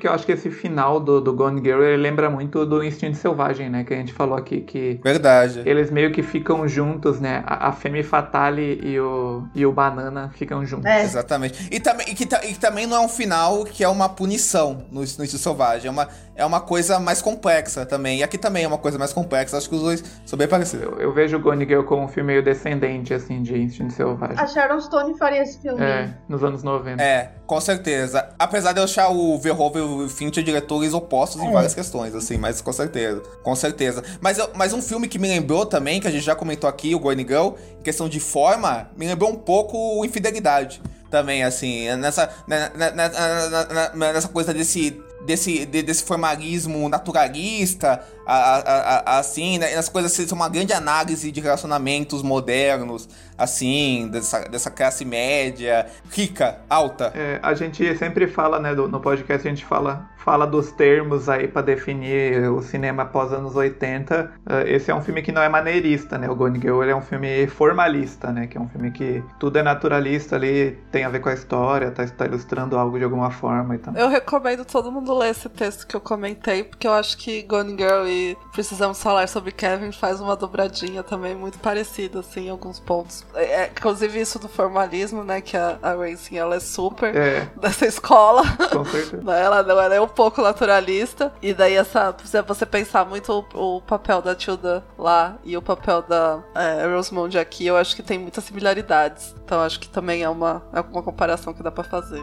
[0.00, 3.18] Porque eu acho que esse final do, do Gone Girl ele lembra muito do Instinto
[3.18, 3.84] Selvagem, né?
[3.84, 4.98] Que a gente falou aqui que.
[5.04, 5.60] Verdade.
[5.66, 7.44] Eles meio que ficam juntos, né?
[7.46, 10.86] A, a Femme Fatale e o, e o Banana ficam juntos.
[10.86, 11.02] É.
[11.02, 11.68] Exatamente.
[11.70, 14.86] E, tam, e, que, e que também não é um final que é uma punição
[14.90, 15.88] no, no Instinto Selvagem.
[15.88, 18.20] É uma, é uma coisa mais complexa também.
[18.20, 19.58] E aqui também é uma coisa mais complexa.
[19.58, 20.86] Acho que os dois são bem parecidos.
[20.86, 24.38] Eu, eu vejo Gone Girl como um filme meio descendente, assim, de Instinto Selvagem.
[24.38, 25.82] A Sharon Stone faria esse filme.
[25.82, 27.02] É, nos anos 90.
[27.02, 28.30] É, com certeza.
[28.38, 31.52] Apesar de eu achar o Verhoeven o Fincher diretores opostos em É.
[31.52, 33.22] várias questões, assim, mas com certeza.
[33.42, 34.02] Com certeza.
[34.20, 36.98] Mas, mas um filme que me lembrou também, que a gente já comentou aqui, o
[36.98, 40.80] Gone Girl, em questão de forma, me lembrou um pouco o Infidelidade.
[41.10, 48.34] Também, assim, nessa, na- na- na- nessa coisa desse, desse, de- desse formalismo naturalista, a-
[48.34, 49.74] a- a- assim, né?
[49.76, 55.86] As coisas assim, são uma grande análise de relacionamentos modernos, assim, dessa, dessa classe média,
[56.10, 57.12] rica, alta.
[57.14, 61.28] É, a gente sempre fala, né, do- no podcast, a gente fala, fala dos termos
[61.28, 64.30] aí pra definir o cinema pós anos 80.
[64.46, 66.30] Ah, esse é um filme que não é maneirista, né?
[66.30, 68.46] O Gone Girl é um filme formalista, né?
[68.46, 71.90] Que é um filme que tudo é naturalista ali, tem a ver com a história,
[71.90, 73.92] tá, tá ilustrando algo de alguma forma e tal.
[73.96, 77.76] Eu recomendo todo mundo ler esse texto que eu comentei, porque eu acho que Gone
[77.76, 82.78] Girl e Precisamos Falar sobre Kevin faz uma dobradinha também muito parecida, assim, em alguns
[82.78, 83.26] pontos.
[83.34, 87.48] É, é, inclusive isso do formalismo, né, que a, a Racing, ela é super É.
[87.60, 88.44] dessa escola.
[88.70, 89.20] Com certeza.
[89.30, 91.32] Né, Ela não é nem um pouco naturalista.
[91.40, 92.14] E daí essa.
[92.22, 96.86] Se você pensar muito o, o papel da Tilda lá e o papel da é,
[96.94, 99.34] Rosemond aqui, eu acho que tem muitas similaridades.
[99.42, 102.22] Então acho que também é uma, é uma comparação que dá pra fazer.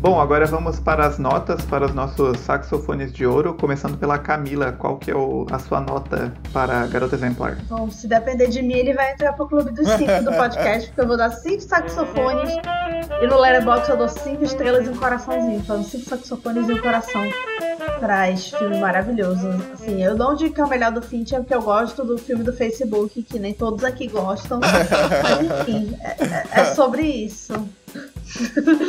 [0.00, 4.72] Bom, agora vamos para as notas para os nossos saxofones de ouro, começando pela Camila.
[4.72, 7.58] Qual que é o- a sua nota para Garota Exemplar?
[7.68, 11.02] Bom, se depender de mim, ele vai entrar pro clube dos cinco do podcast, porque
[11.02, 12.50] eu vou dar cinco saxofones.
[13.20, 15.58] E no Letterboxd eu dou cinco estrelas e um coraçãozinho.
[15.58, 17.22] Então, cinco saxofones e um coração
[17.98, 19.46] pra este filme maravilhoso.
[19.74, 23.22] Assim, eu dou um dica melhor do Fincher, porque eu gosto do filme do Facebook,
[23.22, 24.60] que nem todos aqui gostam.
[25.22, 27.52] Mas enfim, é, é- é sobre isso.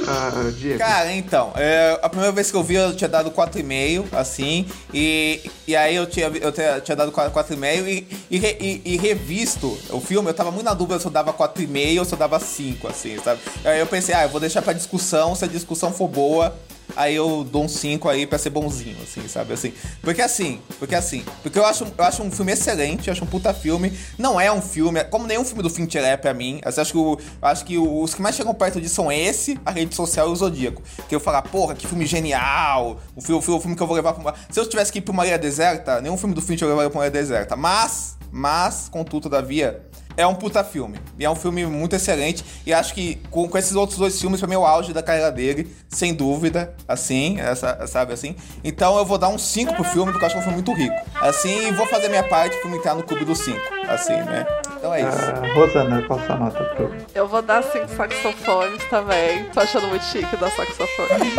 [0.08, 0.32] Ah.
[0.78, 5.40] Cara, então, é, a primeira vez que eu vi eu tinha dado 4,5, assim, e,
[5.68, 10.30] e aí eu tinha, eu tinha, dado 4,5 e, e, e, e revisto o filme,
[10.30, 13.18] eu tava muito na dúvida se eu dava 4,5 ou se eu dava 5, assim,
[13.24, 13.42] sabe?
[13.64, 16.56] Aí eu pensei, ah, eu vou deixar pra discussão, se a discussão for boa,
[16.96, 19.54] aí eu dou um 5 aí pra ser bonzinho, assim, sabe?
[19.54, 23.24] Assim, porque assim, porque assim, porque eu acho, eu acho um filme excelente, eu acho
[23.24, 26.62] um puta filme, não é um filme, como nenhum filme do Fincher é pra mim,
[26.64, 29.96] acho que, eu acho que os que mais chegam perto disso são esse, a rede
[29.96, 33.76] social e o Zodíaco, que eu falar, porra, que filme genial, o filme, o filme
[33.76, 34.36] que eu vou levar pra uma...
[34.50, 36.90] Se eu tivesse que ir pra uma ilha deserta, nenhum filme do Fincher eu levaria
[36.90, 39.82] pra uma ilha deserta, mas, mas, contudo, todavia,
[40.18, 41.00] é um puta filme.
[41.18, 42.44] E é um filme muito excelente.
[42.66, 45.04] E acho que com, com esses outros dois filmes, pra mim, é o auge da
[45.04, 46.74] carreira dele, sem dúvida.
[46.88, 48.36] Assim, essa, sabe assim?
[48.64, 50.74] Então eu vou dar um 5 pro filme, porque eu acho que é filme muito
[50.74, 50.96] rico.
[51.22, 53.58] Assim, e vou fazer minha parte filme entrar no clube dos 5.
[53.88, 54.46] Assim, né?
[54.82, 55.10] Então é isso.
[55.12, 59.46] Ah, Rosana, qual a sua nota pro Eu vou dar cinco saxofones também.
[59.52, 61.32] Tô achando muito chique dar saxofone.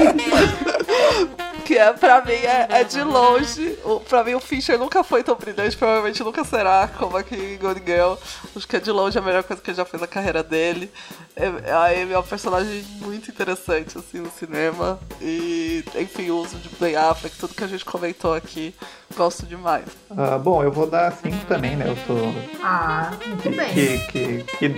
[1.67, 3.77] que é, pra mim, é, é de longe.
[3.85, 7.57] O, pra mim, o Fischer nunca foi tão brilhante, provavelmente nunca será, como aqui em
[7.57, 8.15] Good Girl.
[8.55, 10.89] Acho que é de longe a melhor coisa que ele já fez na carreira dele.
[11.35, 15.01] É, a Amy é um personagem muito interessante, assim, no cinema.
[15.21, 18.73] E, enfim, o uso de Ben Affleck, tudo que a gente comentou aqui,
[19.13, 19.85] gosto demais.
[20.17, 21.87] Ah, bom, eu vou dar 5 também, né?
[21.89, 22.35] Eu sou.
[22.63, 23.69] Ah, muito bem.
[23.73, 24.75] Que, que, que,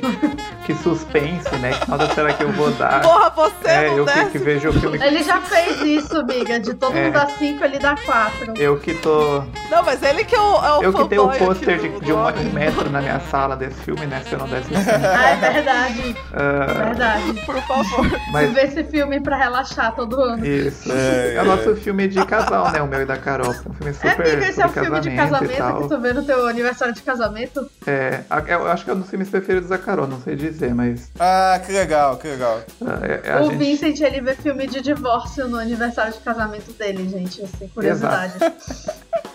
[0.66, 1.72] que suspense, né?
[1.72, 3.00] Que nota será que eu vou dar?
[3.02, 4.30] Porra, você É, não eu que, desce?
[4.30, 4.98] que vejo o filme.
[5.02, 6.58] Ele já fez isso, amiga.
[6.60, 7.04] De todo É.
[7.04, 8.54] mundo dar cinco, ele dá quatro.
[8.56, 9.42] Eu que tô.
[9.70, 12.12] Não, mas ele que é o, é o Eu que tenho o pôster de, de
[12.12, 14.22] um, um metro na minha sala desse filme, né?
[14.28, 14.80] Se eu não desse cinco.
[14.90, 16.16] Ah, é verdade.
[16.32, 17.32] Ah, Verdade.
[17.46, 18.20] Por favor.
[18.32, 20.46] Mas- vê esse filme pra relaxar todo ano.
[20.46, 20.90] Isso.
[20.92, 22.80] É, É, o nosso filme de casal, né?
[22.82, 23.46] O meu e da Carol.
[23.52, 23.92] É um filme É,
[24.24, 24.32] super.
[24.36, 27.70] amiga, esse é o filme de casamento que tu vê no teu aniversário de casamento.
[27.86, 30.74] É, a- eu acho que é um dos filmes preferidos da Carol, não sei dizer,
[30.74, 31.10] mas.
[31.18, 32.60] Ah, que legal, que legal.
[32.86, 36.18] ah, é- é a o gente- Vincent, ele vê filme de divórcio no aniversário de
[36.20, 37.42] casamento dele, gente.
[37.42, 38.34] Assim, curiosidade.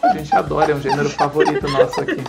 [0.03, 2.23] A gente adora, é um gênero favorito nosso aqui.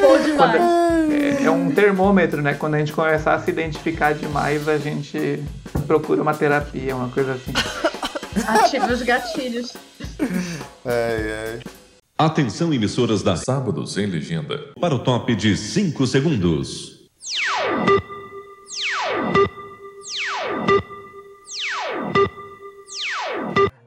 [0.00, 0.62] Bom demais.
[1.10, 2.54] É, é um termômetro, né?
[2.54, 5.42] Quando a gente começar a se identificar demais, a gente
[5.86, 7.52] procura uma terapia, uma coisa assim.
[8.54, 9.72] Ativa os gatilhos.
[10.84, 11.60] Ai, ai.
[12.18, 14.58] Atenção, emissoras da Sábados em Legenda.
[14.78, 17.08] Para o top de 5 segundos.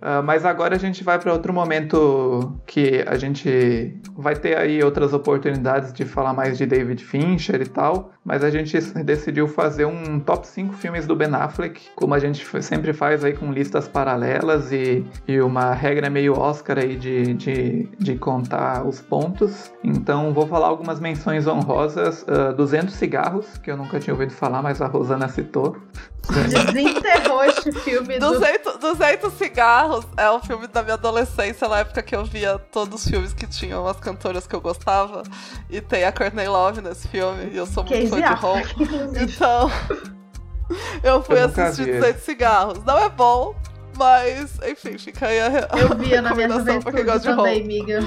[0.06, 4.84] Ah, mas agora a gente vai para outro momento que a gente vai ter aí
[4.84, 9.86] outras oportunidades de falar mais de David Fincher e tal, mas a gente decidiu fazer
[9.86, 13.88] um top 5 filmes do Ben Affleck, como a gente sempre faz aí com listas
[13.88, 19.72] paralelas e, e uma regra meio Oscar aí de, de, de contar os pontos.
[19.82, 24.62] Então vou falar algumas menções honrosas, uh, 200 cigarros, que eu nunca tinha ouvido falar,
[24.62, 25.78] mas a Rosana citou.
[26.32, 28.32] Desenterrou este filme do...
[28.34, 33.02] 200, 200 cigarros é um filme da minha adolescência, na época que eu via todos
[33.04, 35.24] os filmes que tinham as cantoras que eu gostava.
[35.70, 39.34] E tem a Courtney Love nesse filme, e eu sou muito fã de inclusive.
[39.34, 39.70] Então,
[41.04, 42.84] eu fui Eu assistir vi 200 cigarros.
[42.84, 43.56] Não é bom,
[43.98, 47.36] mas, enfim, fica aí a Eu via na minha recomendação pra quem juventude gosta de
[47.36, 48.00] também, amiga.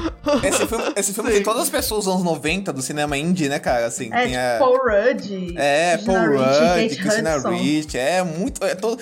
[0.47, 3.59] Esse filme, esse filme tem todas as pessoas dos anos 90 do cinema indie, né,
[3.59, 3.87] cara?
[3.87, 4.59] Assim, É tem tipo a...
[4.59, 5.55] Paul Rudd.
[5.57, 7.39] É, Paul Rudd, Christina.
[7.51, 8.65] Ricci, é muito.
[8.65, 9.01] É todo,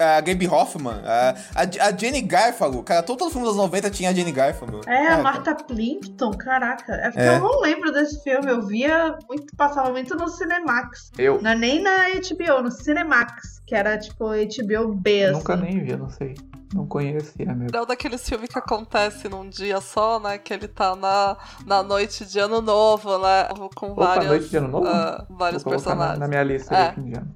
[0.00, 3.90] a, a Gaby Hoffman, a, a, a Jenny Garfalo, cara, todo o filme dos 90
[3.90, 4.80] tinha a Jenny Garfalo.
[4.86, 6.92] É, a Cara, Martha Plimpton, caraca.
[6.94, 7.36] É porque É.
[7.36, 8.50] eu não lembro desse filme.
[8.50, 11.10] Eu via muito, passava muito no Cinemax.
[11.18, 15.32] Eu Não é nem na HBO, no Cinemax, que era tipo HBO B, assim.
[15.32, 16.34] nunca nem vi, eu não sei.
[16.74, 17.76] Não conhecia mesmo.
[17.76, 20.38] É um daqueles filmes que acontece num dia só, né?
[20.38, 21.36] Que ele tá na,
[21.66, 23.48] na noite de ano novo, né?
[23.74, 24.86] Com Opa, várias, Noite de Ano Novo?
[24.86, 26.18] ah, vários Vou colocar na, personagens.
[26.20, 26.88] na minha lista É.
[26.90, 27.34] de fim de ano.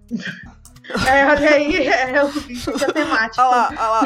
[1.08, 3.40] É, olha aí, é o bicho que é temático.
[3.42, 4.02] Olha lá, olha lá.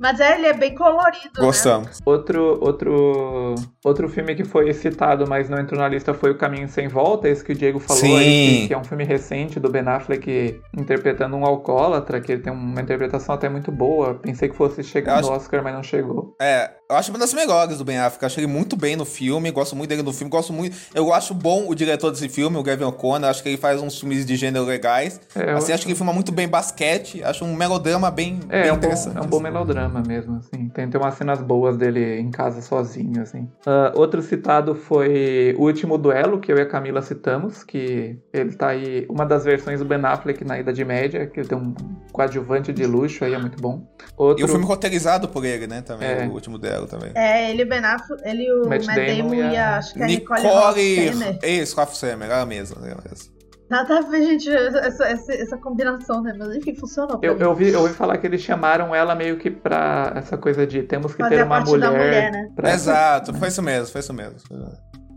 [0.00, 1.44] Mas é, ele é bem colorido, né?
[1.44, 1.98] Gostamos.
[2.06, 3.54] Outro, outro,
[3.84, 7.28] outro filme que foi citado, mas não entrou na lista, foi O Caminho Sem Volta,
[7.28, 8.16] esse que o Diego falou Sim.
[8.16, 12.42] aí, que, que é um filme recente do Ben Affleck interpretando um alcoólatra, que ele
[12.42, 14.14] tem uma interpretação até muito boa.
[14.14, 16.36] Pensei que fosse chegar Eu no acho- Oscar, mas não chegou.
[16.40, 18.22] É, eu acho uma das melhores do Ben Affleck.
[18.22, 20.76] Eu acho ele muito bem no filme, gosto muito dele no filme, gosto muito.
[20.94, 23.28] Eu acho bom o diretor desse filme, o Gavin O'Connor.
[23.28, 25.20] Acho que ele faz uns filmes de gênero legais.
[25.34, 27.22] É, assim, acho que ele filma muito bem basquete.
[27.22, 29.16] Acho um melodrama bem, É, bem é um, bom, interessante.
[29.16, 30.68] é um bom melodrama mesmo, assim.
[30.68, 33.48] Tem, tem umas cenas boas dele em casa sozinho, assim.
[33.66, 38.52] Ah, outro citado foi O Último Duelo, que eu e a Camila citamos, que ele
[38.54, 41.74] tá aí, uma das versões do Ben Affleck na Idade Média, que ele tem um
[42.12, 43.86] coadjuvante de luxo aí, é muito bom.
[44.16, 45.82] Outro, E o filme roteirizado por ele, né?
[45.82, 46.26] Também, É.
[46.26, 47.10] o último dela também.
[47.14, 49.94] É, ele, Ben Affleck, ele, o Matt Matt, Damon Damon e a e a, acho
[49.94, 51.38] que a Nicole, Nicole.
[51.42, 52.76] Isso, Ralph Summer, ela mesma.
[52.86, 53.37] Ela mesma.
[53.70, 56.34] Nada a ver, gente, essa, essa, essa combinação, né?
[56.38, 57.18] Mas enfim, funcionou.
[57.22, 60.66] Eu, eu, vi, eu ouvi falar que eles chamaram ela meio que pra essa coisa
[60.66, 61.90] de temos que Fazer ter uma parte mulher.
[61.90, 62.48] da mulher, né?
[62.56, 64.36] pra- Exato, foi isso mesmo, foi isso mesmo.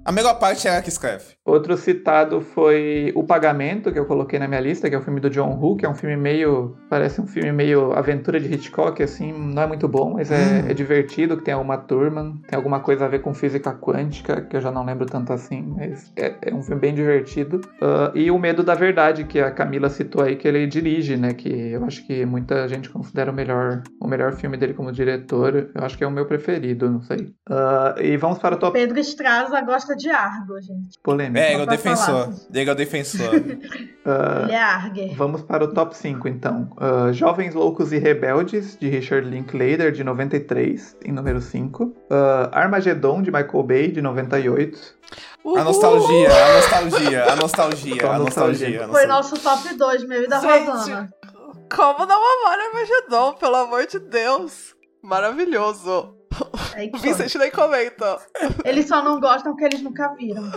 [0.03, 1.25] A melhor parte é ela que escreve.
[1.45, 5.19] Outro citado foi O Pagamento, que eu coloquei na minha lista, que é o filme
[5.19, 6.75] do John Woo, que é um filme meio.
[6.89, 10.73] Parece um filme meio aventura de Hitchcock, assim, não é muito bom, mas é, é
[10.73, 14.61] divertido, que tem alguma turma, tem alguma coisa a ver com física quântica, que eu
[14.61, 17.61] já não lembro tanto assim, mas é, é um filme bem divertido.
[17.81, 21.33] Ah, e O Medo da Verdade, que a Camila citou aí, que ele dirige, né?
[21.33, 25.69] Que eu acho que muita gente considera o melhor, o melhor filme dele como diretor.
[25.75, 27.33] Eu acho que é o meu preferido, não sei.
[27.49, 30.97] Ah, e vamos para o top Pedro Estraza gosta de Argo, gente.
[31.03, 31.37] polêmico.
[31.37, 32.05] É, ele é o defensor.
[32.05, 32.33] falar.
[32.53, 33.29] Ele é o defensor.
[34.05, 35.15] Ah, Ele é Arger.
[35.15, 36.69] Vamos para o top 5, então.
[36.77, 41.95] Ah, Jovens Loucos e Rebeldes, de Richard Linklater, de 93, em número 5.
[42.09, 44.95] Ah, Armageddon, de Michael Bay, de 98.
[45.57, 48.87] A nostalgia, a nostalgia, a nostalgia, a nostalgia.
[48.87, 51.13] Foi nosso top 2, meu e da Gente, Rosana.
[51.75, 54.75] Como não amar Armagedon, pelo amor de Deus.
[55.03, 56.15] Maravilhoso.
[56.75, 56.97] É O.
[56.99, 58.17] Vincent nem comenta.
[58.63, 60.51] Eles só não gostam porque eles nunca viram.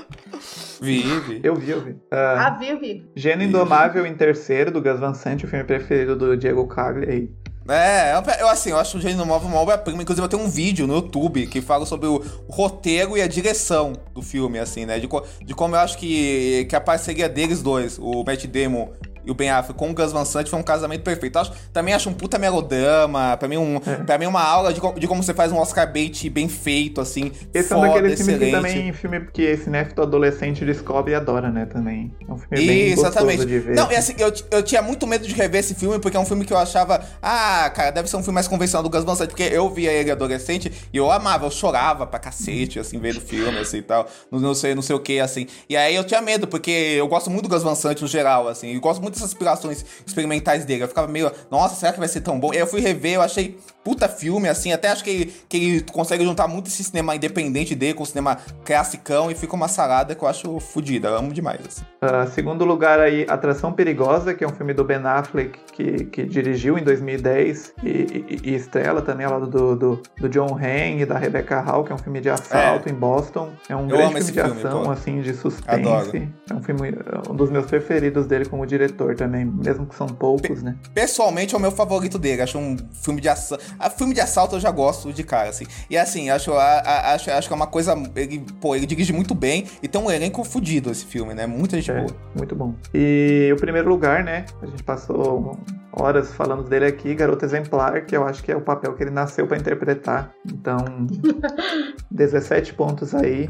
[0.80, 1.40] Vive.
[1.42, 1.96] Eu vi, eu vi.
[2.10, 3.02] Ah, Ah, viu, viu?
[3.16, 7.32] Gênio Indomável em terceiro, do Gus Van Sant, o filme preferido do Diego Cagliari.
[7.66, 10.02] É, eu assim, eu acho o Gênio Móvel uma obra-prima.
[10.02, 13.94] Inclusive, eu tenho um vídeo no YouTube que fala sobre o roteiro e a direção
[14.12, 14.98] do filme, assim, né?
[14.98, 18.92] De, co- de como eu acho que, que a parceria deles dois, o Matt Damon
[19.24, 21.38] e o Ben Affleck com o Gus Van Sant foi um casamento perfeito.
[21.38, 25.06] Acho- também acho um puta melodrama, pra mim, um, pra mim uma aula de, de
[25.06, 28.38] como você faz um Oscar bait bem feito, assim, Esse é um foda, daqueles filmes
[28.38, 31.66] que também filme que esse néfito adolescente descobre e adora, né?
[31.66, 32.12] Também.
[32.28, 33.44] É um filme bem exatamente.
[33.44, 33.74] de ver.
[33.76, 36.24] Não, e assim, eu, eu tinha muito medo de rever esse filme, porque é um
[36.26, 39.14] filme que eu achava, ah, cara, deve ser um filme mais convencional do Gus Van
[39.14, 43.18] Sant, porque eu via ele adolescente e eu amava, eu chorava pra cacete, assim, vendo
[43.18, 45.46] o filme, assim, e tal, não, não sei, não sei o que, assim.
[45.68, 48.48] E aí eu tinha medo, porque eu gosto muito do Gus Van Sant no geral,
[48.48, 50.84] assim, eu gosto muito dessas inspirações experimentais dele.
[50.84, 52.52] Eu ficava meio, nossa, será que vai ser tão bom?
[52.52, 54.72] E eu fui rever, eu achei puta filme, assim.
[54.72, 58.06] Até acho que ele, que ele consegue juntar muito esse cinema independente dele com o
[58.06, 61.08] cinema classicão e fica uma salada que eu acho fodida.
[61.08, 61.60] Eu amo demais.
[61.66, 61.82] Assim.
[62.02, 66.24] Uh, segundo lugar aí, Atração Perigosa, que é um filme do Ben Affleck que, que
[66.24, 71.00] dirigiu em 2010 e, e, e estrela também ao lado do, do, do John Hamm
[71.00, 72.92] e da Rebecca Hall, que é um filme de assalto é.
[72.92, 73.52] em Boston.
[73.68, 74.90] É um eu grande filme de filme, ação, pô.
[74.90, 75.80] assim, de suspense.
[75.80, 76.28] Adoro.
[76.50, 76.94] É um filme,
[77.28, 80.76] um dos meus preferidos dele como diretor também, mesmo que são poucos, né?
[80.94, 82.42] Pessoalmente é o meu favorito dele.
[82.42, 83.58] Acho um filme de ação.
[83.78, 85.64] A filme de assalto eu já gosto de cara, assim.
[85.88, 87.94] E assim, acho, a, a, acho, acho que é uma coisa.
[88.16, 91.46] Ele, pô, ele dirige muito bem e tem um elenco fudido esse filme, né?
[91.46, 92.16] Muita gente É, boa.
[92.36, 92.74] muito bom.
[92.92, 94.44] E o primeiro lugar, né?
[94.62, 95.58] A gente passou
[95.92, 99.10] horas falando dele aqui, Garota Exemplar, que eu acho que é o papel que ele
[99.10, 100.32] nasceu pra interpretar.
[100.46, 100.76] Então,
[102.10, 103.48] 17 pontos aí.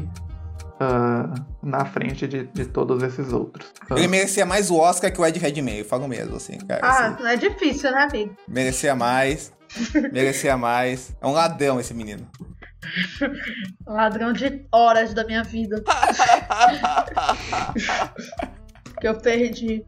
[0.79, 1.33] ah,
[1.63, 3.71] na frente de, de todos esses outros.
[3.89, 6.81] Ah, Ele merecia mais o Oscar que o Ed Redmayne, eu falo mesmo, assim, cara.
[6.83, 7.23] Ah, assim.
[7.23, 8.35] não é difícil, né, amigo?
[8.47, 9.51] Merecia mais.
[10.11, 11.15] Merecia mais.
[11.21, 12.27] É um ladrão esse menino.
[13.85, 15.83] Ladrão de horas da minha vida.
[18.99, 19.85] que eu perdi.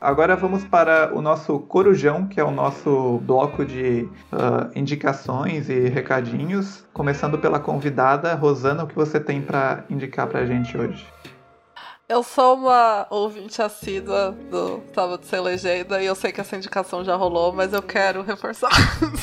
[0.00, 5.88] Agora vamos para o nosso Corujão, que é o nosso bloco de ah, indicações e
[5.88, 6.86] recadinhos.
[6.92, 11.04] Começando pela convidada, Rosana, o que você tem para indicar pra gente hoje?
[12.08, 17.04] Eu sou uma ouvinte assídua do Sábado Sem Legenda e eu sei que essa indicação
[17.04, 18.70] já rolou, mas eu quero reforçar.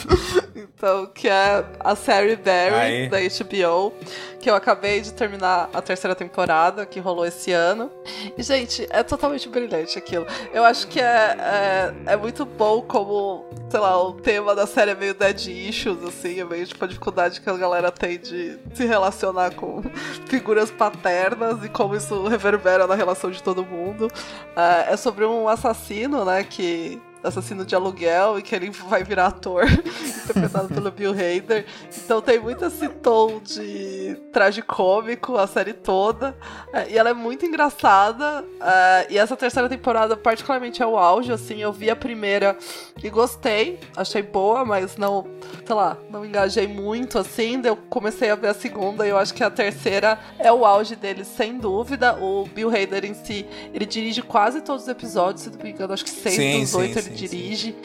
[0.56, 3.10] então, que é a série Barry, Aí.
[3.10, 3.92] da HBO,
[4.40, 7.90] que eu acabei de terminar a terceira temporada, que rolou esse ano.
[8.38, 10.28] E, gente, é totalmente brilhante aquilo.
[10.54, 14.92] Eu acho que é, é, é muito bom como, sei lá, o tema da série
[14.92, 18.60] é meio dead issues, assim, é meio tipo a dificuldade que a galera tem de
[18.76, 19.82] se relacionar com
[20.28, 24.08] figuras paternas e como isso reverbera na relação de todo mundo.
[24.56, 29.28] É, é sobre um assassino, né, que assassino de aluguel e que ele vai virar
[29.28, 29.66] ator,
[30.24, 31.66] interpretado pelo Bill Hader.
[32.04, 36.36] Então tem muito esse tom de tragicômico a série toda.
[36.74, 38.44] É, e ela é muito engraçada.
[38.62, 41.32] é, e essa terceira temporada, particularmente, é o auge.
[41.32, 42.58] Assim, eu vi a primeira
[43.04, 45.28] e gostei, achei boa, mas não,
[45.66, 47.62] sei lá, não engajei muito assim.
[47.64, 50.96] Eu comecei a ver a segunda e eu acho que a terceira é o auge
[50.96, 52.16] dele, sem dúvida.
[52.16, 55.94] O Bill Hader em si, ele dirige quase todos os episódios, se não me engano,
[55.94, 57.76] acho que seis Sim, dos sim, oito ele dirige.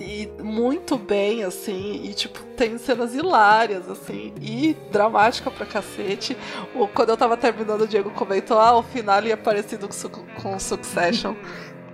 [0.00, 6.36] E, e muito bem, assim, e tipo, tem cenas hilárias, assim, e dramática pra cacete.
[6.74, 10.58] O, quando eu tava terminando, o Diego comentou: ah, o final ia parecido com, com
[10.58, 11.34] Succession.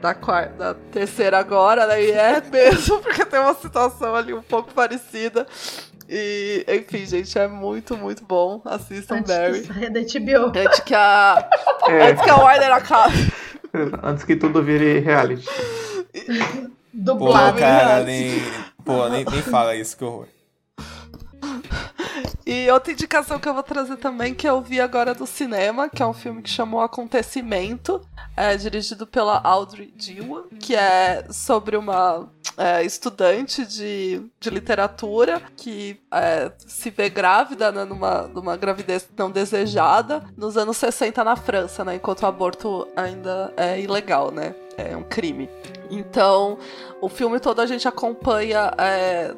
[0.01, 2.05] Da, quarta, da terceira agora, né?
[2.05, 5.47] E é mesmo, porque tem uma situação ali um pouco parecida.
[6.09, 8.61] E, enfim, gente, é muito, muito bom.
[8.65, 9.63] Assistam Antes Barry.
[9.63, 10.59] que da HBO.
[10.59, 11.49] Antes que a.
[11.89, 12.11] É.
[12.11, 13.33] Antes que a Warner acabe.
[14.03, 15.47] Antes que tudo vire reality.
[16.15, 17.59] Pô, Dublado.
[17.59, 18.41] cara, nem.
[18.85, 20.29] Pô, nem, nem fala isso, que horror.
[22.47, 26.03] E outra indicação que eu vou trazer também, que eu vi agora do cinema, que
[26.03, 28.01] é um filme que chamou Acontecimento,
[28.37, 36.01] é dirigido pela Audrey Diwa, que é sobre uma é, estudante de, de literatura que
[36.13, 41.85] é, se vê grávida, né, numa, numa gravidez não desejada, nos anos 60 na França,
[41.85, 45.49] né, enquanto o aborto ainda é ilegal, né, é um crime.
[45.91, 46.59] Então,
[47.01, 49.35] o filme todo a gente acompanha é,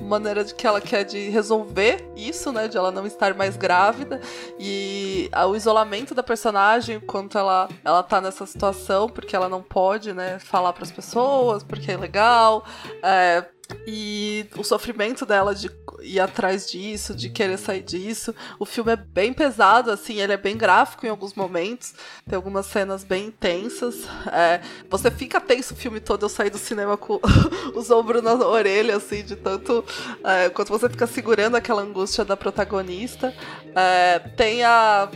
[0.00, 4.20] maneira de que ela quer de resolver isso, né, de ela não estar mais grávida.
[4.58, 10.12] E o isolamento da personagem enquanto ela ela tá nessa situação porque ela não pode,
[10.12, 12.64] né, falar para as pessoas porque é ilegal,
[13.02, 13.44] é,
[13.86, 15.70] e o sofrimento dela de
[16.02, 18.34] ir atrás disso, de querer sair disso.
[18.58, 21.94] O filme é bem pesado, assim, ele é bem gráfico em alguns momentos.
[22.28, 24.04] Tem algumas cenas bem intensas.
[24.32, 26.24] É, você fica tenso o filme todo.
[26.24, 27.20] Eu saí do cinema com
[27.74, 29.84] os ombros na orelha, assim, de tanto.
[30.24, 33.34] É, quando você fica segurando aquela angústia da protagonista.
[33.74, 35.08] É, tem a.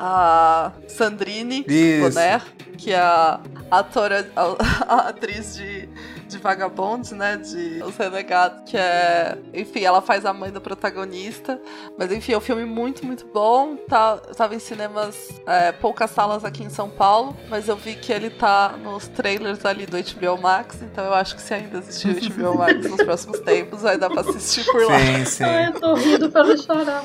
[0.00, 1.66] A Sandrine.
[2.00, 2.40] Bonner,
[2.76, 5.88] que é a atora, a, a atriz de,
[6.28, 7.36] de Vagabondes, né?
[7.36, 9.38] De Os Renegados, que é.
[9.54, 11.60] Enfim, ela faz a mãe do protagonista.
[11.98, 13.76] Mas enfim, é um filme muito, muito bom.
[13.88, 18.12] Tá, tava em cinemas, é, poucas salas aqui em São Paulo, mas eu vi que
[18.12, 22.08] ele tá nos trailers ali do HBO Max, então eu acho que se ainda existir
[22.10, 24.98] o HBO Max nos próximos tempos, vai dar pra assistir por lá.
[24.98, 25.44] Sim, sim.
[25.44, 27.02] Ai, eu tô rindo pelo chorar.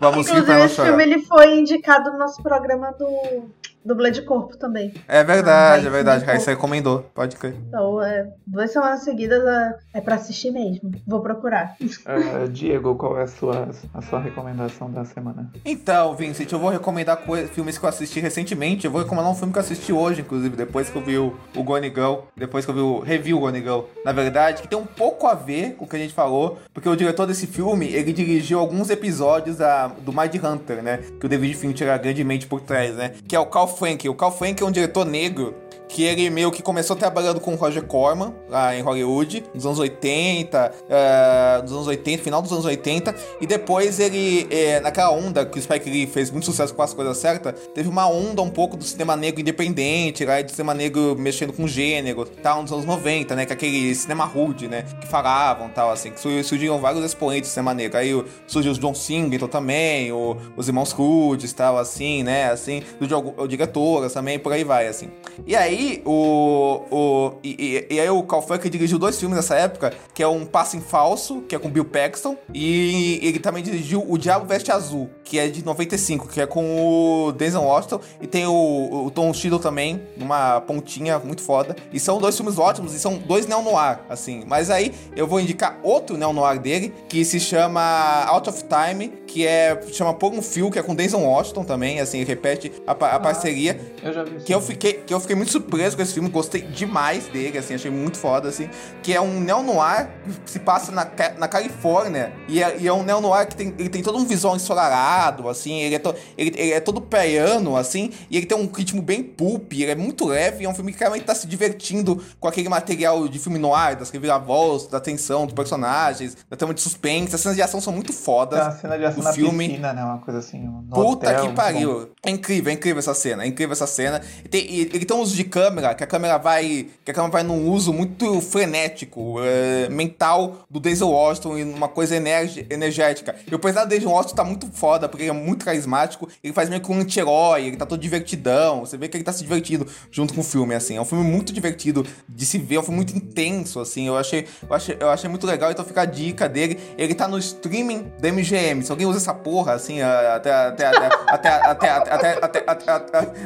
[0.00, 0.88] Vamos Inclusive, pra esse chorar.
[0.88, 3.48] filme ele foi indicado no nosso programa do
[3.84, 4.92] dublê de corpo também.
[5.06, 6.24] É verdade, Ah, é verdade.
[6.24, 7.04] Raíssa recomendou.
[7.14, 7.54] Pode crer.
[7.68, 10.90] Então, é, duas semanas seguidas é, é pra assistir mesmo.
[11.06, 11.74] Vou procurar.
[12.06, 15.50] É, Diego, qual é a sua, a sua recomendação da semana?
[15.64, 18.84] Então, Vincent, eu vou recomendar filmes que eu assisti recentemente.
[18.84, 21.34] Eu vou recomendar um filme que eu assisti hoje, inclusive, depois que eu vi o,
[21.56, 22.20] o Gone Girl.
[22.36, 23.80] Depois que eu vi o review Gone Girl.
[24.04, 26.88] Na verdade, que tem um pouco a ver com o que a gente falou, porque
[26.88, 30.98] o diretor desse filme, ele dirigiu alguns episódios da, do Mind Hunter, né?
[31.18, 33.12] Que o David Fincher era grandemente por trás, né?
[33.26, 34.08] Que é o Carl Frank.
[34.08, 35.54] O Frank é um diretor negro
[35.94, 39.78] que ele meio que começou trabalhando com o Roger Corman lá em Hollywood, nos anos
[39.78, 45.46] 80, eh, nos anos 80, final dos anos 80, e depois ele, eh, naquela onda
[45.46, 48.50] que o Spike Lee fez muito sucesso com as coisas certas, teve uma onda um
[48.50, 52.84] pouco do cinema negro independente, lá, do cinema negro mexendo com gênero, tal, nos anos
[52.84, 56.80] 90, né, que é aquele cinema rude, né, que falavam, tal, assim, que sur- surgiram
[56.80, 61.52] vários expoentes do cinema negro, aí surgiu o John Singleton também, o- os irmãos Rudes,
[61.52, 65.08] tal, assim, né, assim, do o diretoras também, por aí vai, assim.
[65.46, 66.82] E aí, o.
[66.90, 70.44] o e, e- e aí, o Frank dirigiu dois filmes nessa época, que é um
[70.44, 74.70] Passo em Falso, que é com Bill Paxton, e ele também dirigiu O Diabo Veste
[74.72, 79.10] Azul, que é de 95, que é com o Denzel Washington, e tem o, o
[79.10, 81.74] Tom Shiddle também, numa pontinha muito foda.
[81.92, 84.44] E são dois filmes ótimos, e são dois neo-noir, assim.
[84.46, 89.46] Mas aí, eu vou indicar outro neo-noir dele, que se chama Out of Time, que
[89.46, 89.80] é.
[89.92, 93.80] chama Por um Fio, que é com Denzel Washington também, assim, repete a, a parceria.
[94.02, 96.60] Eu já vi Que eu fiquei, que eu fiquei muito surpreso com esse filme, gostei
[96.60, 98.68] demais dele, assim, achei muito foda, assim.
[99.02, 100.10] Que é um neo-noir
[100.44, 102.32] que se passa na, na Califórnia.
[102.46, 105.13] E é, e é um neo-noir que tem, ele tem todo um visual ensolarado,
[105.48, 109.00] assim, ele é, to- ele, ele é todo praiano, assim, e ele tem um ritmo
[109.02, 112.48] bem pulp, ele é muito leve, é um filme que realmente tá se divertindo com
[112.48, 117.34] aquele material de filme noir, das reviravoltas, da tensão dos personagens, da trama de suspense,
[117.34, 118.58] as cenas de ação são muito fodas.
[118.60, 119.68] a cena de ação na filme.
[119.68, 120.02] piscina, né?
[120.04, 120.58] Uma coisa assim.
[120.60, 122.00] no Puta hotel, que pariu.
[122.00, 122.06] bom.
[122.24, 123.44] É incrível, é incrível essa cena.
[123.44, 124.20] É incrível essa cena.
[124.44, 126.86] E tem, e ele tem um uso de câmera, que a câmera vai.
[127.04, 131.88] Que a câmera vai num uso muito frenético, é, mental do Denzel Washington e numa
[131.88, 133.34] coisa energética.
[133.50, 136.28] E o personagem do Denzel Washington tá muito foda, foda, porque ele é muito carismático.
[136.42, 138.80] Ele faz meio que um anti-herói, ele tá todo divertidão.
[138.80, 140.96] Você vê que ele tá se divertindo junto com o filme, assim.
[140.96, 144.06] É um filme muito divertido de se ver, é um filme muito intenso, assim.
[144.06, 146.78] Eu achei, eu achei, eu achei muito legal, então fica a dica dele.
[146.96, 148.82] Ele tá no streaming da MGM.
[148.82, 150.52] Se alguém usa essa porra, assim, até.
[150.52, 150.86] Até.
[150.86, 151.88] Até.
[151.88, 152.64] Até.
[152.66, 153.00] Até.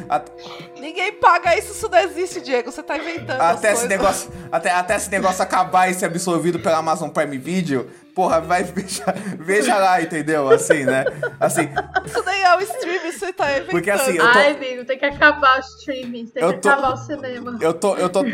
[0.09, 0.31] Até.
[0.79, 2.71] Ninguém paga isso, isso não existe, Diego.
[2.71, 3.41] Você tá inventando.
[3.41, 4.31] Até esse negócio.
[4.51, 7.89] Até, até esse negócio acabar e ser absorvido pela Amazon Prime Video,
[8.19, 9.05] porra, vai veja,
[9.39, 10.49] veja lá, entendeu?
[10.49, 11.05] Assim, né?
[11.39, 11.69] Assim,
[12.05, 13.69] Isso nem é o stream, você tá inventando.
[13.71, 16.67] Porque, assim, eu tô- Ai, amigo, tem que acabar o streaming, tem Eu que tô-
[16.69, 17.57] acabar o cinema.
[17.61, 18.25] eu tô, eu tô,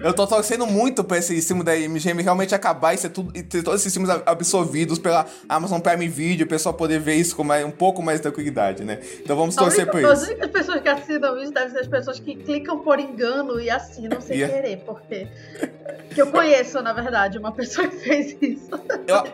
[0.00, 3.42] eu tô torcendo muito pra esse filme da MGM realmente acabar e ser tudo, e
[3.42, 7.34] ter todos esses filmes ab- absorvidos pela Amazon Prime Video, o pessoal poder ver isso
[7.34, 9.00] com mais, um pouco mais de tranquilidade, né?
[9.20, 10.30] Então vamos torcer única- por As isso.
[10.30, 14.20] únicas pessoas que assinam isso devem ser as pessoas que clicam por engano e assinam
[14.20, 14.54] sem Yeah.
[14.54, 15.26] querer, porque.
[16.14, 18.68] Que eu conheço, na verdade, uma pessoa que fez isso.
[19.06, 19.24] Eu,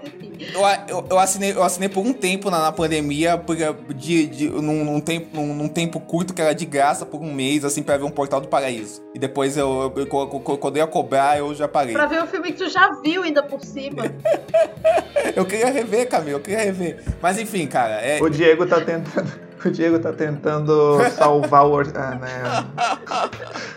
[0.54, 3.56] eu, eu, eu assinei, eu assinei por um tempo na, na pandemia, por,
[3.94, 7.32] de, de, num, num tempo, num, num tempo curto que era de graça por um
[7.32, 9.02] mês, assim, pra ver um portal do paraíso.
[9.14, 10.08] E depois eu, eu, eu-
[10.46, 11.94] eu- quando eu ia cobrar, eu já parei.
[11.94, 14.04] Pra ver um filme que tu já viu ainda por cima.
[15.36, 17.04] Eu queria rever, Camilo, eu queria rever.
[17.20, 18.20] Mas enfim, cara, é.
[18.20, 19.48] O Diego tá tentando.
[19.64, 22.42] O Diego tá tentando salvar o, ah, né,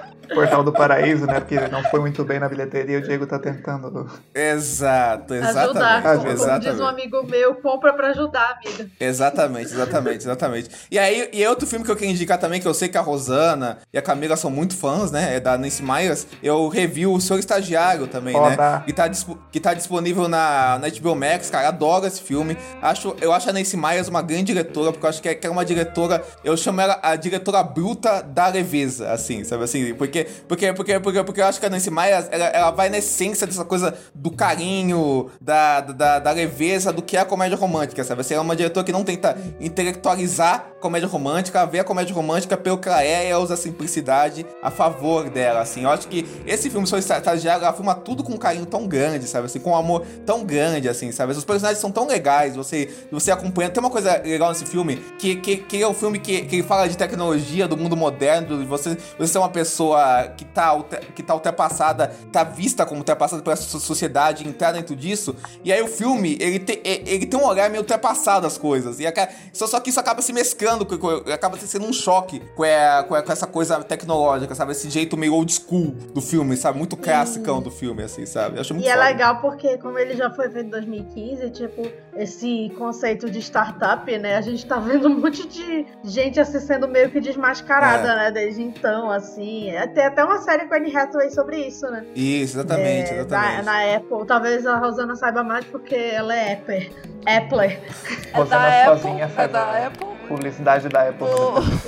[0.06, 1.40] o Portal do Paraíso, né?
[1.40, 3.00] Porque não foi muito bem na bilheteria.
[3.00, 4.10] O Diego tá tentando.
[4.34, 5.50] Exato, Ajudar.
[5.50, 6.02] exatamente.
[6.04, 6.82] Como, como diz um exatamente.
[6.82, 8.90] amigo meu, compra pra ajudar, amiga.
[9.00, 10.70] Exatamente, exatamente, exatamente.
[10.90, 13.02] E aí, e outro filme que eu queria indicar também, que eu sei que a
[13.02, 15.36] Rosana e a Camila são muito fãs, né?
[15.36, 16.28] É da Nancy Myers.
[16.42, 18.50] Eu review o Senhor Estagiário também, Foda.
[18.56, 18.84] né?
[18.86, 21.68] Que tá, dispo- que tá disponível na, na HBO Max, cara.
[21.70, 22.58] Adoro esse filme.
[22.82, 25.46] Acho, eu acho a Nancy Myers uma grande diretora, porque eu acho que é, que
[25.48, 26.24] é uma diretora.
[26.44, 29.94] Eu chamo ela a diretora bruta da leveza, assim, sabe assim?
[29.94, 32.98] Porque, porque, porque, porque, porque eu acho que a Nancy Myers, ela, ela vai na
[32.98, 38.04] essência dessa coisa do carinho, da, da, da leveza, do que é a comédia romântica,
[38.04, 38.22] sabe?
[38.22, 41.84] Assim, ela é uma diretora que não tenta intelectualizar a comédia romântica, ela vê a
[41.84, 45.84] comédia romântica pelo que ela é e ela usa a simplicidade a favor dela, assim.
[45.84, 49.28] Eu acho que esse filme sobre estagiário, ela filma tudo com um carinho tão grande,
[49.28, 49.46] sabe?
[49.46, 51.32] Assim, com um amor tão grande, assim, sabe?
[51.34, 53.70] Os personagens são tão legais, você, você acompanha.
[53.70, 56.88] Tem uma coisa legal nesse filme, que, que, que é um filme que, que fala
[56.88, 60.01] de tecnologia, do mundo moderno, de você, você ser uma pessoa
[60.38, 60.72] que tá,
[61.16, 65.36] que tá ultrapassada, tá vista como ultrapassada pela so- sociedade, entrar dentro disso.
[65.64, 69.00] E aí o filme, ele, te, ele tem um olhar meio ultrapassado das coisas.
[69.00, 70.88] E aca- só, só que isso acaba se mesclando,
[71.34, 74.72] acaba sendo um choque com, a- com, a- com essa coisa tecnológica, sabe?
[74.72, 76.78] Esse jeito meio old school do filme, sabe?
[76.78, 78.58] Muito classicão do filme, assim, sabe?
[78.58, 79.06] Eu acho muito E é foda.
[79.06, 84.36] legal porque, como ele já foi feito em 2015, tipo, esse conceito de startup, né?
[84.38, 88.16] A gente tá vendo um monte de gente assim sendo meio que desmascarada, É.
[88.16, 88.32] né?
[88.32, 89.72] Desde então, assim.
[89.94, 92.06] Tem até uma série com a Anne Hathaway sobre isso, né?
[92.16, 93.58] Isso, exatamente, É, exatamente.
[93.58, 94.26] Na, na Apple.
[94.28, 96.92] Talvez a Rosana saiba mais porque ela é Apple.
[97.26, 97.80] Appler.
[98.36, 100.08] Você da não Apple, sozinha é da Apple.
[100.28, 101.28] Publicidade da Apple.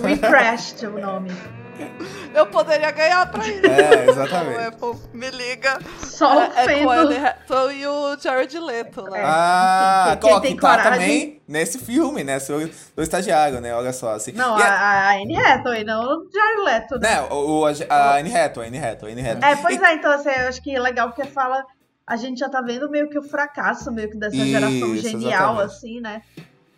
[0.02, 1.32] Refreshed o nome.
[2.34, 3.66] Eu poderia ganhar pra isso.
[3.66, 4.58] É, exatamente.
[4.58, 5.80] O Apple me liga.
[6.00, 9.22] Só é, é com a Anne Hathaway e o Jared Leto, né?
[9.24, 12.40] Ah, Quem- tem que tá coragem- também nesse filme, né?
[12.40, 13.74] Seu, seu estagiário, né?
[13.76, 14.32] Olha só, assim.
[14.32, 17.00] Não, E a, a Anne Hathaway, não o Jared Leto.
[17.00, 17.10] Né?
[17.10, 19.52] Né, o, o- a, a Anne Hathaway, Anne Hathaway, Anne Hathaway.
[19.54, 21.64] É, pois é, então assim, eu acho que é legal porque fala.
[22.06, 25.54] A gente já tá vendo meio que o fracasso meio que dessa geração Isso, genial,
[25.54, 25.64] exatamente.
[25.64, 26.22] assim, né?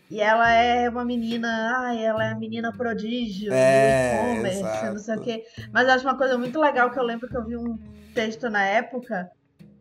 [0.09, 1.47] E ela é uma menina,
[1.79, 5.43] ai, ela é a menina prodígio É, do e-commerce, não sei o quê.
[5.71, 7.77] Mas eu acho uma coisa muito legal que eu lembro que eu vi um
[8.13, 9.29] texto na época,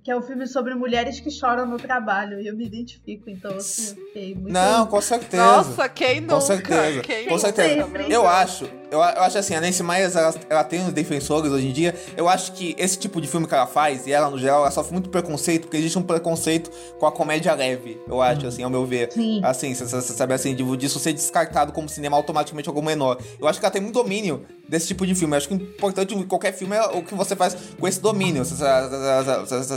[0.03, 2.41] que é um filme sobre mulheres que choram no trabalho.
[2.41, 4.53] E eu me identifico, então assim, eu fiquei muito.
[4.53, 5.43] Não, com certeza.
[5.43, 6.35] Nossa, quem nunca?
[6.35, 7.01] Com certeza.
[7.03, 7.85] Quem com certeza.
[7.85, 8.13] Sempre.
[8.13, 11.69] Eu acho, eu, eu acho assim, a Nancy Myers, ela, ela tem uns defensores hoje
[11.69, 11.95] em dia.
[12.17, 14.71] Eu acho que esse tipo de filme que ela faz, e ela no geral, ela
[14.71, 18.71] sofre muito preconceito, porque existe um preconceito com a comédia leve, eu acho, assim, ao
[18.71, 19.13] meu ver.
[19.13, 19.41] Sim.
[19.45, 23.19] Assim, você sabe assim, de- disso ser descartado como cinema automaticamente algo menor.
[23.41, 25.35] Eu acho que ela tem muito domínio desse tipo de filme.
[25.35, 28.01] Eu acho que o importante em qualquer filme é o que você faz com esse
[28.01, 28.45] domínio.
[28.45, 28.55] Você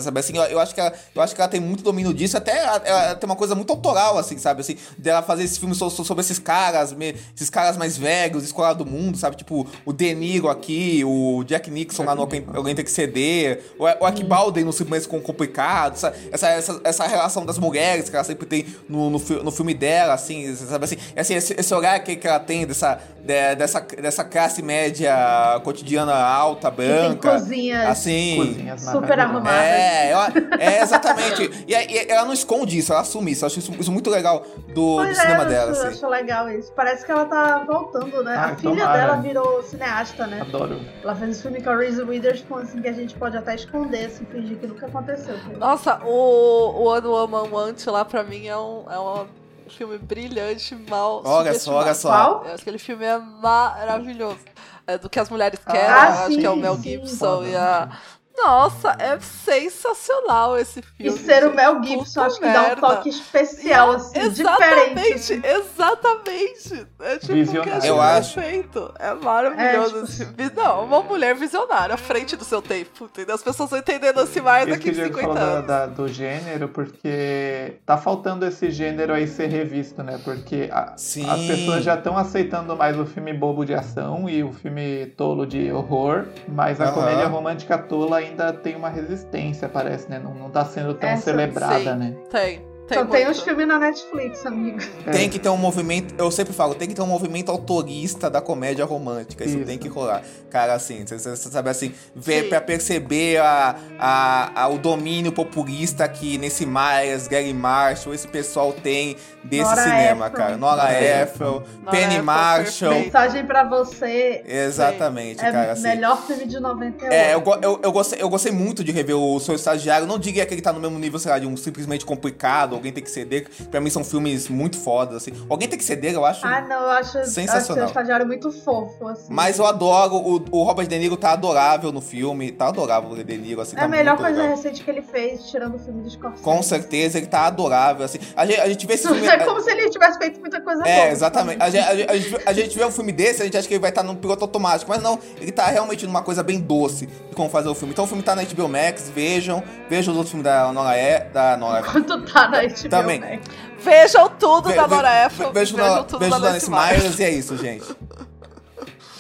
[0.02, 2.58] sabe assim, eu, acho que ela, eu acho que ela tem muito domínio disso, até
[2.58, 4.62] ela, ela tem uma coisa muito autoral, assim, sabe?
[4.62, 6.96] Assim, dela fazer esse filme so- so- sobre esses caras,
[7.36, 9.36] esses caras mais velhos, escolar do mundo, sabe?
[9.36, 13.84] Tipo, o De Niro aqui, o Jack Nixon lá no Alguém, Tem Que Ceder, o,
[13.84, 18.24] o Akibalden no Silêncio com Complicado, essa, essa, essa, essa relação das mulheres que ela
[18.26, 20.98] sempre tem no, no, no filme dela, assim, sabe assim?
[21.16, 25.16] Assim, esse, esse olhar que, que ela tem dessa, de- dessa, dessa classe média
[25.64, 27.32] cotidiana alta, branca.
[27.40, 29.60] cozinhas assim, Cozinhas super arrumadas.
[29.62, 31.52] é, eu- é, exatamente.
[31.68, 33.44] E, aí, ela não esconde isso, ela assume isso.
[33.44, 34.44] Eu acho isso, isso muito legal
[34.74, 35.98] do, do é, cinema eu dela, acho, assim.
[35.98, 36.72] acho legal isso.
[36.76, 38.36] Parece que ela tá voltando, né?
[38.38, 39.08] Ai, a filha tomara.
[39.08, 40.42] dela virou cineasta, né?
[40.42, 40.80] Adoro.
[41.04, 44.06] Ela fez esse filme com a Reese Witherspoon, assim, que a gente pode até esconder,
[44.06, 45.36] assim, fingir que nunca aconteceu.
[45.58, 49.28] Nossa, o, o One Woman Want lá pra mim é um, é um
[49.70, 52.10] filme brilhante, mal Olha só, olha só.
[52.10, 52.46] Qual?
[52.46, 54.40] Eu acho que aquele filme é maravilhoso.
[54.86, 56.84] É do que as mulheres Ah, querem, eu acho sim, que é o Mel sim.
[56.84, 57.90] Gibson e a...
[58.38, 61.20] Nossa, é sensacional esse E filme.
[61.20, 61.54] ser o.
[61.56, 62.82] Mel Gibson, Puta acho que dá um merda.
[62.82, 65.14] toque especial, assim, diferente.
[65.14, 65.42] assim.
[65.44, 67.82] Exatamente, É tipo Visionário.
[67.82, 68.36] que Eu acho.
[68.36, 68.94] perfeito.
[69.00, 70.52] É maravilhoso É, tipo- esse filme.
[70.56, 73.36] Não, uma mulher visionária, à frente do seu tempo, entendeu?
[73.36, 75.56] As pessoas vão entendendo assim mais Isso daqui que o de Diego 50 falou da-
[75.58, 75.68] anos.
[75.68, 80.20] da- do gênero, porque tá faltando esse gênero aí ser revisto, né?
[80.24, 84.52] Porque a- as pessoas já estão aceitando mais o filme bobo de ação e o
[84.54, 86.94] filme tolo de horror, mas a Aham.
[86.94, 90.20] comédia romântica tola ainda tem uma resistência, parece, né?
[90.20, 92.00] Não, não tá sendo tão Essa- celebrada, Sim.
[92.00, 92.16] né?
[92.30, 94.80] Tem, tem Só tem uns filmes na Netflix, amigo.
[95.06, 95.12] É.
[95.12, 98.40] Tem que ter um movimento, eu sempre falo, tem que ter um movimento autorista da
[98.42, 99.44] comédia romântica.
[99.44, 99.66] Isso, Isso.
[99.66, 100.24] tem que rolar.
[100.50, 102.50] Cara, assim, você sabe assim, ver Sim.
[102.50, 108.72] pra perceber a, a, a- o domínio populista que nesse Myers, Gary Marshall, esse pessoal
[108.72, 110.58] tem desse Nora cinema, cara.
[110.58, 112.92] Nora Nora Ephron, Nora Penny Marshall.
[112.92, 113.06] perfeito.
[113.06, 115.84] Mensagem pra você Exatamente, é cara, assim.
[115.84, 117.14] melhor filme de 98.
[117.14, 120.06] É, eu, eu, eu, gostei, eu gostei muito de rever o Seu Estagiário.
[120.08, 122.92] Não diria que ele tá no mesmo nível, sei lá, de um simplesmente complicado, alguém
[122.92, 123.48] tem que ceder.
[123.70, 125.32] Pra mim são filmes muito fodas, assim.
[125.50, 126.46] Alguém tem que ceder, eu acho.
[126.46, 127.86] Ah, não, eu acho, acho Sensacional.
[127.86, 129.34] o estagiário muito fofo, assim.
[129.34, 133.24] Mas eu adoro, o, o Robert De Niro tá adorável no filme, tá adorável o
[133.24, 134.56] De Niro, assim, é tá a melhor coisa legal.
[134.56, 136.44] recente que ele fez, tirando o filme do Scorsese.
[136.44, 138.20] Com certeza, ele tá adorável, assim.
[138.36, 139.28] A gente, a gente vê esse filme...
[139.38, 140.96] É como se ele tivesse feito muita coisa boa.
[140.96, 141.62] É, exatamente.
[141.62, 143.82] A gente, a, gente, a, gente, vê um filme desse, a gente acha que ele
[143.82, 147.36] vai estar num piloto automático, mas não, ele tá realmente numa coisa bem doce de
[147.36, 147.94] como fazer o filme.
[147.94, 151.20] Então o filme tá na HBO Max, vejam, vejam os outros filmes da Nora E,
[151.32, 153.20] da Nora Quanto tá na HBO Também.
[153.20, 153.40] Max.
[153.84, 155.52] Vejam tudo Ve- da Nora Ephron.
[155.52, 156.70] vejam na, tudo da Nancy.
[156.70, 157.86] Myers e é isso, gente.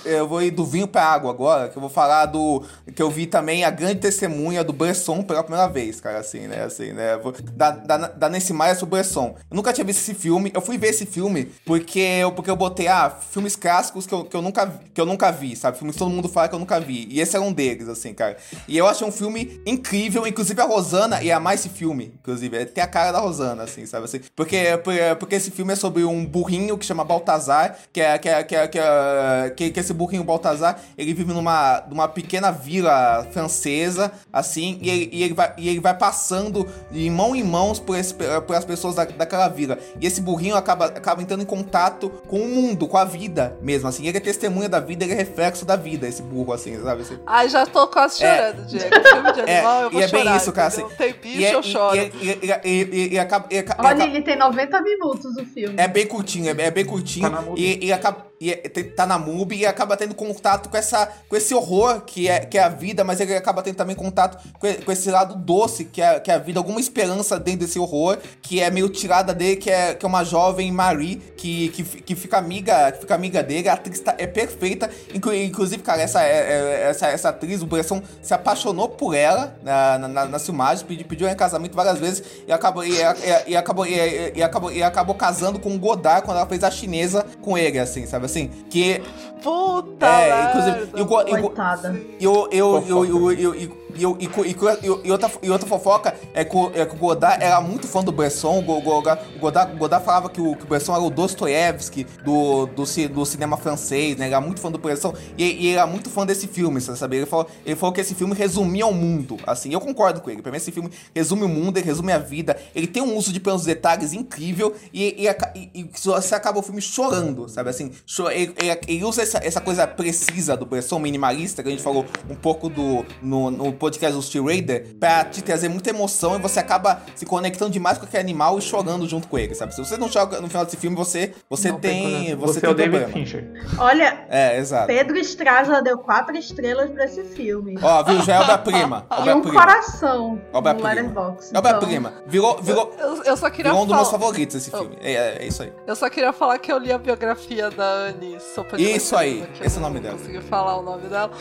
[0.08, 2.64] Eu vou ir do vinho pra água agora, que eu vou falar do.
[2.96, 6.64] Que eu vi também a grande testemunha do Bresson pela primeira vez, cara, assim, né?
[6.64, 7.20] Assim, né?
[7.54, 9.36] Da, da, da Nancy Myers pro Bresson.
[9.50, 10.52] Eu nunca tinha visto esse filme.
[10.54, 14.24] Eu fui ver esse filme porque eu, porque eu botei, ah, filmes clássicos que eu,
[14.26, 15.78] que, eu nunca, que eu nunca vi, sabe?
[15.78, 17.08] Filmes que todo mundo fala que eu nunca vi.
[17.10, 18.38] E esse era um deles, assim, cara.
[18.68, 20.26] E eu achei um filme incrível.
[20.26, 22.58] Inclusive a Rosana ia amar esse filme, inclusive.
[22.58, 24.06] É, Tem a cara da Rosana, assim, sabe?
[24.06, 28.18] Assim, porque, porque, porque esse filme é sobre um burrinho que chama Baltazar, que é,
[28.18, 32.08] que é, que é, que é, que, que esse burrinho Baltazar, ele vive numa, numa
[32.08, 37.36] pequena vila francesa, assim, e ele, e ele, vai, e ele vai passando de mão
[37.36, 39.78] em mãos por, esse, por as pessoas da, daquela vila.
[40.00, 43.88] E esse burrinho acaba, acaba entrando em contato com o mundo, com a vida mesmo,
[43.88, 44.06] assim.
[44.08, 47.02] Ele é testemunha da vida, ele é reflexo da vida, esse burro, assim, sabe?
[47.02, 47.18] Assim.
[47.26, 48.36] Ai, já tô quase É.
[48.38, 48.86] chorando, Diego.
[49.08, 51.40] Filme de É, animal, eu vou e é bem chorar, isso, cara, assim, Tem bicho,
[51.40, 51.96] E, é- eu choro.
[51.98, 53.48] e- acaba-
[53.80, 55.76] Olha, ele tem 90 minutos o filme.
[55.78, 57.28] é bem curtinho, é, é bem curtinho.
[57.56, 58.28] e, e acaba.
[58.40, 58.58] E é-
[58.96, 62.58] tá na MUBI e acaba tendo contato com, essa, com esse horror que é, que
[62.58, 66.02] é a vida, mas ele acaba tendo também contato com, com esse lado doce que
[66.02, 69.56] é, que é a vida, alguma esperança dentro desse horror, que é meio tirada dele,
[69.56, 73.42] que é, que é uma jovem Marie, que, que, que fica amiga que fica amiga
[73.42, 74.88] dele, a atriz tá- é perfeita.
[75.14, 79.58] Inclu- inclusive, cara, essa, é- é- essa, essa atriz, o Bresson se apaixonou por ela
[79.64, 83.52] na, na, na, nas filmagens, pediu, pediu em casamento várias vezes e acabou, e, e-
[83.52, 86.70] e acabou, e, e acabou, e acabou casando com o Godard quando ela fez a
[86.70, 88.50] chinesa com ele, assim, sabe assim?
[88.70, 89.02] Que.
[89.42, 90.06] Puta!
[90.06, 90.90] É, inclusive.
[90.96, 92.02] E e Go- Coitada.
[92.20, 96.56] e eu, eu, eu, eu, eu, eu, e, eu- outra, e outra fofoca é que,
[96.56, 98.60] o- é que o Godard era muito fã do Bresson.
[98.60, 101.10] O Go- Godard, o Godard, o Godard falava que o, que o Bresson era o
[101.10, 104.26] Dostoiévski do, do, do cinema francês, né?
[104.26, 105.14] Ele era muito fã do Bresson.
[105.38, 107.18] E, e ele era muito fã desse filme, você sabe?
[107.18, 109.38] Ele falou, ele falou que esse filme resumia o mundo.
[109.48, 110.42] Assim, eu concordo com ele.
[110.42, 112.58] Pra mim, esse filme resume o mundo, ele resume a vida.
[112.76, 114.76] Ele tem um uso de pequenos detalhes incrível.
[114.94, 117.70] E, e, e- e você acaba o filme chorando, sabe?
[117.70, 117.92] Assim,
[118.32, 122.06] ele, ele- ele usa essa, essa coisa precisa do Bresson minimalista, que a gente falou
[122.30, 126.40] um pouco do, no, no podcast do Steel Raider, pra te trazer muita emoção e
[126.40, 129.74] você acaba se conectando demais com aquele animal e chorando junto com ele, sabe?
[129.76, 132.70] Se você não chora no final desse filme, você, você Não tem você, você tem
[132.70, 133.14] é o David problema.
[133.26, 133.52] Fincher.
[133.78, 134.88] Olha, É, exato.
[134.88, 137.78] Pedro Estraza deu quatro estrelas pra esse filme.
[137.82, 138.22] Ó, viu?
[138.24, 139.06] Já é obra-prima.
[139.12, 139.60] E um Obra-prima.
[139.60, 140.90] coração no Obra-prima.
[140.94, 141.56] Letterboxd.
[141.56, 142.14] É Obra-prima.
[142.28, 144.98] Virou, virou, Eu, eu só queria virou um dos meus favoritos esse filme.
[145.02, 145.74] É, é, é isso aí.
[145.86, 149.48] Eu só queria falar que eu li a biografia da Anne Sopa de Isso aí,
[149.62, 150.18] esse é o nome dela.
[150.18, 151.32] consegui falar o nome dela.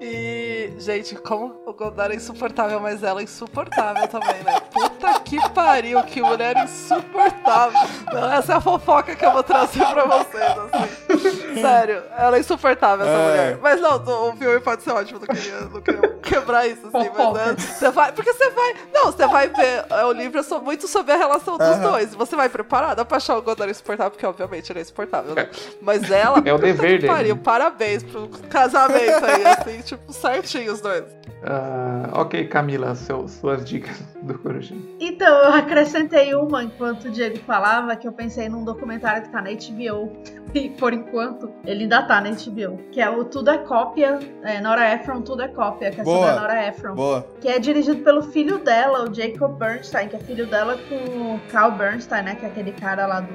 [0.00, 4.60] E, gente, como o Godard é insuportável, mas ela é insuportável também, né?
[4.72, 7.78] Puta que pariu, que mulher insuportável.
[8.12, 11.60] Não, essa é a fofoca que eu vou trazer pra vocês, assim.
[11.60, 13.28] Sério, ela é insuportável, essa É.
[13.28, 13.58] mulher.
[13.60, 17.32] Mas não, o filme pode ser ótimo, não queria, não queria quebrar isso, assim, mas
[17.34, 18.12] né, você vai.
[18.12, 18.74] Porque você vai.
[18.92, 19.84] Não, você vai ver.
[19.90, 21.90] é, O livro é só muito sobre a relação dos Aham.
[21.90, 22.14] dois.
[22.14, 25.48] Você vai preparada pra achar o Godard insuportável, porque obviamente ele é insuportável, né?
[25.82, 26.42] Mas ela.
[26.44, 27.06] É o dever dele.
[27.12, 31.04] Pariu, parabéns pro casamento aí, assim, tipo, certinho os dois.
[31.42, 34.96] Ah, ok, Camila, seu- suas dicas do Corujinho.
[35.00, 39.40] Então, eu acrescentei uma enquanto o Diego falava, que eu pensei num documentário que tá
[39.40, 40.12] na HBO.
[40.52, 42.76] E por enquanto, ele ainda tá na HBO.
[42.92, 44.18] Que é o Tudo é Cópia.
[44.42, 46.18] É, Nora Ephron, Tudo é Cópia, que é Boa.
[46.18, 46.94] sobre a Nora Ephron.
[46.94, 47.26] Boa.
[47.40, 51.40] Que é dirigido pelo filho dela, o Jacob Bernstein, que é filho dela com o
[51.50, 52.34] Carl Bernstein, né?
[52.34, 53.30] Que é aquele cara lá do,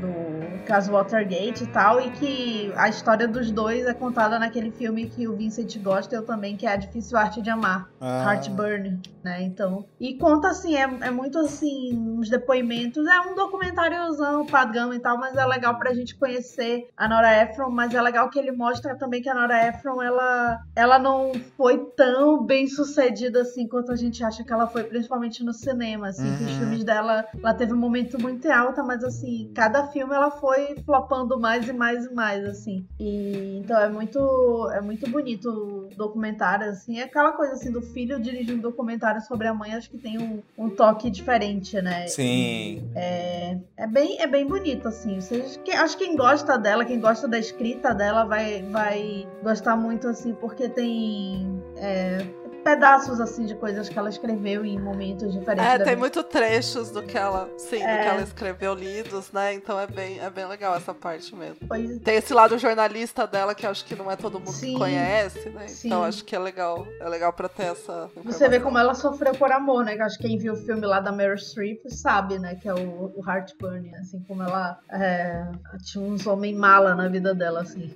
[0.00, 0.29] do
[0.66, 2.00] caso Watergate e tal.
[2.00, 6.24] E que a história dos dois é contada naquele filme que o Vincent gosta, eu
[6.24, 7.88] também, que é A Difícil Arte de Amar.
[8.00, 8.32] Ah.
[8.34, 9.42] Heartburn, né?
[9.42, 9.84] Então.
[9.98, 13.06] E conta assim, é, é muito assim, uns depoimentos.
[13.06, 17.70] É um documentáriozão padrão e tal, mas é legal pra gente conhecer a Nora Ephron.
[17.70, 21.78] Mas é legal que ele mostra também que a Nora Ephron, ela, ela não foi
[21.96, 26.08] tão bem sucedida assim quanto a gente acha que ela foi, principalmente no cinema.
[26.08, 26.58] Assim, que os Uhum.
[26.58, 31.38] filmes dela, ela teve um momento muito alta, mas assim, cada filme ela foi flopando
[31.38, 32.86] mais e mais e mais, assim.
[32.98, 36.98] E então é muito, é muito bonito o documentário, assim.
[36.98, 40.18] É aquela coisa assim do filho dirigir um documentário sobre a mãe, acho que tem
[40.18, 42.06] um, um toque diferente, né?
[42.08, 42.90] Sim.
[42.94, 45.20] É, é bem, é bem bonito, assim.
[45.20, 49.76] Vocês, que, acho que quem gosta dela, quem gosta da escrita dela, vai, vai gostar
[49.76, 52.26] muito, assim, porque tem é,
[52.60, 55.70] pedaços, assim, de coisas que ela escreveu em momentos diferentes.
[55.72, 58.02] É, tem muito trechos do que ela, sim, do É.
[58.02, 59.54] que ela escreveu lidos, né?
[59.54, 61.66] Então é bem, é bem legal essa parte mesmo.
[61.66, 64.72] Pois- Tem esse lado jornalista dela que acho que não é todo mundo Sim.
[64.74, 65.68] que conhece, né?
[65.68, 65.88] Sim.
[65.88, 68.10] Então acho que é legal, é legal pra ter essa.
[68.24, 69.96] Você vê como ela sofreu por amor, né?
[69.96, 72.54] Que acho que quem viu o filme lá da Meryl Streep sabe, né?
[72.54, 75.44] Que é o, o Heartburn, assim, como ela é,
[75.84, 77.90] tinha uns homens mala na vida dela, assim.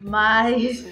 [0.00, 0.86] Mas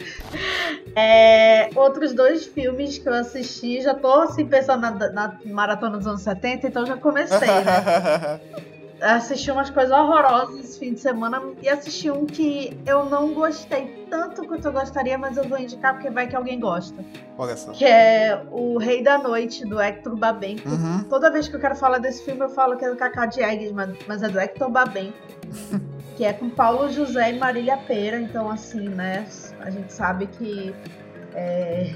[0.94, 6.06] é, outros dois filmes que eu assisti, já tô assim pensando na, na maratona dos
[6.06, 8.40] anos 70, então já comecei, né?
[9.00, 14.06] assisti umas coisas horrorosas esse fim de semana e assisti um que eu não gostei
[14.10, 17.04] tanto quanto eu gostaria, mas eu vou indicar porque vai que alguém gosta.
[17.36, 17.72] Olha só.
[17.72, 20.68] Que é O Rei da Noite, do Hector Babenco.
[20.68, 21.04] Uhum.
[21.04, 23.72] Toda vez que eu quero falar desse filme, eu falo que é do Cacá Diegues,
[23.72, 25.16] mas, mas é do Hector Babenco.
[26.18, 28.20] que é com Paulo José e Marília Pera.
[28.20, 29.24] Então, assim, né?
[29.60, 30.74] A gente sabe que
[31.32, 31.94] é,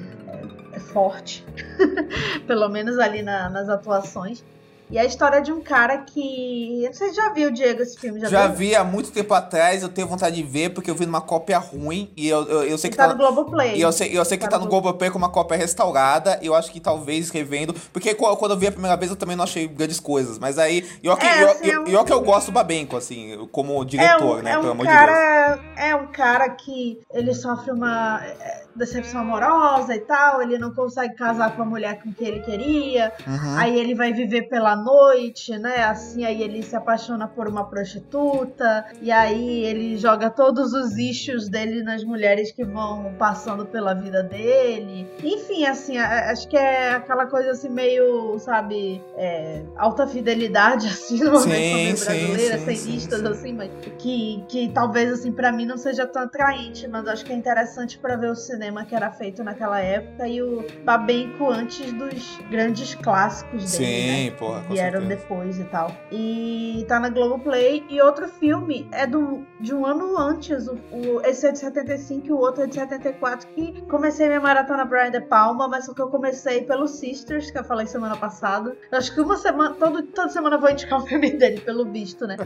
[0.72, 1.44] é- forte.
[2.46, 4.44] Pelo menos ali na- nas atuações.
[4.92, 6.86] E é a história de um cara que.
[6.92, 8.20] Você já viu, Diego, esse filme?
[8.20, 8.56] Já, Já viu?
[8.56, 11.58] vi há muito tempo atrás, eu tenho vontade de ver, porque eu vi numa cópia
[11.58, 13.74] ruim e eu, eu, eu sei que Tá no Globoplay.
[13.76, 16.38] E eu sei, eu sei que Tá tá, no no Globoplay com uma cópia restaurada,
[16.42, 19.34] e eu acho que talvez revendo, porque quando eu vi a primeira vez eu também
[19.34, 22.04] não achei grandes coisas, mas aí, e ó que, É, e ó- assim, é um-
[22.04, 24.86] que eu gosto do Babenco, assim, como É diretor, um, né, é pelo um amor
[24.86, 25.04] de Deus.
[25.06, 30.72] cara, é um cara que ele sofre uma é, decepção amorosa e tal, ele não
[30.74, 33.58] consegue casar com a mulher com que ele queria, Uhum.
[33.58, 35.84] aí ele vai viver pela noite, né?
[35.84, 41.48] Assim, aí ele se apaixona por uma prostituta, e aí ele joga todos os issues
[41.48, 45.06] dele nas mulheres que vão passando pela vida dele.
[45.22, 51.40] Enfim, assim, acho que é aquela coisa assim meio, sabe, é, alta fidelidade, assim, numa
[51.40, 53.26] Sim, versão meio sim, brasileira, sim, sem sim, listas, sim.
[53.28, 57.32] assim, mas que, que talvez, assim, pra mim não seja tão atraente, mas acho que
[57.32, 61.92] é interessante pra ver o cinema que era feito naquela época e o Babenco antes
[61.92, 64.36] dos grandes clássicos dele, Sim, né?
[64.38, 65.20] porra, com Vieram certeza.
[65.20, 65.90] depois e tal.
[66.12, 67.84] E tá na Globoplay.
[67.88, 70.68] E outro filme é do, de um ano antes.
[70.68, 73.48] O, o- esse é de 75 e o outro é de 74.
[73.48, 77.58] Que comecei minha maratona Brian De Palma, mas só que eu comecei pelo Sisters, que
[77.58, 78.76] eu falei semana passada.
[78.90, 81.84] Eu acho que uma semana, todo, toda semana eu vou indicar um filme dele, pelo
[81.86, 82.36] visto, né?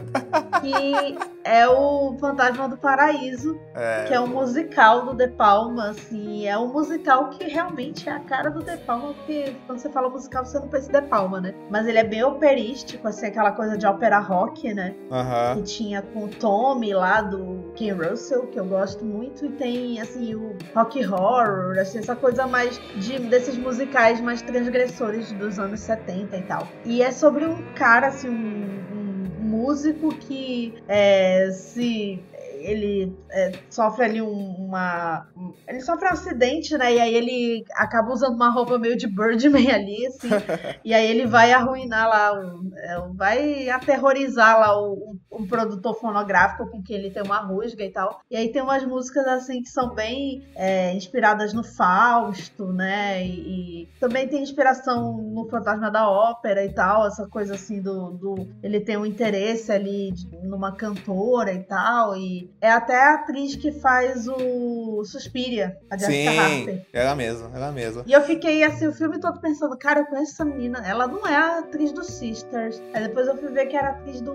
[0.61, 4.05] que é o Fantasma do Paraíso, É.
[4.07, 8.19] que é um musical do De Palma, assim, é um musical que realmente é a
[8.19, 11.41] cara do De Palma, porque quando você fala musical você não pensa em De Palma,
[11.41, 11.53] né?
[11.69, 14.95] Mas ele é bem operístico, assim, aquela coisa de ópera rock, né?
[15.11, 15.55] Aham.
[15.55, 19.99] Que tinha com o Tommy lá do Ken Russell, que eu gosto muito, e tem,
[19.99, 25.79] assim, o rock horror, assim, essa coisa mais de, desses musicais mais transgressores dos anos
[25.81, 26.67] 70 e tal.
[26.85, 32.23] E é sobre um cara, assim, um, um músico que é, se
[32.59, 35.27] ele é, sofre ali um- uma.
[35.35, 36.93] um- Ele sofre um acidente, né?
[36.95, 40.27] E aí ele acaba usando uma roupa meio de Birdman ali, assim.
[40.83, 42.31] e aí ele vai arruinar lá,
[42.77, 47.91] é, vai aterrorizar lá o, um produtor fonográfico com quem ele tem uma rusga e
[47.91, 48.19] tal.
[48.29, 53.25] E aí tem umas músicas assim que são bem é, inspiradas no Fausto, né?
[53.25, 58.11] E, e também tem inspiração no Fantasma da Ópera e tal, essa coisa assim do,
[58.11, 62.15] do ele tem um interesse ali de- numa cantora e tal.
[62.15, 66.85] E é até a atriz que faz o Suspiria, a Jessica Sim, Harper.
[66.93, 68.03] ela mesma, ela mesma.
[68.05, 70.83] E eu fiquei assim, o filme todo pensando, cara, eu conheço essa menina.
[70.85, 72.81] Ela não é a atriz do Sisters.
[72.93, 74.33] Aí depois eu fui ver que era a atriz do.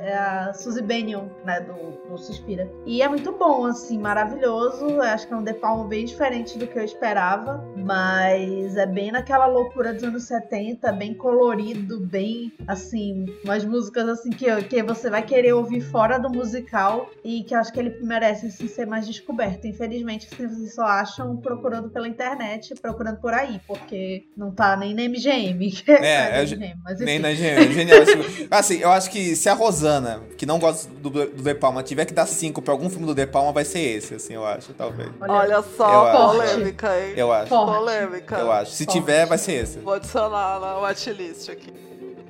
[0.00, 1.60] É a Suzy Bennion, né?
[1.60, 2.70] Do, do Suspira.
[2.84, 4.86] E é muito bom, assim, maravilhoso.
[4.88, 7.64] Eu acho que é um De Palma bem diferente do que eu esperava.
[7.76, 14.30] Mas é bem naquela loucura dos anos 70, bem colorido, bem assim, umas músicas assim
[14.30, 17.98] que, que você vai querer ouvir fora do musical e que eu acho que ele
[18.02, 19.66] merece assim, ser mais descoberto.
[19.66, 24.94] Infelizmente, assim, vocês só acham procurando pela internet, procurando por aí, porque não tá nem
[24.94, 25.72] na MGM.
[25.88, 27.22] É, na é ge- MGM, mas nem enfim.
[27.22, 27.72] na genial.
[27.72, 31.54] genial assim, assim, eu acho que se a Rosana, que não gosta do, do De
[31.54, 34.34] Palma, tiver que dar 5 pra algum filme do De Palma, vai ser esse, assim,
[34.34, 35.10] eu acho, talvez.
[35.20, 36.32] Olha Eu só, acho.
[36.32, 37.14] polêmica, hein?
[37.16, 37.48] Eu acho.
[37.48, 38.36] Polêmica.
[38.36, 38.72] Eu acho.
[38.72, 38.98] Se Forte.
[38.98, 39.78] tiver, vai ser esse.
[39.78, 41.72] Vou adicionar na watchlist aqui.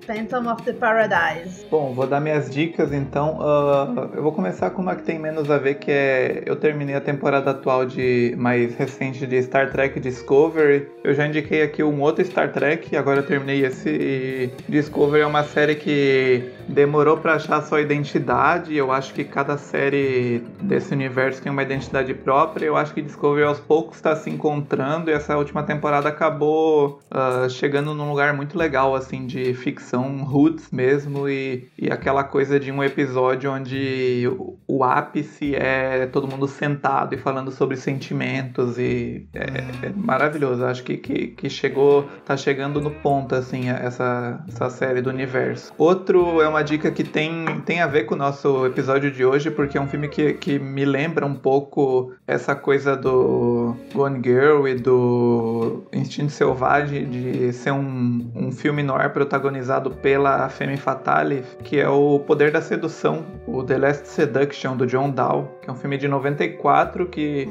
[0.07, 1.65] Phantom of the Paradise.
[1.71, 3.39] Bom, vou dar minhas dicas então.
[3.41, 6.43] Ah, eu vou começar com uma que tem menos a ver, que é.
[6.45, 10.89] Eu terminei a temporada atual de mais recente de Star Trek Discovery.
[11.03, 13.89] Eu já indiquei aqui um outro Star Trek, agora eu terminei esse.
[13.89, 18.77] e Discovery é uma série que demorou pra achar sua identidade.
[18.77, 22.66] Eu acho que cada série desse universo tem uma identidade própria.
[22.66, 27.47] Eu acho que Discovery aos poucos está se encontrando e essa última temporada acabou ah,
[27.49, 32.70] chegando num lugar muito legal, assim, de ficção roots mesmo e, e aquela coisa de
[32.70, 39.27] um episódio onde o, o ápice é todo mundo sentado e falando sobre sentimentos e
[39.35, 40.62] é, é maravilhoso.
[40.62, 45.11] Eu Acho que, que, que chegou, tá chegando no ponto, assim, essa, essa série do
[45.11, 45.73] universo.
[45.78, 49.51] Outro é uma dica que tem, tem a ver com o nosso episódio de hoje,
[49.51, 53.53] porque é um filme que, que me lembra um pouco essa coisa do
[53.95, 60.77] Gone Girl e do Instinto Selvagem, de ser um, um filme noir protagonizado pela Femme
[60.77, 65.70] Fatale, que é o Poder da Sedução, o The Last Seduction, do John Dow, que
[65.70, 67.49] é um filme de 94 que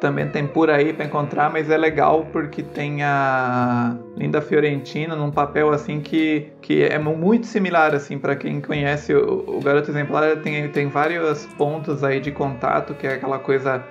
[0.00, 5.30] também tem por aí pra encontrar, mas é legal porque tem a Linda Fiorentina num
[5.30, 10.36] papel assim que, que é muito similar assim para quem conhece o, o Garoto Exemplar,
[10.36, 13.84] tem, tem vários pontos aí de contato, que é aquela coisa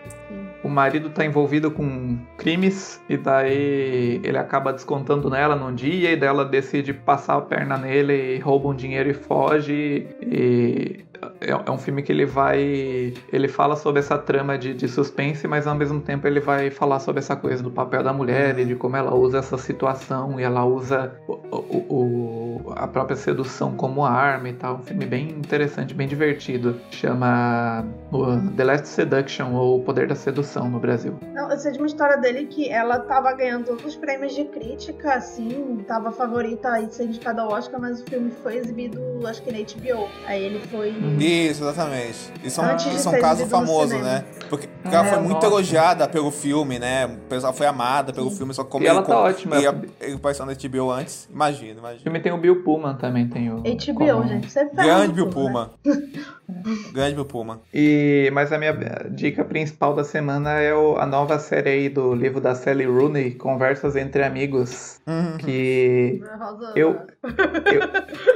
[0.67, 6.17] o marido tá envolvido com crimes e daí ele acaba descontando nela num dia e
[6.17, 11.05] dela decide passar a perna nele e rouba um dinheiro e foge e
[11.41, 13.13] é, é um filme que ele vai.
[13.31, 16.99] Ele fala sobre essa trama de, de suspense, mas ao mesmo tempo ele vai falar
[16.99, 20.43] sobre essa coisa do papel da mulher e de como ela usa essa situação e
[20.43, 24.75] ela usa o, o, o, a própria sedução como arma e tal.
[24.75, 26.79] Um filme bem interessante, bem divertido.
[26.91, 27.85] Chama
[28.55, 31.17] The Last Seduction ou O Poder da Sedução no Brasil.
[31.33, 34.45] Não, eu sei de uma história dele que ela tava ganhando todos os prêmios de
[34.45, 39.41] crítica, assim, tava favorita a ser indicada ao Oscar, mas o filme foi exibido, acho
[39.43, 40.07] que na HBO.
[40.25, 40.91] Aí ele foi.
[41.27, 42.31] Isso, exatamente.
[42.43, 44.23] É um, Antes de isso é ser um caso famoso, né?
[44.49, 45.45] Porque É, ela foi muito gosto.
[45.47, 47.05] elogiada pelo filme, né?
[47.05, 49.55] O pessoal foi amada pelo filme, só que como E ela ele, tá como- ótima.
[49.57, 51.27] Ele, ele apareceu na HBO antes.
[51.31, 52.01] Imagina, O imagina.
[52.03, 53.57] filme tem o Bill Pullman também, tem o.
[53.57, 54.49] HBO, como- gente.
[54.49, 55.51] Você Grande Bill tudo, né?
[55.51, 55.71] Puma.
[56.93, 57.59] Grande Bill Puma.
[57.73, 58.71] E, mas a minha
[59.11, 63.31] dica principal da semana é o- a nova série aí do livro da Sally Rooney,
[63.31, 64.99] Conversas entre Amigos.
[65.39, 66.21] Que
[66.75, 66.95] eu,
[67.65, 67.79] eu,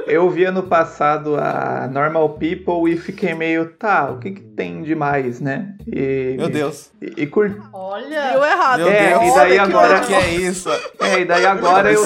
[0.06, 4.82] eu vi ano passado a Normal People e fiquei meio, tá, o que, que tem
[4.82, 5.74] de mais, né?
[5.86, 6.90] E, Meu Deus.
[7.00, 7.56] E, e curti.
[7.72, 8.32] Olha!
[8.32, 8.78] Viu errado.
[8.80, 10.68] Meu É, Deus, e daí olha que agora- que é isso?
[11.00, 12.02] É, e daí agora eu.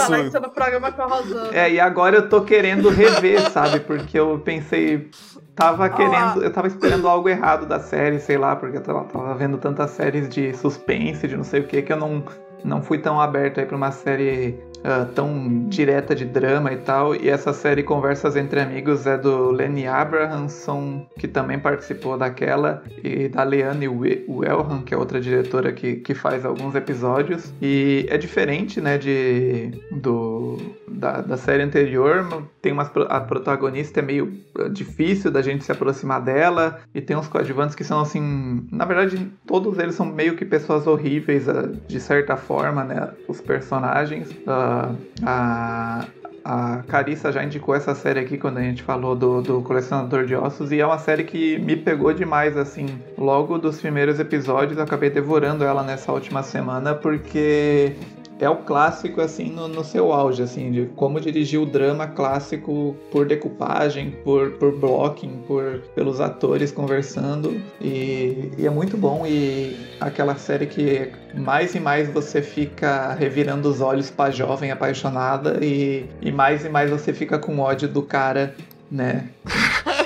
[0.55, 1.51] Programa com a Rosana.
[1.57, 3.81] É, e agora eu tô querendo rever, sabe?
[3.81, 5.11] Porque eu pensei.
[5.55, 6.43] Tava querendo.
[6.43, 9.91] Eu tava esperando algo errado da série, sei lá, porque eu tava, tava vendo tantas
[9.91, 12.23] séries de suspense, de não sei o que, que eu não,
[12.63, 17.15] não fui tão aberto aí pra uma série ah, tão direta de drama e tal.
[17.15, 23.29] E essa série Conversas Entre Amigos é do Lenny Abrahamson, que também participou daquela, e
[23.29, 27.53] da Leanne We- Wellham, que é outra diretora que, que faz alguns episódios.
[27.61, 30.59] E é diferente, né, de, do,
[30.89, 32.43] da, da série anterior.
[32.61, 37.17] Tem umas, a protagonista é meio eh, difícil da gente se aproximar dela, e tem
[37.17, 38.67] uns coadjuvantes que são assim.
[38.73, 43.09] Na verdade, todos eles são meio que pessoas horríveis, ah, de certa forma, né?
[43.29, 44.29] Os personagens.
[44.47, 44.76] Ah,
[45.23, 46.07] a,
[46.45, 50.35] a Carissa já indicou essa série aqui quando a gente falou do, do Colecionador de
[50.35, 52.87] Ossos e é uma série que me pegou demais, assim.
[53.19, 57.97] Logo dos primeiros episódios, eu acabei devorando ela nessa última semana porque
[58.39, 62.97] é o clássico, assim, no, no seu auge, assim, de como dirigir o drama clássico
[63.11, 67.61] por decupagem, por, por blocking, por, pelos atores conversando.
[67.81, 69.27] E, e é muito bom.
[69.27, 75.59] E aquela série que mais e mais você fica revirando os olhos pra jovem apaixonada
[75.65, 78.55] e, e mais e mais você fica com ódio do cara,
[78.91, 79.29] né?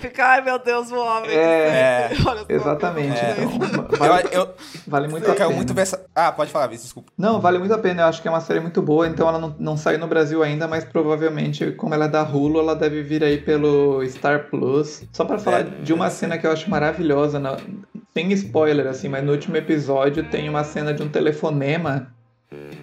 [0.00, 1.30] Fica, ai meu Deus, o homem.
[1.30, 2.36] É, só.
[2.48, 3.18] exatamente.
[3.18, 3.36] É.
[3.40, 4.54] Então, vale, Eu, eu,
[4.86, 5.56] vale muito eu a quero pena.
[5.56, 6.04] muito ver essa.
[6.14, 7.12] Ah, pode falar, Vitor, desculpa.
[7.16, 8.02] Não, vale muito a pena.
[8.02, 9.06] Eu acho que é uma série muito boa.
[9.06, 12.60] Então ela não, não saiu no Brasil ainda, mas provavelmente, como ela é da Hulu,
[12.60, 15.04] ela deve vir aí pelo Star Plus.
[15.12, 17.56] Só pra falar É, de uma cena que eu acho maravilhosa, na-
[18.14, 22.14] sem spoiler, assim, mas no último episódio tem uma cena de um telefonema.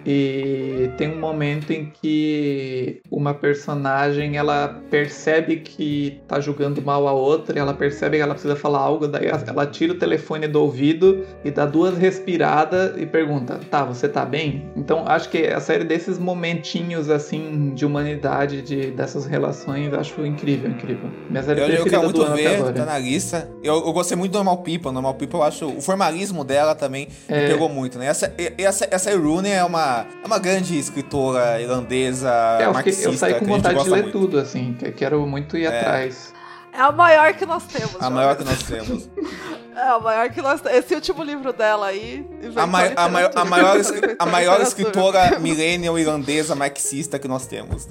[0.06, 7.12] E tem um momento em que uma personagem ela percebe que tá julgando mal a
[7.12, 10.60] outra, e ela percebe que ela precisa falar algo, daí ela tira o telefone do
[10.62, 14.70] ouvido e dá duas respiradas e pergunta: "Tá, você tá bem?".
[14.76, 20.70] Então, acho que a série desses momentinhos assim de humanidade, de dessas relações, acho incrível,
[20.70, 21.10] incrível.
[21.30, 22.72] Minha série Eu, eu quero do muito ver, agora.
[22.72, 23.48] tá na lista.
[23.62, 24.92] Eu, eu gostei muito do Normal People.
[24.92, 25.66] Normal People, eu acho.
[25.66, 27.40] O formalismo dela também É.
[27.42, 28.06] me pegou muito, né?
[28.06, 33.08] Essa, essa, essa Rooney é uma, é uma grande escritora irlandesa, É, eu, fiquei- marxista.
[33.08, 34.18] eu saí com vontade de ler muito.
[34.18, 35.78] tudo, assim, que quero muito ir É.
[35.80, 36.32] atrás.
[36.72, 37.96] É a maior que nós temos.
[38.00, 39.08] A maior que nós temos.
[39.76, 40.78] É a maior que nós temos.
[40.78, 42.24] Esse último livro dela aí.
[42.56, 43.76] A, mai- a, maior, a, maior,
[44.18, 47.86] a maior escritora millennial irlandesa marxista que nós temos.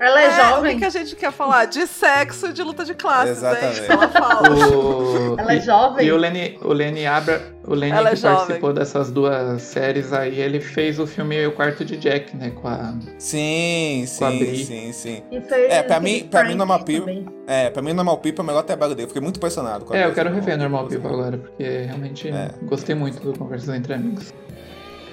[0.00, 0.74] Ela é, O jovem.
[0.74, 1.66] que, que a gente quer falar?
[1.66, 3.66] De sexo e de luta de classes, Exatamente.
[3.66, 4.50] é isso que ela fala.
[4.50, 6.06] O- Ela é jovem?
[6.06, 8.36] E o Lenny, o Lenny Abra, o Lenny Ela é que jovem.
[8.38, 12.50] participou dessas duas séries aí, ele fez o filme O Quarto de Jack, né?
[12.50, 12.94] Com a.
[13.18, 14.64] Sim, Com a sim, Bri.
[14.64, 15.22] sim, sim.
[15.30, 15.36] E
[15.68, 17.00] É, pra mim, pra mim Normal People.
[17.00, 17.26] também.
[17.46, 19.08] É, pra mim Normal People é o melhor trabalho dele.
[19.08, 22.28] Fiquei muito impressionado com a É, eu quero rever Normal Normal People agora, porque realmente
[22.28, 22.50] É.
[22.62, 24.32] gostei muito do Conversas Entre Amigos.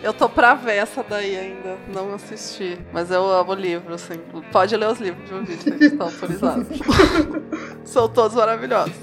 [0.03, 2.77] Eu tô pra ver essa daí ainda, não assisti.
[2.91, 4.15] Mas eu amo livro, assim.
[4.51, 6.67] Pode ler os livros de ouvir, vocês estão autorizados.
[7.85, 8.95] São todos maravilhosos.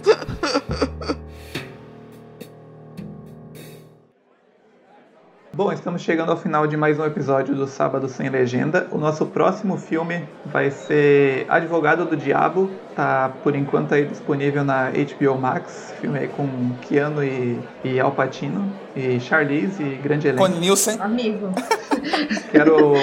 [5.53, 8.87] Bom, estamos chegando ao final de mais um episódio do Sábado Sem Legenda.
[8.93, 12.71] O nosso próximo filme vai ser Advogado do Diabo.
[12.99, 15.95] Tá por enquanto aí disponível na HBO Max.
[16.01, 16.49] Filme aí com
[16.81, 20.43] Keanu e, e Al Pacino e Charlize e grande elenco.
[20.45, 20.99] Connie Nielsen.
[21.01, 21.49] Amigo.
[22.51, 22.95] Quero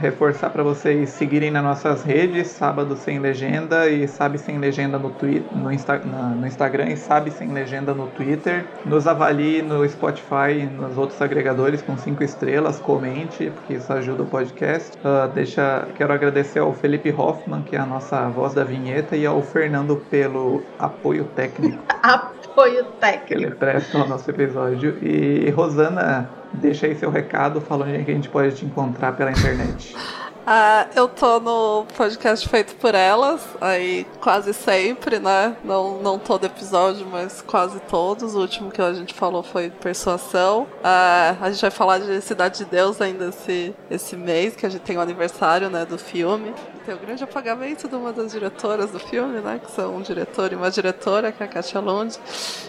[0.00, 5.10] reforçar para vocês seguirem nas nossas redes, Sábado Sem Legenda e Sabe Sem Legenda no,
[5.10, 8.66] Twitter, no, Insta, na- no Instagram e Sabe Sem Legenda no Twitter.
[8.84, 14.24] Nos avalie no Spotify e nos outros agregadores com cinco estrelas, comente, porque isso ajuda
[14.24, 14.98] o podcast.
[15.04, 19.26] Ah, deixa, quero agradecer ao Felipe Hoffman, que é a nossa voz da vinheta, aí
[19.26, 23.42] ao Fernando pelo apoio técnico Apoio que técnico.
[23.42, 24.98] ele presta ao nosso episódio.
[25.02, 29.30] E Rosana, deixa aí seu recado, fala onde que a gente pode te encontrar pela
[29.30, 29.96] internet.
[30.44, 35.56] Ah, eu tô no podcast feito por elas, aí quase sempre, né?
[35.64, 38.34] Não, não todo episódio, mas quase todos.
[38.34, 40.66] O último que a gente falou foi Persuasão.
[40.82, 44.68] Ah, a gente vai falar de Cidade de Deus ainda esse, esse mês, que a
[44.68, 46.52] gente tem o aniversário né, do filme.
[46.84, 49.60] Tem o grande apagamento de uma das diretoras do filme, né?
[49.64, 52.18] Que são um diretor e uma diretora, que é a Katia Lund.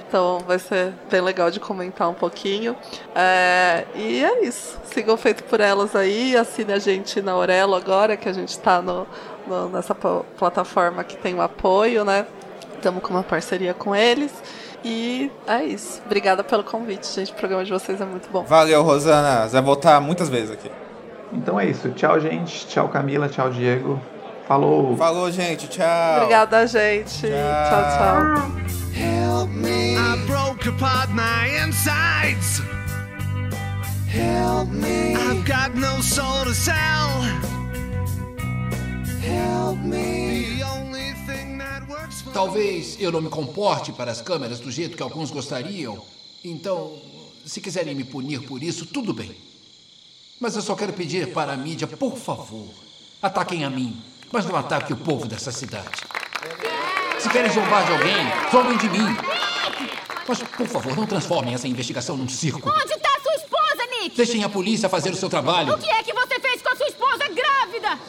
[0.07, 2.75] Então vai ser bem legal de comentar um pouquinho.
[3.15, 4.77] É, e é isso.
[4.85, 6.37] Sigam feito por elas aí.
[6.37, 9.07] Assine a gente na Aurelo agora, que a gente tá no,
[9.47, 12.27] no- nessa pl- plataforma que tem o apoio, né?
[12.75, 14.31] Estamos com uma parceria com eles.
[14.85, 16.01] E é isso.
[16.05, 17.31] Obrigada pelo convite, gente.
[17.31, 18.43] O programa de vocês é muito bom.
[18.43, 19.47] Valeu, Rosana.
[19.47, 20.69] Você vai voltar muitas vezes aqui.
[21.33, 21.89] Então é isso.
[21.91, 22.67] Tchau, gente.
[22.67, 23.27] Tchau, Camila.
[23.27, 23.99] Tchau, Diego.
[24.47, 24.95] Falou.
[24.97, 25.67] Falou, gente.
[25.67, 26.17] Tchau.
[26.17, 27.21] Obrigada, gente.
[27.21, 28.63] Tchau, tchau.
[28.93, 29.95] Help me.
[29.95, 32.61] I broke apart my insides.
[34.07, 35.15] Help me.
[35.15, 37.09] I've got no soul to sell.
[39.21, 40.57] Help me.
[40.57, 44.69] The only thing that works for Talvez eu não me comporte para as câmeras do
[44.69, 45.99] jeito que alguns gostariam.
[46.43, 46.93] Então,
[47.45, 49.52] se quiserem me punir por isso, tudo bem.
[50.43, 52.67] Mas eu só quero pedir para a mídia, por favor,
[53.21, 55.87] ataquem a mim, mas não ataquem o povo dessa cidade.
[57.17, 59.15] Se querem zombar de alguém, zombem de mim.
[60.27, 62.69] Mas, por favor, não transformem essa investigação num circo.
[62.69, 64.17] Onde está sua esposa, Nick?
[64.17, 65.75] Deixem a polícia fazer o seu trabalho.
[65.75, 67.99] O que é que você fez com a sua esposa grávida?